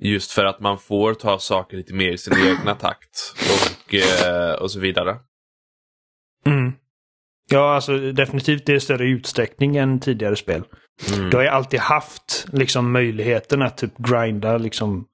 [0.00, 3.34] just för att man får ta saker lite mer i sin egna takt
[3.86, 5.16] och, eh, och så vidare.
[6.46, 6.72] Mm.
[7.50, 10.62] Ja, alltså definitivt i större utsträckning än tidigare spel.
[11.14, 11.30] Mm.
[11.30, 15.06] Du har ju alltid haft liksom möjligheten att typ grinda liksom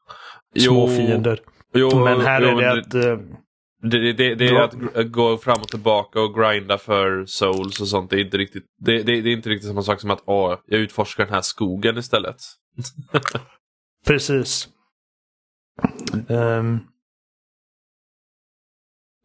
[0.59, 1.41] små Jo, fiender.
[1.75, 2.95] Jo, Men här jo, är det att...
[2.95, 3.19] eh,
[3.83, 4.65] Det, det, det är Ja.
[4.65, 8.11] att gr- gå fram och tillbaka och grinda för souls och sånt.
[8.11, 10.59] Det är inte riktigt, det, det, det är inte riktigt samma sak som att åh,
[10.67, 12.37] jag utforskar den här skogen istället.
[14.07, 14.69] Precis.
[16.29, 16.79] Ehm.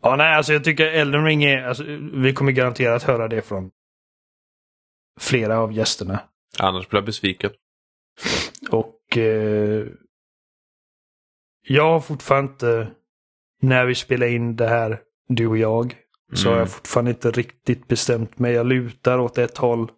[0.02, 1.64] Ja, nej, alltså jag tycker Elden Ring är...
[1.64, 1.84] Alltså,
[2.14, 3.72] vi kommer garanterat höra det från
[5.20, 6.20] flera av gästerna.
[6.60, 7.52] Annars blir jag besviken.
[8.72, 9.88] Och eh,
[11.68, 12.92] jag har fortfarande inte,
[13.62, 15.96] när vi spelar in det här, du och jag,
[16.34, 16.60] så har Mm.
[16.60, 18.54] jag fortfarande inte riktigt bestämt mig.
[18.54, 19.92] Jag lutar åt ett håll.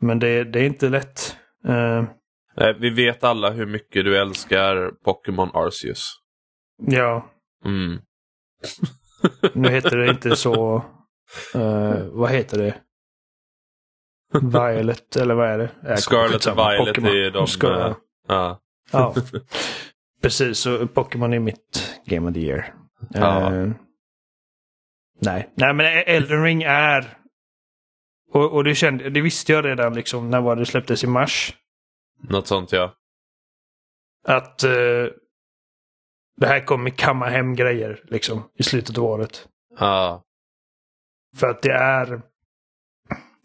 [0.00, 1.36] Men det, det är inte lätt.
[1.64, 2.04] Eh,
[2.78, 6.12] Vi vet alla hur mycket du älskar Pokémon Arceus.
[6.86, 7.30] ja,
[7.64, 8.00] Mm.
[9.54, 10.76] nu heter det inte så...
[11.54, 12.74] eh, vad heter det?
[14.42, 15.70] Violet, eller vad är det?
[15.90, 16.58] Äh, Scarlet och.
[16.58, 17.10] Violet Pokémon.
[17.10, 17.46] är de...
[17.46, 17.96] Scar- eh,
[18.28, 18.60] ja.
[18.92, 19.14] Ja.
[20.22, 22.74] Precis, så Pokémon är mitt Game of the Year.
[23.10, 23.54] Ja.
[23.54, 23.70] Eh,
[25.20, 25.50] nej.
[25.54, 27.16] nej, men Elden Ring är...
[28.32, 31.54] Och, och det, kände, det visste jag redan liksom när var det släpptes i mars.
[32.20, 32.94] Något sånt ja.
[34.24, 35.06] Att eh,
[36.36, 39.48] det här kommer kamma hem grejer liksom i slutet av året.
[39.78, 40.24] Ja.
[41.36, 42.22] För att det är...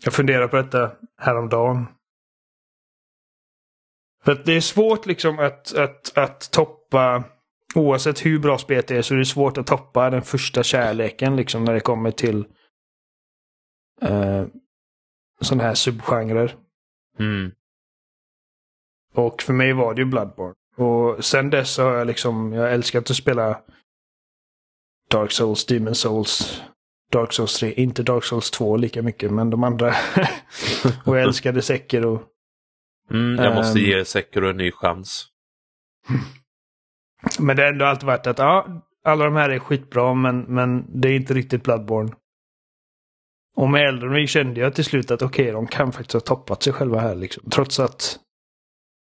[0.04, 1.86] Jag funderar på detta häromdagen.
[4.24, 7.24] För att det är svårt liksom att, att, att toppa,
[7.76, 11.64] oavsett hur bra spelet är, så är det svårt att toppa den första kärleken liksom
[11.64, 12.46] när det kommer till
[14.02, 14.46] eh,
[15.42, 16.56] sådana här subgenrer.
[17.20, 17.52] Mm.
[19.16, 20.54] Och för mig var det ju Bloodborne.
[20.78, 23.60] Och sen dess så har jag liksom, jag älskat att spela
[25.12, 26.62] Dark Souls, Demon Souls,
[27.12, 27.74] Dark Souls 3.
[27.74, 29.88] Inte Dark Souls 2 lika mycket, men de andra.
[31.06, 32.24] och jag älskade Sekiro.
[33.12, 33.86] Mm, jag måste Ehm.
[33.86, 35.28] ge Sekiro en ny chans.
[37.40, 38.68] Men det har ändå alltid varit att ja,
[39.04, 42.12] alla de här är skitbra, men, men det är inte riktigt Bloodborne.
[43.56, 46.64] Och med Elden Ring kände jag till slut att okej, de kan faktiskt ha toppat
[46.64, 47.16] sig själva här.
[47.16, 47.50] Liksom.
[47.50, 48.20] Trots att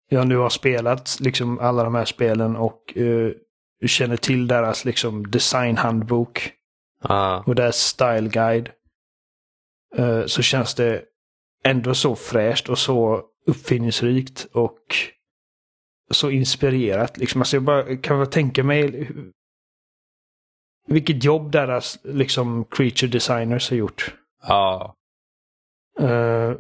[0.09, 3.33] jag nu har spelat liksom, alla de här spelen och eh,
[3.87, 6.53] känner till deras liksom, designhandbok
[7.03, 7.45] Ja.
[7.47, 8.71] och deras style guide.
[9.97, 11.05] eh, så känns det
[11.65, 14.79] ändå så fräscht och så uppfinningsrikt och
[16.11, 17.17] så inspirerat.
[17.19, 17.41] Liksom.
[17.41, 19.11] Alltså jag bara kan bara tänka mig
[20.87, 24.15] vilket jobb deras liksom creature designers har gjort.
[24.49, 24.95] Ja.
[26.01, 26.57] Uh,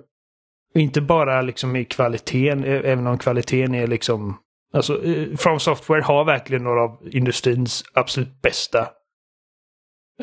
[0.79, 4.39] inte bara liksom i kvaliteten, ä- även om kvaliteten är liksom...
[4.73, 8.81] Alltså, uh, From Software har verkligen några av industrins absolut bästa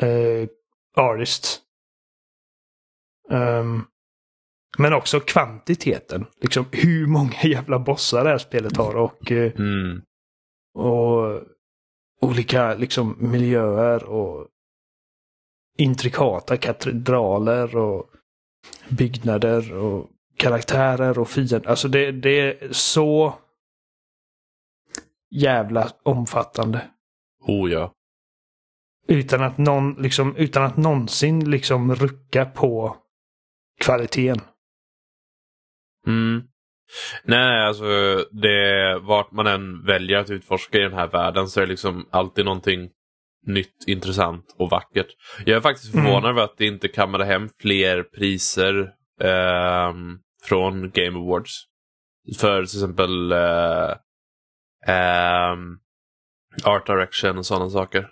[0.02, 0.48] uh,
[0.96, 1.60] artists.
[3.30, 3.86] Um,
[4.78, 6.26] men också kvantiteten.
[6.40, 10.02] Liksom hur många jävla bossar det här spelet har och, eh, Mm.
[10.74, 11.40] och
[12.20, 14.48] olika liksom miljöer och
[15.78, 18.10] intrikata katedraler och
[18.88, 20.10] byggnader och
[20.42, 21.68] karaktärer och fiender.
[21.68, 23.34] Alltså det, det är så
[25.30, 26.80] jävla omfattande.
[27.46, 27.92] Oh ja.
[29.08, 32.96] Utan att, någon, liksom, utan att någonsin liksom rucka på
[33.80, 34.40] kvaliteten.
[36.06, 36.42] Mm.
[37.24, 37.84] Nej, alltså
[38.30, 42.08] det, vart man än väljer att utforska i den här världen så är det liksom
[42.10, 42.90] alltid någonting
[43.46, 45.06] nytt, intressant och vackert.
[45.46, 46.06] Jag är faktiskt Mm.
[46.06, 48.90] förvånad över att det inte kammade hem fler priser
[49.20, 51.64] ehm, från Game Awards.
[52.38, 53.94] För till exempel eh,
[54.86, 55.78] ehm,
[56.64, 58.08] Art Direction och sådana saker.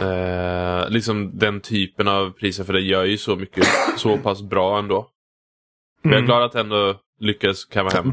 [0.00, 3.66] Eh, liksom den typen av priser, för det gör ju så mycket,
[3.96, 5.10] så pass bra ändå.
[6.02, 6.26] Men jag är Mm.
[6.26, 8.12] glad att ändå lyckades kamma hem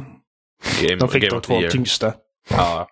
[0.82, 2.14] Game, De fick Game de två tyngsta.
[2.50, 2.90] Ja.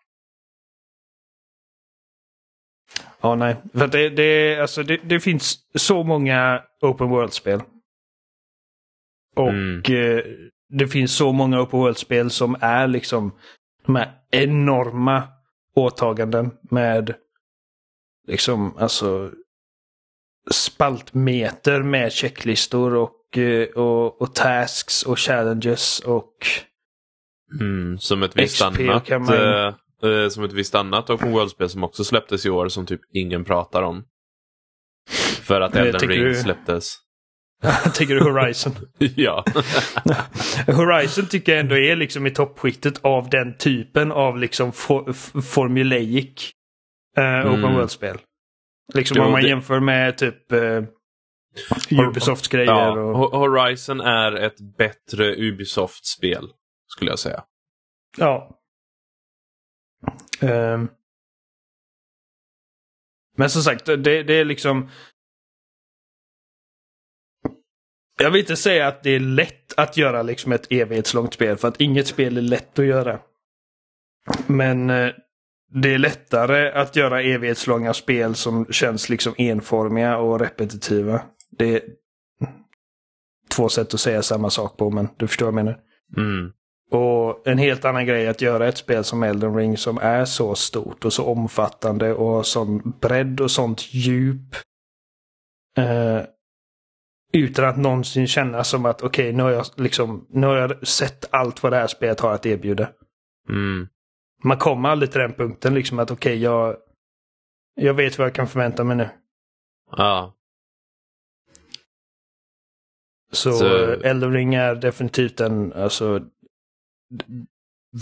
[3.22, 3.56] Ja, nej.
[3.74, 7.62] För det, det, alltså, det, det finns så många open world-spel.
[9.36, 9.78] Och Mm.
[9.78, 10.24] eh,
[10.70, 13.32] det finns så många open world-spel som är liksom
[13.86, 15.24] de här enorma
[15.76, 17.16] åtaganden med
[18.28, 19.32] liksom alltså
[20.52, 26.34] spaltmeter med checklistor och, eh, och, och tasks och challenges och
[27.60, 29.74] Mm, som ett visst XP annat kan man- eh,
[30.12, 33.44] eh, som ett visst annat Open World-spel som också släpptes i år som typ ingen
[33.46, 34.04] pratar om.
[35.42, 36.96] För att Elden Ring du- släpptes.
[37.96, 38.74] Tänker du Horizon?
[39.16, 39.46] ja.
[40.68, 46.52] Horizon tycker jag ändå är liksom i toppskiktet av den typen av liksom for, formulaic
[47.18, 47.74] open Mm.
[47.74, 48.18] world-spel.
[48.94, 50.84] Liksom Jo, om man det- jämför med typ eh,
[51.92, 52.66] Ubisofts grejer.
[52.72, 52.92] ja.
[52.92, 56.50] Och, Ho- Horizon är ett bättre Ubisoft-spel,
[56.88, 57.44] skulle jag säga.
[58.18, 58.60] ja.
[60.42, 60.90] Ehm.
[63.38, 64.90] men som sagt, det, det är liksom...
[68.20, 71.68] Jag vill inte säga att det är lätt att göra liksom ett evighetslångt spel, för
[71.68, 73.20] att inget spel är lätt att göra.
[74.48, 75.12] Men eh,
[75.72, 81.22] det är lättare att göra evighetslånga spel som känns liksom enformiga och repetitiva.
[81.58, 81.82] Det är
[83.56, 85.80] två sätt att säga samma sak på, men du förstår vad jag menar.
[86.18, 86.52] Mm.
[86.92, 90.56] Och en helt annan grej att göra ett spel som Elden Ring som är så
[90.56, 94.56] stort och så omfattande och har sån bredd och sånt djup.
[95.78, 96.22] Eh,
[97.34, 101.34] utan att någonsin känna som att okej, nu har jag liksom, nu har jag sett
[101.34, 102.90] allt vad det här spelet har att erbjuda.
[103.50, 103.88] Mm.
[104.44, 106.78] Man kommer aldrig till den punkten liksom att okej, jag,
[107.76, 109.10] jag vet vad jag kan förvänta mig nu.
[109.92, 110.34] Ja.
[113.32, 116.22] Så, Så- eh, Elden Ring är definitivt en alltså,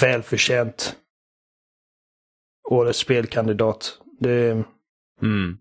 [0.02, 0.98] välförtjänt
[2.70, 4.02] årets spelkandidat.
[4.20, 4.64] Det,
[5.22, 5.58] Mm.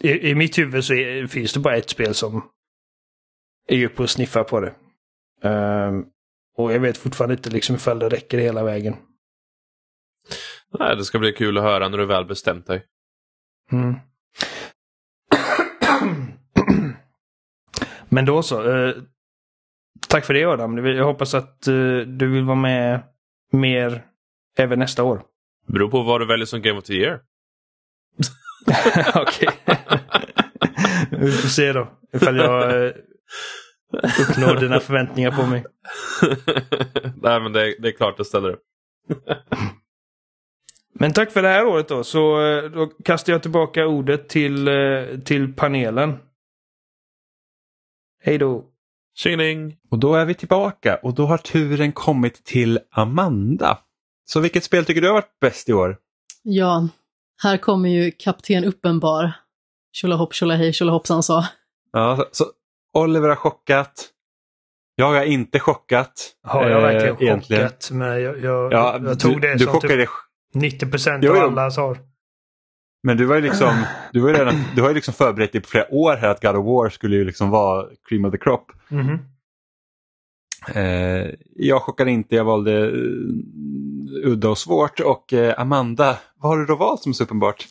[0.00, 2.50] I, I mitt huvud så är, finns det bara ett spel som
[3.68, 4.74] är uppe och sniffar på det.
[5.42, 6.04] Ehm,
[6.56, 8.96] och jag vet fortfarande inte liksom ifall det räcker hela vägen.
[10.78, 12.84] Nej, det ska bli kul att höra när du väl bestämt dig.
[13.72, 13.94] Mm.
[18.08, 18.70] Men då så.
[18.70, 18.94] Eh,
[20.08, 20.86] tack för det Adam.
[20.86, 23.02] Jag hoppas att eh, du vill vara med
[23.52, 24.04] mer
[24.58, 25.22] även nästa år.
[25.66, 27.20] Beror på vad du väljer som Game of the Year.
[29.14, 29.48] Okej.
[31.10, 31.88] Vi får se då.
[32.12, 32.92] Ifall jag eh,
[33.92, 35.64] uppnår dina förväntningar på mig.
[37.22, 38.62] Nej, men det, det är klart jag ställer upp.
[40.98, 42.04] Men tack för det här året då.
[42.04, 46.18] Så eh, då kastar jag tillbaka ordet till, eh, till panelen.
[48.22, 48.64] Hej då.
[49.14, 49.76] Tjingeling!
[49.90, 53.78] Och då är vi tillbaka och då har turen kommit till Amanda.
[54.24, 55.98] Så vilket spel tycker du har varit bäst i år?
[56.42, 56.88] Ja,
[57.42, 59.32] här kommer ju Kapten Uppenbar.
[59.92, 61.44] Tjolahopp, tjolahej, tjolahoppsan sa.
[61.92, 62.44] Ja, så,
[62.94, 64.10] Oliver har chockat.
[64.94, 66.12] Jag har inte chockat.
[66.42, 67.62] Har jag eh, verkligen egentligen.
[67.62, 67.90] chockat?
[67.92, 70.08] Men jag, jag, Ja, jag tog du, det du som typ
[70.54, 71.98] 90 procent av alla har.
[73.02, 75.60] men du var ju liksom, du, var ju redan, du har ju liksom förberett dig
[75.60, 78.38] på flera år här att God of War skulle ju liksom vara cream of the
[78.38, 78.72] crop.
[78.88, 79.18] Mhm.
[80.74, 86.58] Eh, jag chockade inte, jag valde eh, udda och svårt och eh, Amanda, vad har
[86.58, 87.66] du då valt som är så uppenbart?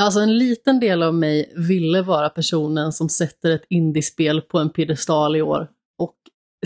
[0.00, 4.70] Alltså en liten del av mig ville vara personen som sätter ett indiespel på en
[4.70, 5.68] piedestal i år.
[5.98, 6.14] Och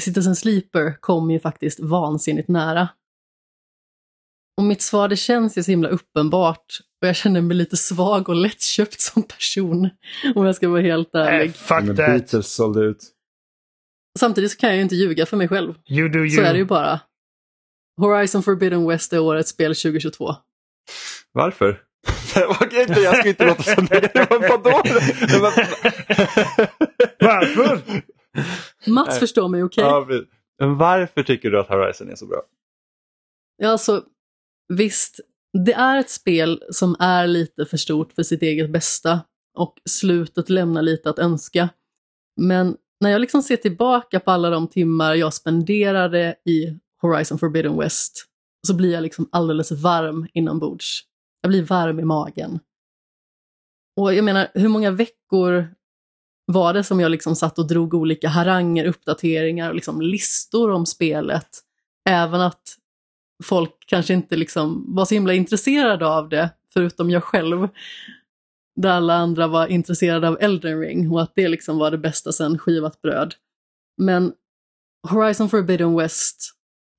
[0.01, 2.89] Citizen Sleeper kom ju faktiskt vansinnigt nära.
[4.57, 8.29] Och mitt svar det känns ju så himla uppenbart och jag känner mig lite svag
[8.29, 9.91] och lättköpt som person.
[10.35, 11.47] Om jag ska vara helt ärlig.
[11.47, 11.97] Äh, fuck that.
[11.97, 13.13] Beatles sålde ut.
[14.19, 15.75] Samtidigt så kan jag ju inte ljuga för mig själv.
[15.89, 16.31] You do you.
[16.31, 17.01] Så är det ju bara.
[18.01, 20.35] Horizon Forbidden West är årets spel 2022.
[21.33, 21.83] Varför?
[22.61, 24.11] Okej, inte, jag ska inte låta som det.
[24.49, 24.83] Vadå?
[27.21, 27.83] Varför?
[28.91, 29.21] Mats Nej.
[29.21, 29.85] förstår mig okej.
[29.85, 30.27] Ja, men-
[30.59, 32.43] Men varför tycker du att Horizon är så bra?
[33.57, 34.05] Ja, alltså,
[34.69, 35.21] visst,
[35.67, 39.21] det är ett spel som är lite för stort för sitt eget bästa
[39.59, 41.69] och slutet lämnar lite att önska.
[42.41, 47.79] Men när jag liksom ser tillbaka på alla de timmar jag spenderade i Horizon Forbidden
[47.79, 48.27] West
[48.67, 51.01] så blir jag liksom alldeles varm inombords.
[51.41, 52.61] Jag blir varm i magen.
[53.97, 55.75] Och jag menar, hur många veckor
[56.47, 60.87] var det som jag liksom satt och drog olika haranger, uppdateringar och liksom listor om
[60.87, 61.49] spelet.
[62.09, 62.77] Även att
[63.45, 67.69] folk kanske inte liksom var så himla intresserade av det, förutom jag själv.
[68.81, 72.33] Där alla andra var intresserade av Elden Ring och att det liksom var det bästa
[72.33, 73.35] sen skivat bröd.
[74.03, 74.33] Men
[75.09, 76.53] Horizon Forbidden West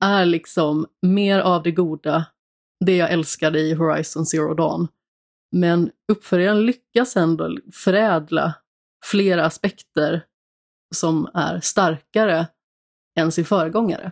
[0.03, 2.25] är liksom mer av det goda,
[2.85, 4.87] det jag älskade i Horizon Zero Dawn.
[5.51, 8.53] Men uppföljaren lyckas ändå förädla
[9.05, 10.25] flera aspekter
[10.95, 12.47] som är starkare
[13.19, 14.11] än sin föregångare.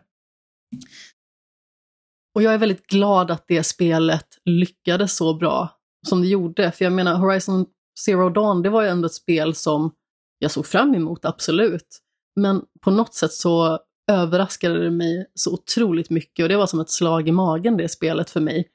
[2.35, 6.71] Och jag är väldigt glad att det spelet lyckades så bra som det gjorde.
[6.71, 7.65] För jag menar, Horizon
[7.99, 9.91] Zero Dawn, det var ju ändå ett spel som
[10.39, 12.01] jag såg fram emot, absolut.
[12.35, 13.79] Men på något sätt så
[14.11, 17.89] överraskade det mig så otroligt mycket och det var som ett slag i magen det
[17.89, 18.69] spelet för mig.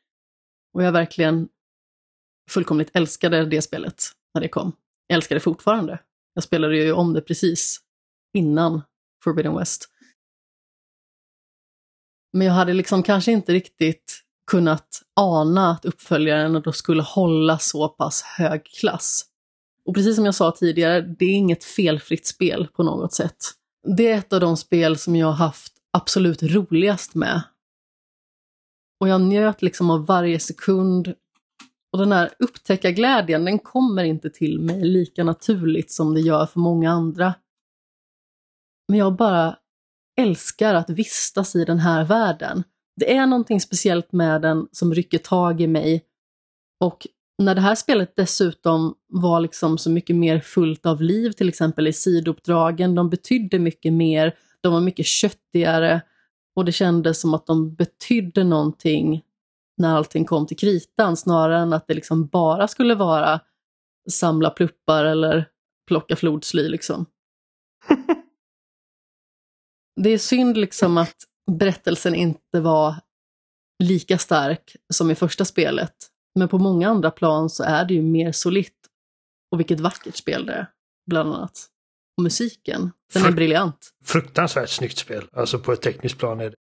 [0.75, 1.49] Och jag verkligen
[2.51, 4.03] fullkomligt älskade det spelet
[4.35, 4.73] när det kom.
[5.07, 5.99] Jag älskar det fortfarande.
[6.35, 7.81] Jag spelade ju om det precis
[8.35, 8.83] innan
[9.25, 9.91] Forbidden West.
[12.33, 17.89] Men jag hade liksom kanske inte riktigt kunnat ana att uppföljaren då skulle hålla så
[17.89, 19.25] pass hög klass.
[19.85, 23.37] Och precis som jag sa tidigare, det är inget felfritt spel på något sätt.
[23.97, 27.43] Det är ett av de spel som jag har haft absolut roligast med.
[29.01, 31.15] Och jag njöt liksom av varje sekund.
[31.93, 36.61] Och den här upptäckarglädjen, den kommer inte till mig lika naturligt som det gör för
[36.61, 37.35] många andra.
[38.89, 39.57] Men jag bara
[40.21, 42.65] älskar att vistas i den här världen.
[42.97, 46.05] Det är någonting speciellt med den som rycker tag i mig.
[46.81, 47.07] Och
[47.39, 51.87] när det här spelet dessutom var liksom så mycket mer fullt av liv, till exempel
[51.87, 56.01] i sidouppdragen, de betydde mycket mer, de var mycket köttigare
[56.57, 59.23] och det kändes som att de betydde någonting
[59.77, 63.41] när allting kom till kritan, snarare än att det liksom bara skulle vara
[64.11, 65.49] samla pluppar eller
[65.87, 67.07] plocka flodsly liksom.
[70.01, 71.17] Det är synd liksom att
[71.51, 72.95] berättelsen inte var
[73.85, 75.95] lika stark som i första spelet.
[76.39, 78.73] Men på många andra plan så är det ju mer solitt.
[79.53, 80.67] Och vilket vackert spel det är,
[81.07, 81.67] bland annat.
[82.17, 83.91] Och musiken, den är briljant.
[84.05, 85.29] Fruktansvärt snyggt spel.
[85.33, 86.57] Alltså på ett tekniskt plan är det.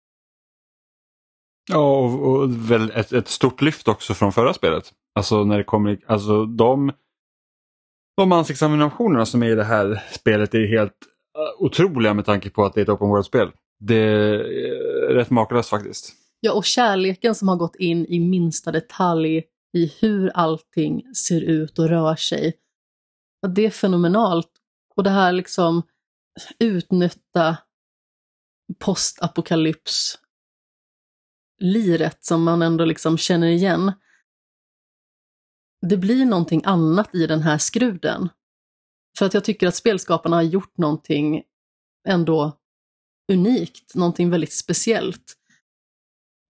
[1.70, 4.92] Ja, och, och väl ett, ett stort lyft också från förra spelet.
[5.14, 6.92] Alltså när det kommer, alltså de,
[8.16, 10.98] de ansiktsanimationerna som är i det här spelet är helt
[11.38, 13.52] eh, otroliga med tanke på att det är ett open world-spel.
[13.86, 14.38] Det är
[15.14, 16.12] rätt makalöst faktiskt.
[16.40, 21.78] Ja, och kärleken som har gått in i minsta detalj i hur allting ser ut
[21.78, 22.54] och rör sig.
[23.40, 24.50] Ja, Det är fenomenalt.
[24.96, 25.82] Och det här liksom
[26.58, 27.56] utnötta
[28.78, 30.18] postapokalyps
[31.58, 33.92] liret som man ändå liksom känner igen.
[35.88, 38.28] Det blir någonting annat i den här skruden.
[39.18, 41.42] För att jag tycker att spelskaparna har gjort någonting
[42.08, 42.58] ändå
[43.32, 45.34] unikt, någonting väldigt speciellt.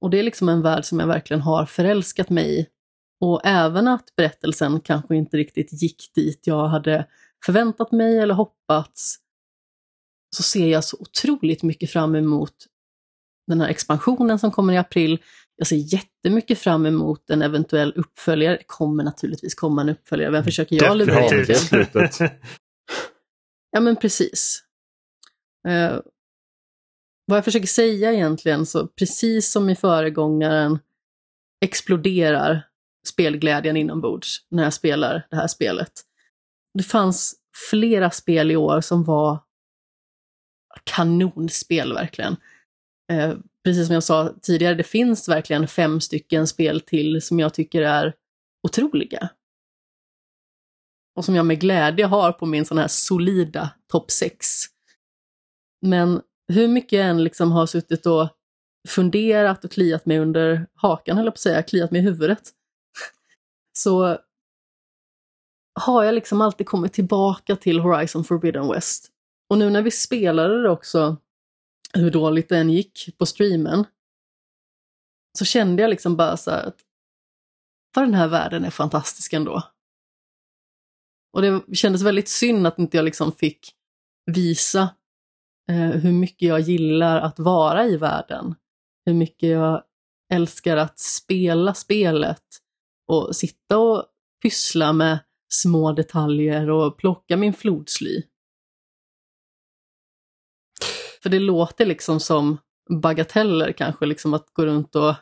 [0.00, 2.66] Och det är liksom en värld som jag verkligen har förälskat mig i.
[3.20, 7.08] Och även att berättelsen kanske inte riktigt gick dit jag hade
[7.44, 9.16] förväntat mig eller hoppats,
[10.36, 12.54] så ser jag så otroligt mycket fram emot
[13.46, 15.22] den här expansionen som kommer i april.
[15.56, 18.56] Jag ser jättemycket fram emot en eventuell uppföljare.
[18.56, 20.30] Det kommer naturligtvis komma en uppföljare.
[20.30, 21.90] Vem försöker jag lura egentligen?
[23.70, 24.64] Ja, men precis.
[27.26, 30.78] Vad jag försöker säga egentligen, så precis som i föregångaren
[31.60, 32.68] exploderar
[33.06, 35.92] spelglädjen inombords när jag spelar det här spelet.
[36.74, 37.34] Det fanns
[37.70, 39.38] flera spel i år som var
[40.84, 42.36] kanonspel verkligen.
[43.12, 43.34] Eh,
[43.64, 47.82] precis som jag sa tidigare, det finns verkligen fem stycken spel till som jag tycker
[47.82, 48.14] är
[48.62, 49.28] otroliga.
[51.16, 54.46] och som jag med glädje har på min sån här solida topp 6.
[55.80, 56.22] Men
[56.52, 58.28] hur mycket jag än liksom har suttit och
[58.88, 62.50] funderat och kliat mig under hakan, höll jag på att säga, kliat mig i huvudet,
[63.78, 64.18] så
[65.80, 69.10] har jag liksom alltid kommit tillbaka till Horizon Forbidden West.
[69.48, 71.16] Och nu när vi spelade det också,
[71.92, 73.84] hur dåligt det än gick på streamen,
[75.38, 76.80] så kände jag liksom bara så här att
[77.94, 79.62] vad den här världen är fantastisk ändå.
[81.32, 83.74] Och det kändes väldigt synd att inte jag liksom fick
[84.26, 84.88] visa
[85.70, 88.54] Eh, hur mycket jag gillar att vara i världen.
[89.06, 89.82] Hur mycket jag
[90.32, 92.42] älskar att spela spelet
[93.06, 94.04] och sitta och
[94.42, 95.18] pyssla med
[95.48, 98.22] små detaljer och plocka min flodsly.
[101.22, 102.58] För det låter liksom som
[103.00, 105.14] bagateller kanske, liksom att gå runt och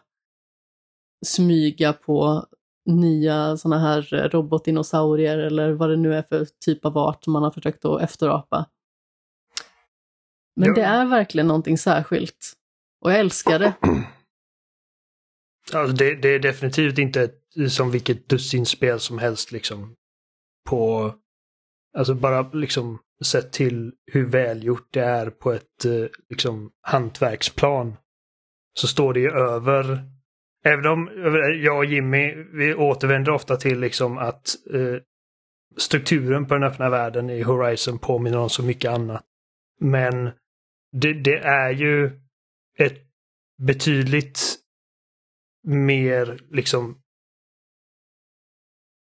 [1.26, 2.46] smyga på
[2.86, 7.42] nya sådana här eh, robotdinosaurier eller vad det nu är för typ av art man
[7.42, 8.66] har försökt att efterapa.
[10.56, 10.74] Men Ja.
[10.74, 12.52] det är verkligen någonting särskilt.
[13.00, 13.74] Och jag älskar det.
[15.72, 19.94] Alltså det, det är definitivt inte ett, som vilket dussinspel som helst liksom.
[20.68, 21.14] På,
[21.98, 27.96] alltså bara liksom sett till hur välgjort det är på ett eh, liksom hantverksplan.
[28.80, 30.04] Så står det ju över,
[30.64, 34.96] även om eh, jag och Jimmy, vi återvänder ofta till liksom att eh,
[35.76, 39.24] strukturen på den öppna världen i Horizon påminner om så mycket annat.
[39.80, 40.30] Men
[40.92, 42.20] det, det är ju
[42.78, 42.98] ett
[43.58, 44.58] betydligt
[45.64, 47.02] mer liksom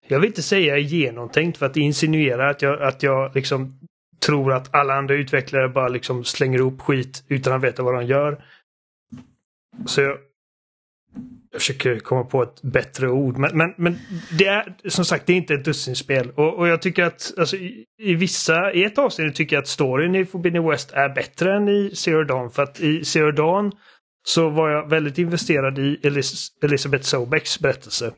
[0.08, 3.80] jag vill inte säga genomtänkt för att insinuera att jag, att jag liksom
[4.20, 8.06] tror att alla andra utvecklare bara liksom slänger ihop skit utan att veta vad de
[8.06, 8.44] gör.
[9.86, 10.18] Så jag,
[11.52, 13.38] jag försöker komma på ett bättre ord.
[13.38, 14.00] Men, men, men
[14.38, 16.32] det är som sagt det är inte ett dussinspel.
[16.32, 19.68] Och, och jag tycker att alltså, i, i vissa, i ett avseende tycker jag att
[19.68, 22.52] storyn i Forbidden West är bättre än i Zero Dawn.
[22.52, 23.72] För att i Zero Dawn
[24.28, 28.14] så var jag väldigt investerad i Elis Elisabeth Sobecks berättelse.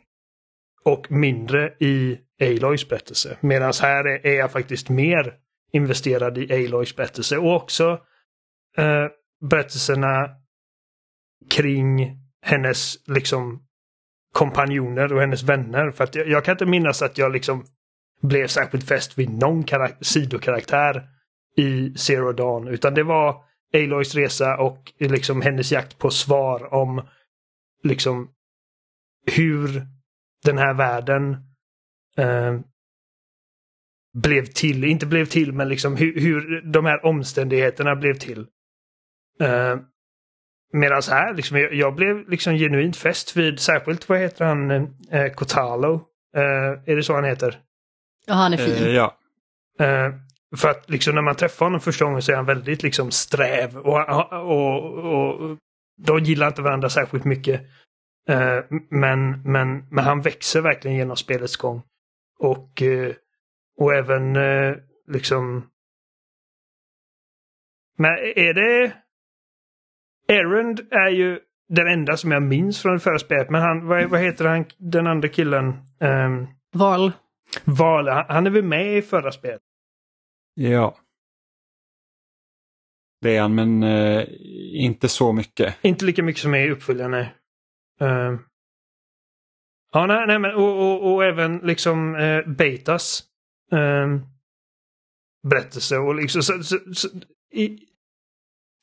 [0.86, 3.38] Och mindre i Aloys berättelse.
[3.40, 5.34] Medan här är, är jag faktiskt mer
[5.72, 7.38] investerad i Aloys berättelse.
[7.38, 8.00] Och också
[8.78, 9.08] eh,
[9.50, 10.30] berättelserna
[11.50, 13.64] kring hennes liksom
[14.34, 15.92] kompanjoner och hennes vänner.
[15.92, 17.66] För att jag, jag kan inte minnas att jag liksom
[18.22, 19.66] blev särskilt fäst vid någon
[20.02, 21.10] sidokaraktär
[21.58, 22.68] i Zero Dawn.
[22.68, 23.44] Utan det var
[23.74, 27.02] Aloys resa och liksom hennes jakt på svar om
[27.84, 28.30] liksom
[29.32, 29.88] hur
[30.44, 31.38] den här världen
[32.18, 32.60] eh,
[34.14, 34.84] blev till.
[34.84, 38.48] Inte blev till, men liksom hur, hur de här omständigheterna blev till.
[39.40, 39.78] Eh,
[40.74, 44.72] Medan här, liksom, jag, jag blev liksom genuint fäst vid, särskilt vad heter han,
[45.12, 45.94] eh, Kotalo?
[46.36, 47.60] Eh, är det så han heter?
[48.26, 48.88] Ja, han är fin.
[48.88, 49.18] Eh, ja.
[49.80, 50.14] Eh,
[50.58, 53.78] för att liksom när man träffar honom första gången så är han väldigt liksom sträv
[53.78, 55.58] och, och, och, och
[55.98, 57.62] de gillar inte varandra särskilt mycket.
[58.30, 58.60] Eh,
[58.90, 61.82] men, men, men han växer verkligen genom spelets gång.
[62.40, 63.14] Och, eh,
[63.78, 64.76] och även eh,
[65.08, 65.70] liksom...
[67.98, 68.94] Men är det...
[70.28, 71.40] Erend är ju
[71.70, 73.50] den enda som jag minns från det förra spelet.
[73.50, 75.66] Men han, vad, vad heter han, den andra killen?
[76.00, 77.12] Um, Val.
[77.64, 79.62] Val, han, han är väl med i förra spelet?
[80.56, 80.98] ja.
[83.22, 84.28] Det är han, men eh,
[84.74, 85.76] inte så mycket.
[85.82, 87.14] Inte lika mycket som är i uppföljaren.
[88.00, 88.40] Ehm.
[89.92, 93.24] ja, nej, nej men och, och, och även liksom uh, Betas
[93.72, 94.26] um,
[95.48, 97.08] berättelse och liksom så, så, så,
[97.54, 97.80] i,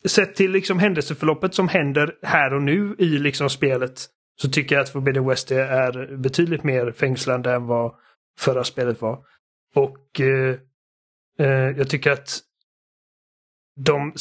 [0.05, 4.07] Sett till liksom händelseförloppet som händer här och nu i liksom spelet
[4.41, 7.95] så tycker jag att Forbidden West är betydligt mer fängslande än vad
[8.39, 9.25] förra spelet var.
[9.75, 10.57] Och eh,
[11.39, 12.41] eh, jag tycker att
[13.81, 14.15] de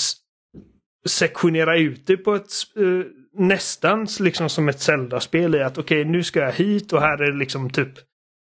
[1.07, 6.23] sektionerar ut det på ett eh, nästan liksom som ett Zelda-spel i att okej, nu
[6.23, 7.91] ska jag hit och här är det liksom typ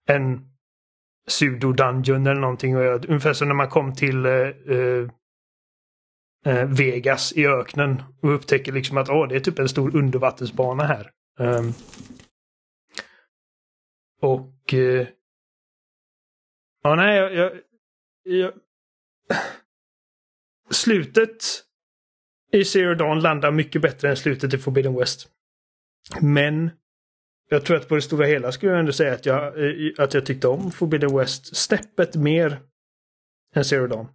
[0.07, 0.39] en
[1.27, 2.77] pseudo-dungeon eller någonting.
[2.77, 5.10] Och jag, ungefär som när man kom till eh, eh,
[6.45, 10.84] eh, Vegas i öknen och upptäcker liksom att oh, det är typ en stor undervattensbana
[10.84, 11.11] här.
[11.39, 11.73] Um,
[14.22, 14.73] och...
[14.73, 15.07] Eh,
[16.84, 17.51] ja, nej, jag, jag,
[18.23, 18.53] jag...
[20.69, 21.43] Slutet
[22.51, 25.30] i Zero Dawn landar mycket bättre än slutet i Forbidden West.
[26.22, 26.69] Men
[27.49, 30.13] jag tror att på det stora hela skulle jag ändå säga att jag, eh, att
[30.13, 32.59] jag tyckte om Forbidden West snäppet mer
[33.55, 34.07] än Zero Dawn.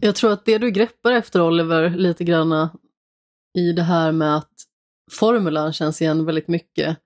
[0.00, 2.68] Jag tror att det du greppar efter Oliver lite grann
[3.58, 4.52] i det här med att
[5.10, 6.98] formulan känns igen väldigt mycket.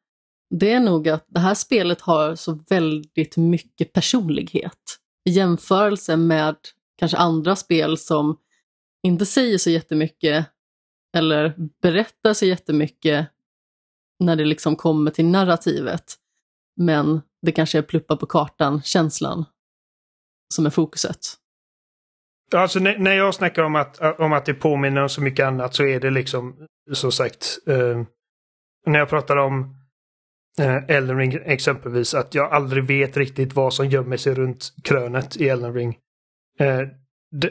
[0.50, 6.56] det är nog att det här spelet har så väldigt mycket personlighet i jämförelse med
[6.98, 8.38] kanske andra spel som
[9.02, 10.46] inte säger så jättemycket
[11.16, 13.28] eller berättar så jättemycket
[14.24, 16.14] när det liksom kommer till narrativet.
[16.76, 19.44] Men det kanske är pluppa på kartan-känslan
[20.54, 21.18] som är fokuset.
[22.54, 25.46] Alltså när, när jag snackar om att, eh, om att det påminner om så mycket
[25.46, 28.02] annat så är det liksom, som sagt, eh,
[28.86, 29.76] när jag pratar om
[30.58, 35.36] eh, Elden Ring exempelvis, att jag aldrig vet riktigt vad som gömmer sig runt krönet
[35.36, 35.96] i Elden Ring.
[36.58, 36.80] Eh,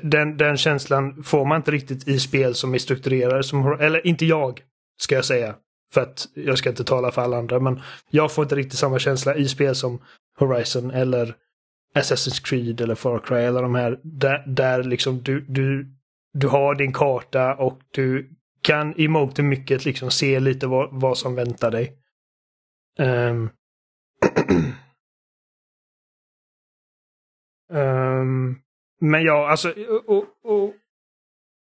[0.01, 4.25] den, den känslan får man inte riktigt i spel som är strukturerade, som, eller inte
[4.25, 4.61] jag,
[5.01, 5.55] ska jag säga.
[5.93, 8.99] För att jag ska inte tala för alla andra, men jag får inte riktigt samma
[8.99, 10.01] känsla i spel som
[10.39, 11.35] Horizon eller
[11.93, 15.95] Assassin's Creed eller Far Cry eller de här där, där liksom du, du,
[16.34, 18.30] du har din karta och du
[18.61, 21.97] kan i mångt och mycket liksom se lite vad, vad som väntar dig.
[22.99, 23.49] Um.
[27.73, 28.61] um.
[28.99, 30.73] men ja, alltså och, och, och,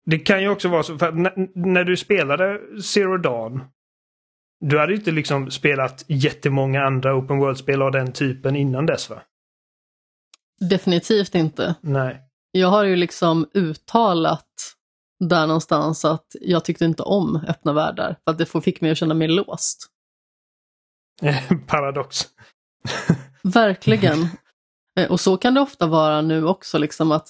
[0.04, 3.64] det kan ju också vara så, för att när, när du spelade Zero Dawn
[4.64, 9.10] du hade ju inte liksom spelat jättemånga andra open world-spel av den typen innan dess
[9.10, 9.22] va?
[10.70, 11.74] Definitivt inte.
[11.80, 12.22] Nej.
[12.52, 14.46] Jag har ju liksom uttalat
[15.20, 18.98] där någonstans att jag tyckte inte om öppna världar för att det fick mig att
[18.98, 19.86] känna mig låst.
[21.66, 22.20] Paradox.
[23.42, 24.28] Verkligen.
[25.00, 27.28] Eh, Och så kan det ofta vara nu också, liksom att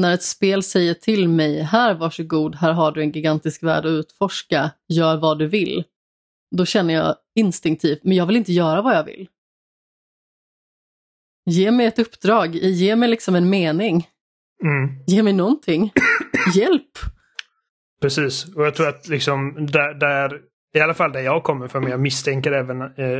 [0.00, 3.90] när ett spel säger till mig, här varsågod, här har du en gigantisk värld att
[3.90, 5.84] utforska, gör vad du vill.
[6.56, 9.28] Då känner jag instinktivt, men jag vill inte göra vad jag vill.
[11.50, 14.06] Ge mig ett uppdrag, ge mig liksom en mening,
[14.64, 15.92] Mm, ge mig någonting.
[16.54, 16.98] Hjälp!
[18.02, 18.44] precis.
[18.54, 20.40] Och jag tror att liksom där, där,
[20.74, 23.18] i alla fall där jag kommer ifrån, men jag misstänker även eh,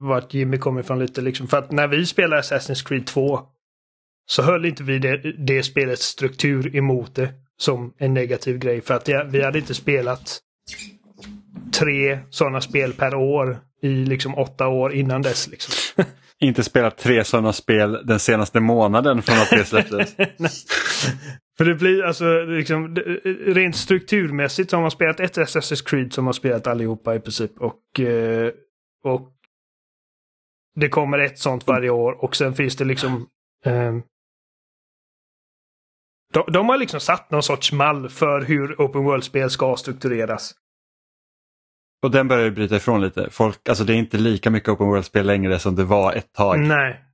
[0.00, 1.48] vart Jimmy kommer ifrån lite liksom.
[1.48, 3.40] För att när vi spelade Assassin's Creed 2
[4.26, 5.16] så höll inte vi det,
[5.46, 8.80] det spelets struktur emot det som en negativ grej.
[8.80, 10.38] För att jag, vi hade inte spelat
[11.72, 15.48] tre sådana spel per år i liksom åtta år innan dess.
[15.48, 16.04] Liksom.
[16.40, 20.14] Inte spelat tre sådana spel den senaste månaden från att det släpptes.
[21.58, 22.96] För det blir alltså liksom
[23.46, 27.52] rent strukturmässigt så har man spelat ett Assassin's Creed som har spelat allihopa i princip.
[27.60, 28.52] Och, eh,
[29.04, 29.32] och
[30.74, 33.26] det kommer ett sånt varje år och sen finns det liksom
[33.64, 34.02] ehm,
[36.32, 40.54] de, de har liksom satt någon sorts mall för hur Open World-spel ska struktureras.
[42.02, 43.30] Och den börjar ju bryta ifrån lite.
[43.30, 46.58] Folk, alltså det är inte lika mycket open world-spel längre som det var ett tag.
[46.60, 47.04] Nej.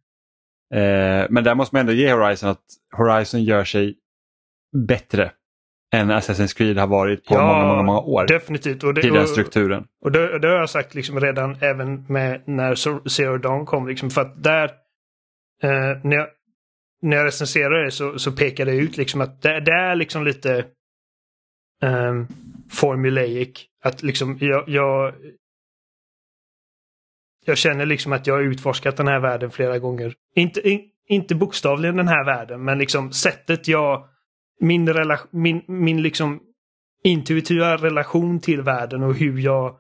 [0.75, 2.63] Eh, men där måste man ändå ge Horizon att
[2.97, 3.95] Horizon gör sig
[4.87, 5.31] bättre
[5.95, 8.27] än Assassin's Creed har varit på Ja, många, många, många år.
[8.27, 8.85] Definitivt.
[8.85, 9.85] Och det, I den strukturen.
[10.05, 12.75] Och det, det har jag sagt liksom redan även med när
[13.09, 13.89] Zero Dawn kom.
[13.89, 14.65] Liksom, för att där,
[15.63, 16.29] eh, när, jag,
[17.03, 20.25] när jag recenserar det så, så pekar det ut liksom att det, det är liksom
[20.25, 20.65] lite
[21.83, 22.27] um,
[22.71, 23.67] formulaic.
[23.87, 25.15] Att liksom jag, jag,
[27.45, 30.15] jag känner liksom att jag har utforskat den här världen flera gånger.
[30.35, 34.09] Inte, in, inte bokstavligen den här världen, men liksom sättet jag...
[34.61, 36.41] Min, rela- min, min liksom
[37.03, 39.77] intuitiva relation till världen och hur jag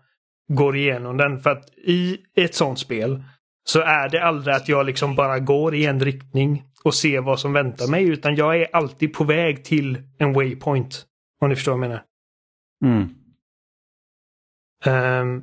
[0.48, 1.40] går igenom den.
[1.40, 3.22] För att i ett sånt spel
[3.64, 7.40] så är det aldrig att jag liksom bara går i en riktning och ser vad
[7.40, 8.08] som väntar mig.
[8.08, 11.06] Utan jag är alltid på väg till en waypoint.
[11.40, 12.02] Om ni förstår vad jag menar.
[12.84, 13.08] Mm.
[14.86, 15.42] Ehm,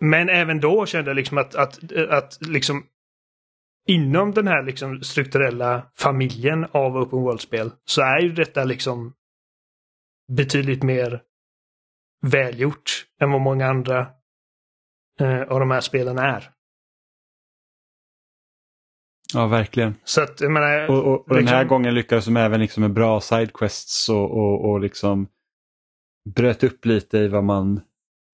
[0.00, 2.86] men även då kände jag liksom att, att, att liksom
[3.88, 9.14] inom den här liksom strukturella familjen av open world-spel så är ju detta liksom
[10.32, 11.22] betydligt mer
[12.26, 14.06] välgjort än vad många andra
[15.20, 16.50] eh, av de här spelen är.
[19.34, 19.94] Ja, verkligen.
[20.04, 22.92] Så att, menar, Och, och, och den här liksom- gången lyckades de även liksom med
[22.92, 25.28] bra sidequests och, och, och liksom
[26.34, 27.80] bröt upp lite i vad man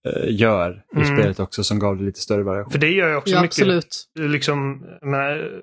[0.09, 1.19] eh, gör i Mm.
[1.19, 2.71] spelet också som gav det lite större variation.
[2.73, 3.59] För det gör ju också Ja, mycket.
[3.59, 4.09] absolut.
[4.19, 5.63] liksom, menar,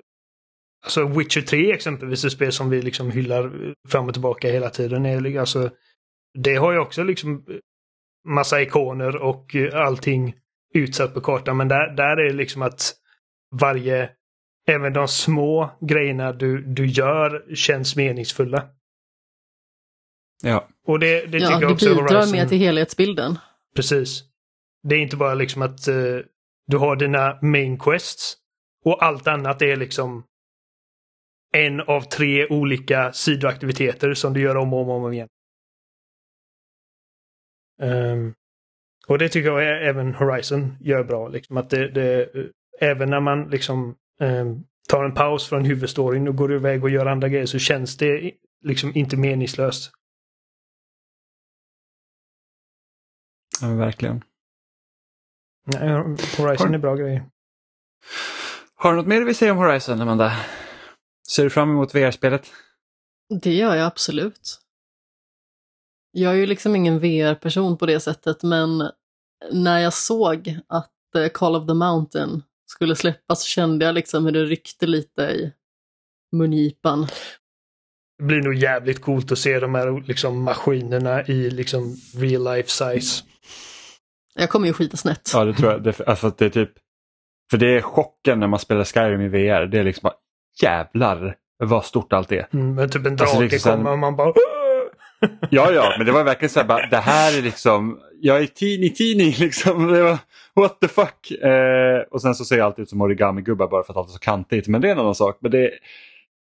[0.84, 5.06] alltså Witcher 3 exempelvis, ett spel som vi liksom hyllar fram och tillbaka hela tiden.
[5.06, 5.70] Är, alltså,
[6.38, 7.44] det har ju också liksom
[8.28, 10.34] massa ikoner och allting
[10.74, 11.56] utsatt på kartan.
[11.56, 12.92] Men där, där är det liksom att
[13.60, 14.10] varje,
[14.68, 18.62] även de små grejerna du, du gör känns meningsfulla.
[20.42, 20.68] Ja.
[20.86, 22.32] Och det, det tycker Ja, jag det också bidrar Horizon...
[22.32, 23.38] mer till helhetsbilden.
[23.76, 24.24] Precis.
[24.82, 25.94] Det är inte bara liksom att eh,
[26.66, 28.36] du har dina main quests
[28.84, 30.24] och allt annat är liksom
[31.52, 35.28] en av tre olika sidoaktiviteter som du gör om och om, och om igen.
[37.82, 38.34] Ehm,
[39.08, 41.28] Och det tycker jag även Horizon gör bra.
[41.28, 42.44] Liksom, att det, det, eh,
[42.80, 44.46] även när man liksom eh,
[44.88, 48.32] tar en paus från huvudstoryn och går iväg och gör andra grejer så känns det
[48.64, 49.92] liksom inte meningslöst.
[53.60, 54.24] Ja, men verkligen.
[55.66, 55.88] Nej,
[56.38, 57.24] Horizon Har- är bra grejer.
[58.74, 60.32] Har du något mer du vill säga om Horizon, Amanda?
[61.28, 62.52] Ser du fram emot VR-spelet?
[63.42, 64.60] Det gör jag absolut.
[66.10, 68.90] Jag är ju liksom ingen VR-person på det sättet, men
[69.52, 74.24] när jag såg att eh, Call of the Mountain skulle släppas så kände jag liksom
[74.24, 75.52] hur det ryckte lite i
[76.36, 77.06] mungipan.
[78.18, 82.70] Det blir nog jävligt coolt att se de här liksom, maskinerna i liksom real life
[82.70, 83.24] size.
[84.34, 85.30] Jag kommer ju skita snett.
[85.34, 85.82] Ja, det tror jag.
[85.82, 86.70] Det, alltså, det är typ,
[87.50, 89.66] för det är chocken när man spelar Skyrim i VR.
[89.66, 90.14] Det är liksom bara
[90.62, 92.48] jävlar vad stort allt är.
[92.52, 94.32] Mm, men typ en Alltså, drake är liksom kommer och man bara
[95.50, 98.46] Ja, ja, men det var verkligen så här, bara, det här är liksom, jag är
[98.46, 99.92] teeny teeny liksom.
[99.92, 100.18] Det var,
[100.54, 101.30] what the fuck.
[101.30, 104.18] Eh, och sen så ser allt ut som origami-gubbar bara för att allt är så
[104.18, 104.68] kantigt.
[104.68, 105.38] Men det är en annan sak.
[105.40, 105.70] Men det är,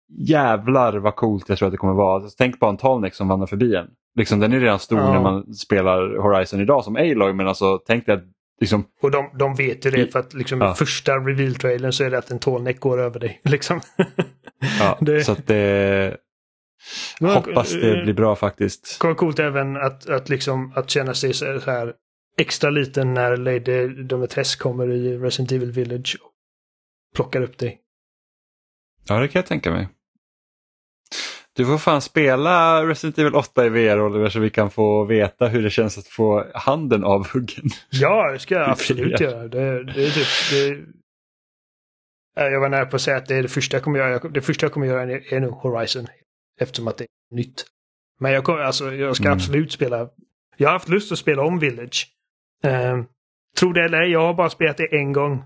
[0.08, 2.14] jävlar vad coolt jag tror att det kommer vara.
[2.22, 3.86] Alltså, tänk bara en Tallneck som vandrar förbi en.
[4.16, 5.12] Liksom, den är redan stor Ja.
[5.12, 7.32] när man spelar Horizon idag som Aloy.
[7.32, 8.24] Men alltså tänk dig att
[8.60, 10.72] liksom, Och de, de vet ju det för att liksom Ja.
[10.72, 13.40] i första reveal-trailern så är det att en tallneck går över dig.
[13.44, 13.80] Liksom.
[14.80, 16.16] ja, Det- så att det,
[17.20, 18.98] hoppas det eh, blir bra faktiskt.
[18.98, 21.92] Coolt även att, att, liksom, att känna sig så här
[22.38, 26.32] extra liten när Lady Dimitrescu kommer i Resident Evil Village och
[27.14, 27.80] plockar upp dig.
[29.08, 29.88] Ja, det kan jag tänka mig.
[31.58, 35.46] Du får fan spela Resident Evil 8 i VR Oliver så vi kan få veta
[35.46, 37.64] hur det känns att få handen avhuggen.
[37.90, 39.48] Ja, det ska jag Det absolut göra.
[39.48, 40.84] Det, det typ, det,
[42.36, 44.28] Ja, jag var nära på att säga att det är det första jag kommer göra.
[44.28, 46.06] Det första jag kommer göra är, är nog Horizon.
[46.60, 47.64] Eftersom att det är nytt.
[48.20, 49.36] Men jag, kommer, alltså, jag ska Mm.
[49.36, 50.08] absolut spela.
[50.56, 52.06] Jag har haft lust att spela om Village.
[52.66, 53.04] Uh,
[53.58, 55.44] tror det eller ej, jag har bara spelat det en gång.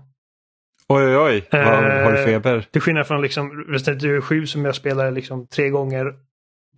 [0.87, 1.47] Oj, oj, oj.
[1.59, 1.59] Eh,
[2.03, 2.65] Har du feber?
[2.71, 6.13] Till skillnad från liksom Resident Evil 7 som jag spelade liksom tre gånger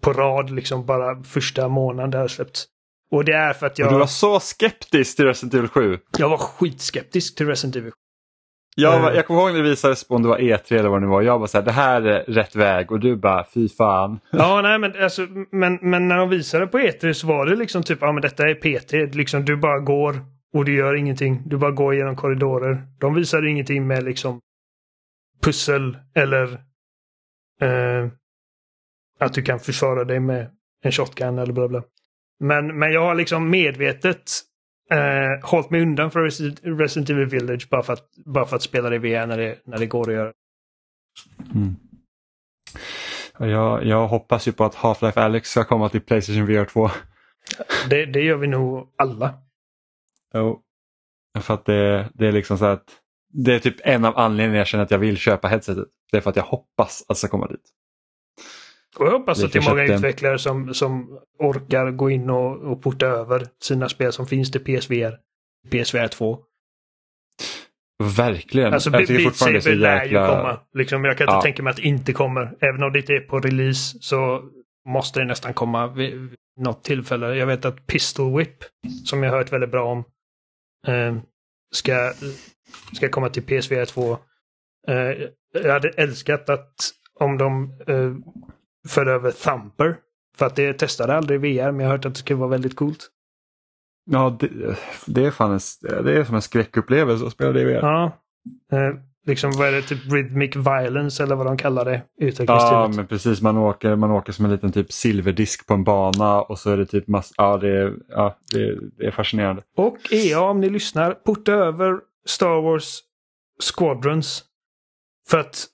[0.01, 2.65] på rad liksom bara första månaden det har släppts.
[3.11, 5.97] Och det är för att Och Du jag, var så skeptisk till Resident Evil 7.
[6.17, 7.91] jag var skitskeptisk till Resident Evil.
[8.77, 9.15] Jag, var, Eh.
[9.15, 11.11] jag kommer ihåg när det visades på om det var E3 eller vad det nu
[11.11, 11.21] var.
[11.21, 14.19] Jag var så här, det här är rätt väg och du bara, fy fan.
[14.31, 17.83] Ja, nej men alltså, men, men när de visade på E3 så var det liksom
[17.83, 20.15] typ, ja men detta är PT, liksom du bara går
[20.55, 21.43] och du gör ingenting.
[21.45, 22.87] Du bara går genom korridorer.
[22.99, 24.41] De visade ingenting med liksom
[25.41, 26.53] pussel eller
[27.61, 28.07] eh,
[29.19, 30.49] att du kan försvara dig med
[30.83, 31.83] en shotgun eller bla bla.
[32.39, 34.31] Men, men jag har liksom medvetet
[34.91, 38.89] eh, hållit mig undan från Resident, Evil Village bara för att, bara för att spela
[38.89, 40.33] det i VR när det, när det går att göra.
[43.37, 46.89] Och Jag, jag hoppas ju på att Half-Life Alyx ska komma till Playstation VR 2.
[47.89, 49.44] Det, det gör vi nog alla.
[50.35, 50.61] Jo.
[51.39, 52.83] För att det, det är liksom så att
[53.33, 55.87] det är typ en av anledningarna jag känner att jag vill köpa headsetet.
[56.11, 57.69] Det är för att jag hoppas att ska komma dit.
[58.97, 62.09] Och jag hoppas Vi att det är många köpa en- utvecklare som, som orkar gå
[62.09, 65.17] in och, och porta över sina spel som finns till PSVR.
[65.71, 66.39] PSVR 2.
[68.17, 68.73] Verkligen.
[68.73, 70.27] Alltså jag tycker Beat Saber lär ju jäkla...
[70.27, 70.59] komma.
[70.73, 71.41] Liksom, jag kan inte Ja.
[71.41, 72.57] tänka mig att det inte kommer.
[72.59, 74.43] Även om det inte är på release så
[74.89, 77.35] måste det nästan komma vid, något tillfälle.
[77.35, 78.55] Jag vet att Pistol Whip,
[79.05, 80.03] som jag har hört väldigt bra om,
[80.87, 81.15] eh,
[81.71, 82.13] ska,
[82.93, 84.17] ska komma till PSVR 2.
[84.87, 86.73] Eh, jag hade älskat att
[87.19, 88.13] om de eh,
[88.87, 89.97] för över Thumper.
[90.37, 92.75] För att det testade aldrig VR, men jag har hört att det skulle vara väldigt
[92.75, 93.09] coolt.
[94.11, 94.75] Ja, det,
[95.05, 95.59] det, är fan en,
[96.03, 97.71] det är som en skräckupplevelse att spela det i VR.
[97.73, 98.11] Ja.
[99.27, 102.01] Liksom vad är det, typ Rhythmic Violence eller vad de kallar det,
[102.71, 103.41] Ja, men precis.
[103.41, 106.77] Man åker, man åker som en liten typ silverdisk på en bana och så är
[106.77, 109.61] det typ mass, ja, det, är- ja, det, det är fascinerande.
[109.77, 112.99] Och EA, om ni lyssnar, porta över Star Wars
[113.73, 114.43] Squadrons.
[115.29, 115.65] För att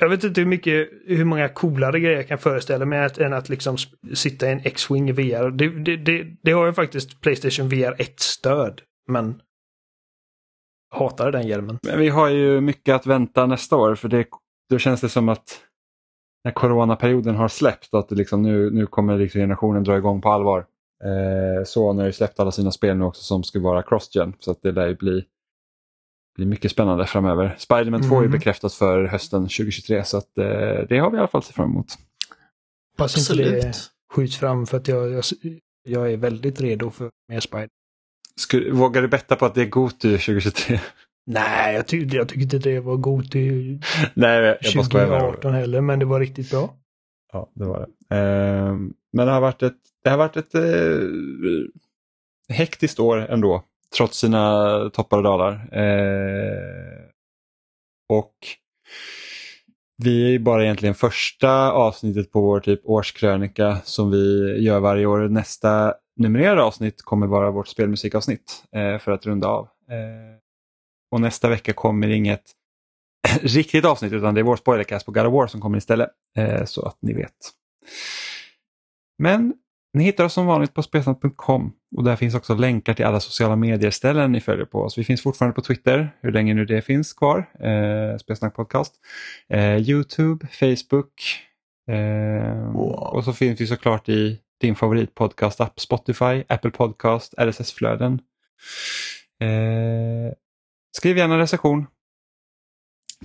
[0.00, 3.32] jag vet inte hur mycket, hur många coolare grejer jag kan föreställa mig att, än
[3.32, 3.76] att liksom
[4.14, 5.50] sitta i en X-Wing VR.
[5.50, 9.40] Det, det, det, det har ju faktiskt Playstation VR 1-stöd, men
[10.94, 11.78] hatar den hjälmen.
[11.82, 14.26] Men vi har ju mycket att vänta nästa år för det,
[14.70, 15.60] då känns det som att
[16.44, 20.28] när coronaperioden har släppt att det liksom nu, nu kommer liksom generationen dra igång på
[20.28, 20.66] allvar.
[21.04, 24.50] Eh, Sony har ju släppt alla sina spel nu också som ska vara cross-gen så
[24.50, 25.24] att det lär ju bli,
[26.36, 27.54] bli mycket spännande framöver.
[27.58, 28.32] Spiderman 2 är ju Mhm.
[28.32, 30.44] bekräftat för hösten 2023 så att eh,
[30.88, 31.86] det har vi i alla fall sett fram emot.
[32.98, 33.76] Hoppas inte det Absolut.
[34.12, 35.24] skjuts fram för att jag, jag,
[35.88, 37.68] jag är väldigt redo för mer Spider.
[38.40, 40.80] Skulle, vågar du betta på att det är Gotu 2023?
[41.26, 42.96] Nej, jag, ty jag tycker inte det var
[44.56, 44.72] dig.
[44.72, 46.74] 2018 heller, men det var riktigt bra.
[47.32, 48.16] Ja, det var det.
[48.16, 50.62] Ehm, men det har varit ett, det har varit ett eh,
[52.48, 53.64] hektiskt år ändå,
[53.96, 55.52] trots sina toppar och dalar.
[55.72, 57.04] Eh,
[58.08, 58.34] och
[60.02, 65.28] vi är bara egentligen första avsnittet på vår typ årskrönika som vi gör varje år.
[65.28, 69.64] Nästa numrerade avsnitt kommer vara vårt spelmusikavsnitt eh, för att runda av.
[69.90, 70.38] Eh,
[71.10, 72.42] och nästa vecka kommer inget
[73.40, 76.10] riktigt avsnitt utan det är vår spoilercast på God of War som kommer istället.
[76.36, 77.34] Eh, så att ni vet.
[79.18, 79.54] Men
[79.94, 83.56] ni hittar oss som vanligt på spelsnack.com och där finns också länkar till alla sociala
[83.56, 84.98] medier-ställen ni följer på oss.
[84.98, 88.94] Vi finns fortfarande på Twitter, hur länge nu det finns kvar, eh, Spelsnack Podcast.
[89.48, 91.12] Eh, Youtube, Facebook
[91.90, 92.92] eh, Wow.
[92.92, 98.12] och så finns vi såklart i din favoritpodcast-app Spotify, Apple Podcast, RSS-flöden.
[99.40, 100.32] Eh,
[100.96, 101.86] skriv gärna en recension.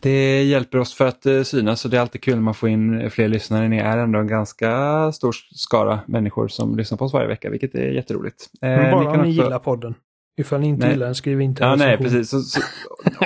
[0.02, 2.70] Det hjälper oss för att eh, synas och det är alltid kul när man får
[2.70, 3.68] in fler lyssnare.
[3.68, 7.76] Ni är ändå en ganska stor skara människor som lyssnar på oss varje vecka, vilket
[7.76, 8.49] är jätteroligt.
[8.61, 9.95] Eh, Men bara ni om ni också- gillar podden.
[10.38, 10.94] Ifall ni inte Nej.
[10.94, 12.03] gillar den, skriv inte en Ja, nej, recension.
[12.11, 12.30] precis.
[12.30, 12.61] Så, så,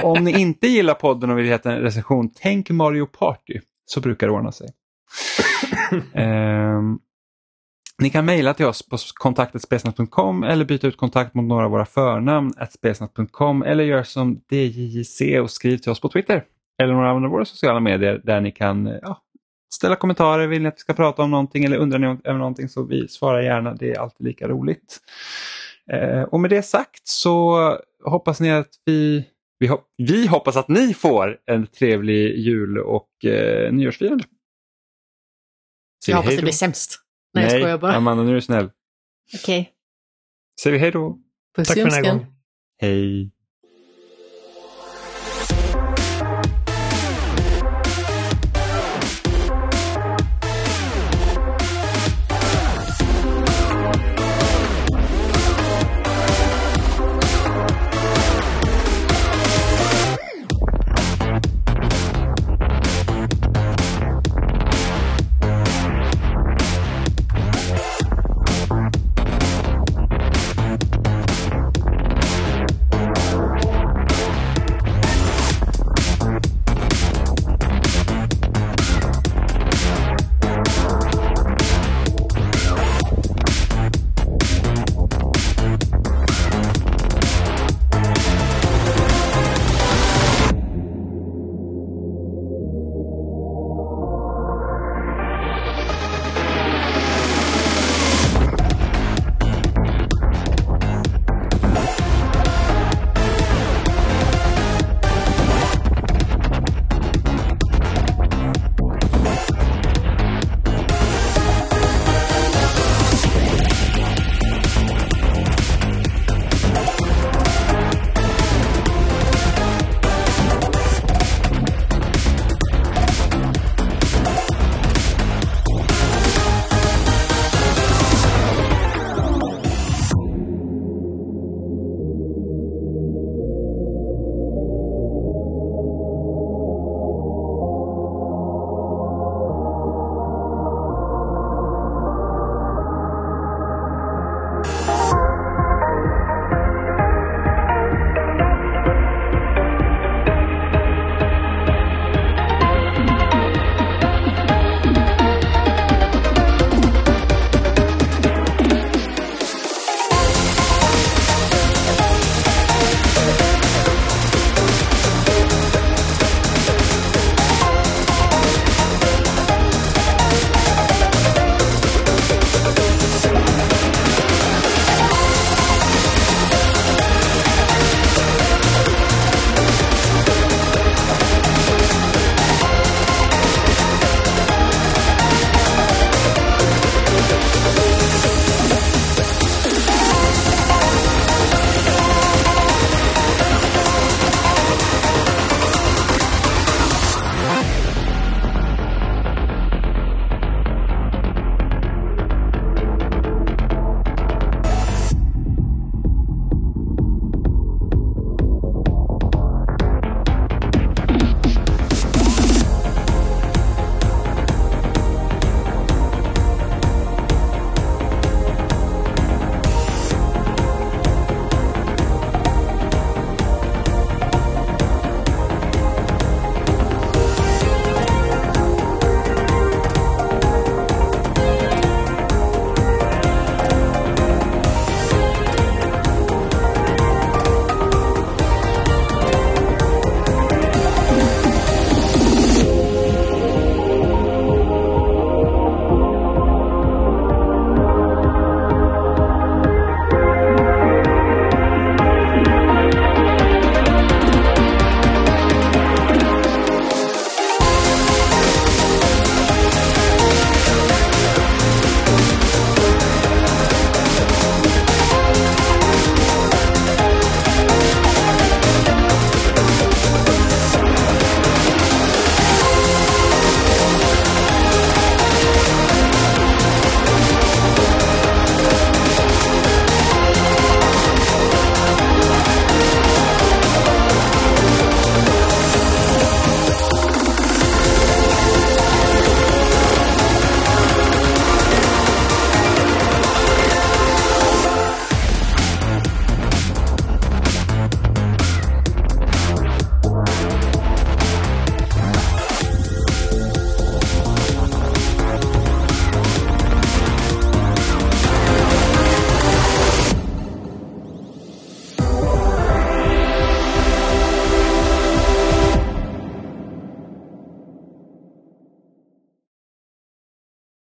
[0.04, 3.60] om ni inte gillar podden och vill heta en recension, tänk Mario Party.
[3.86, 4.70] Så brukar det ordna sig.
[6.14, 7.00] Ehm,
[8.02, 11.86] ni kan mejla till oss på kontaktetspelsnack.com eller byta ut kontakt mot några av våra
[11.86, 16.46] förnamn spelsnack.com eller gör som DJJC och skriv till oss på Twitter
[16.84, 19.22] eller några av våra sociala medier där ni kan ja,
[19.74, 22.70] ställa kommentarer, vill ni att vi ska prata om någonting eller undrar ni över någonting
[22.70, 25.00] så vi svarar gärna, det är alltid lika roligt.
[25.92, 27.58] Eh, och med det sagt så
[28.04, 29.26] hoppas ni att vi,
[29.60, 34.24] vi, hop- vi hoppas att ni får en trevlig jul och eh, nyårsfirande.
[36.08, 37.00] Jag hoppas det blir sämst.
[37.34, 37.94] Nej, jag skojar bara.
[37.94, 38.70] Amanda nu är du snäll.
[39.36, 39.74] Okej.
[40.62, 41.20] Säger vi hej då?
[41.56, 42.26] Puss Tack för den här gången.
[42.82, 43.32] Hej.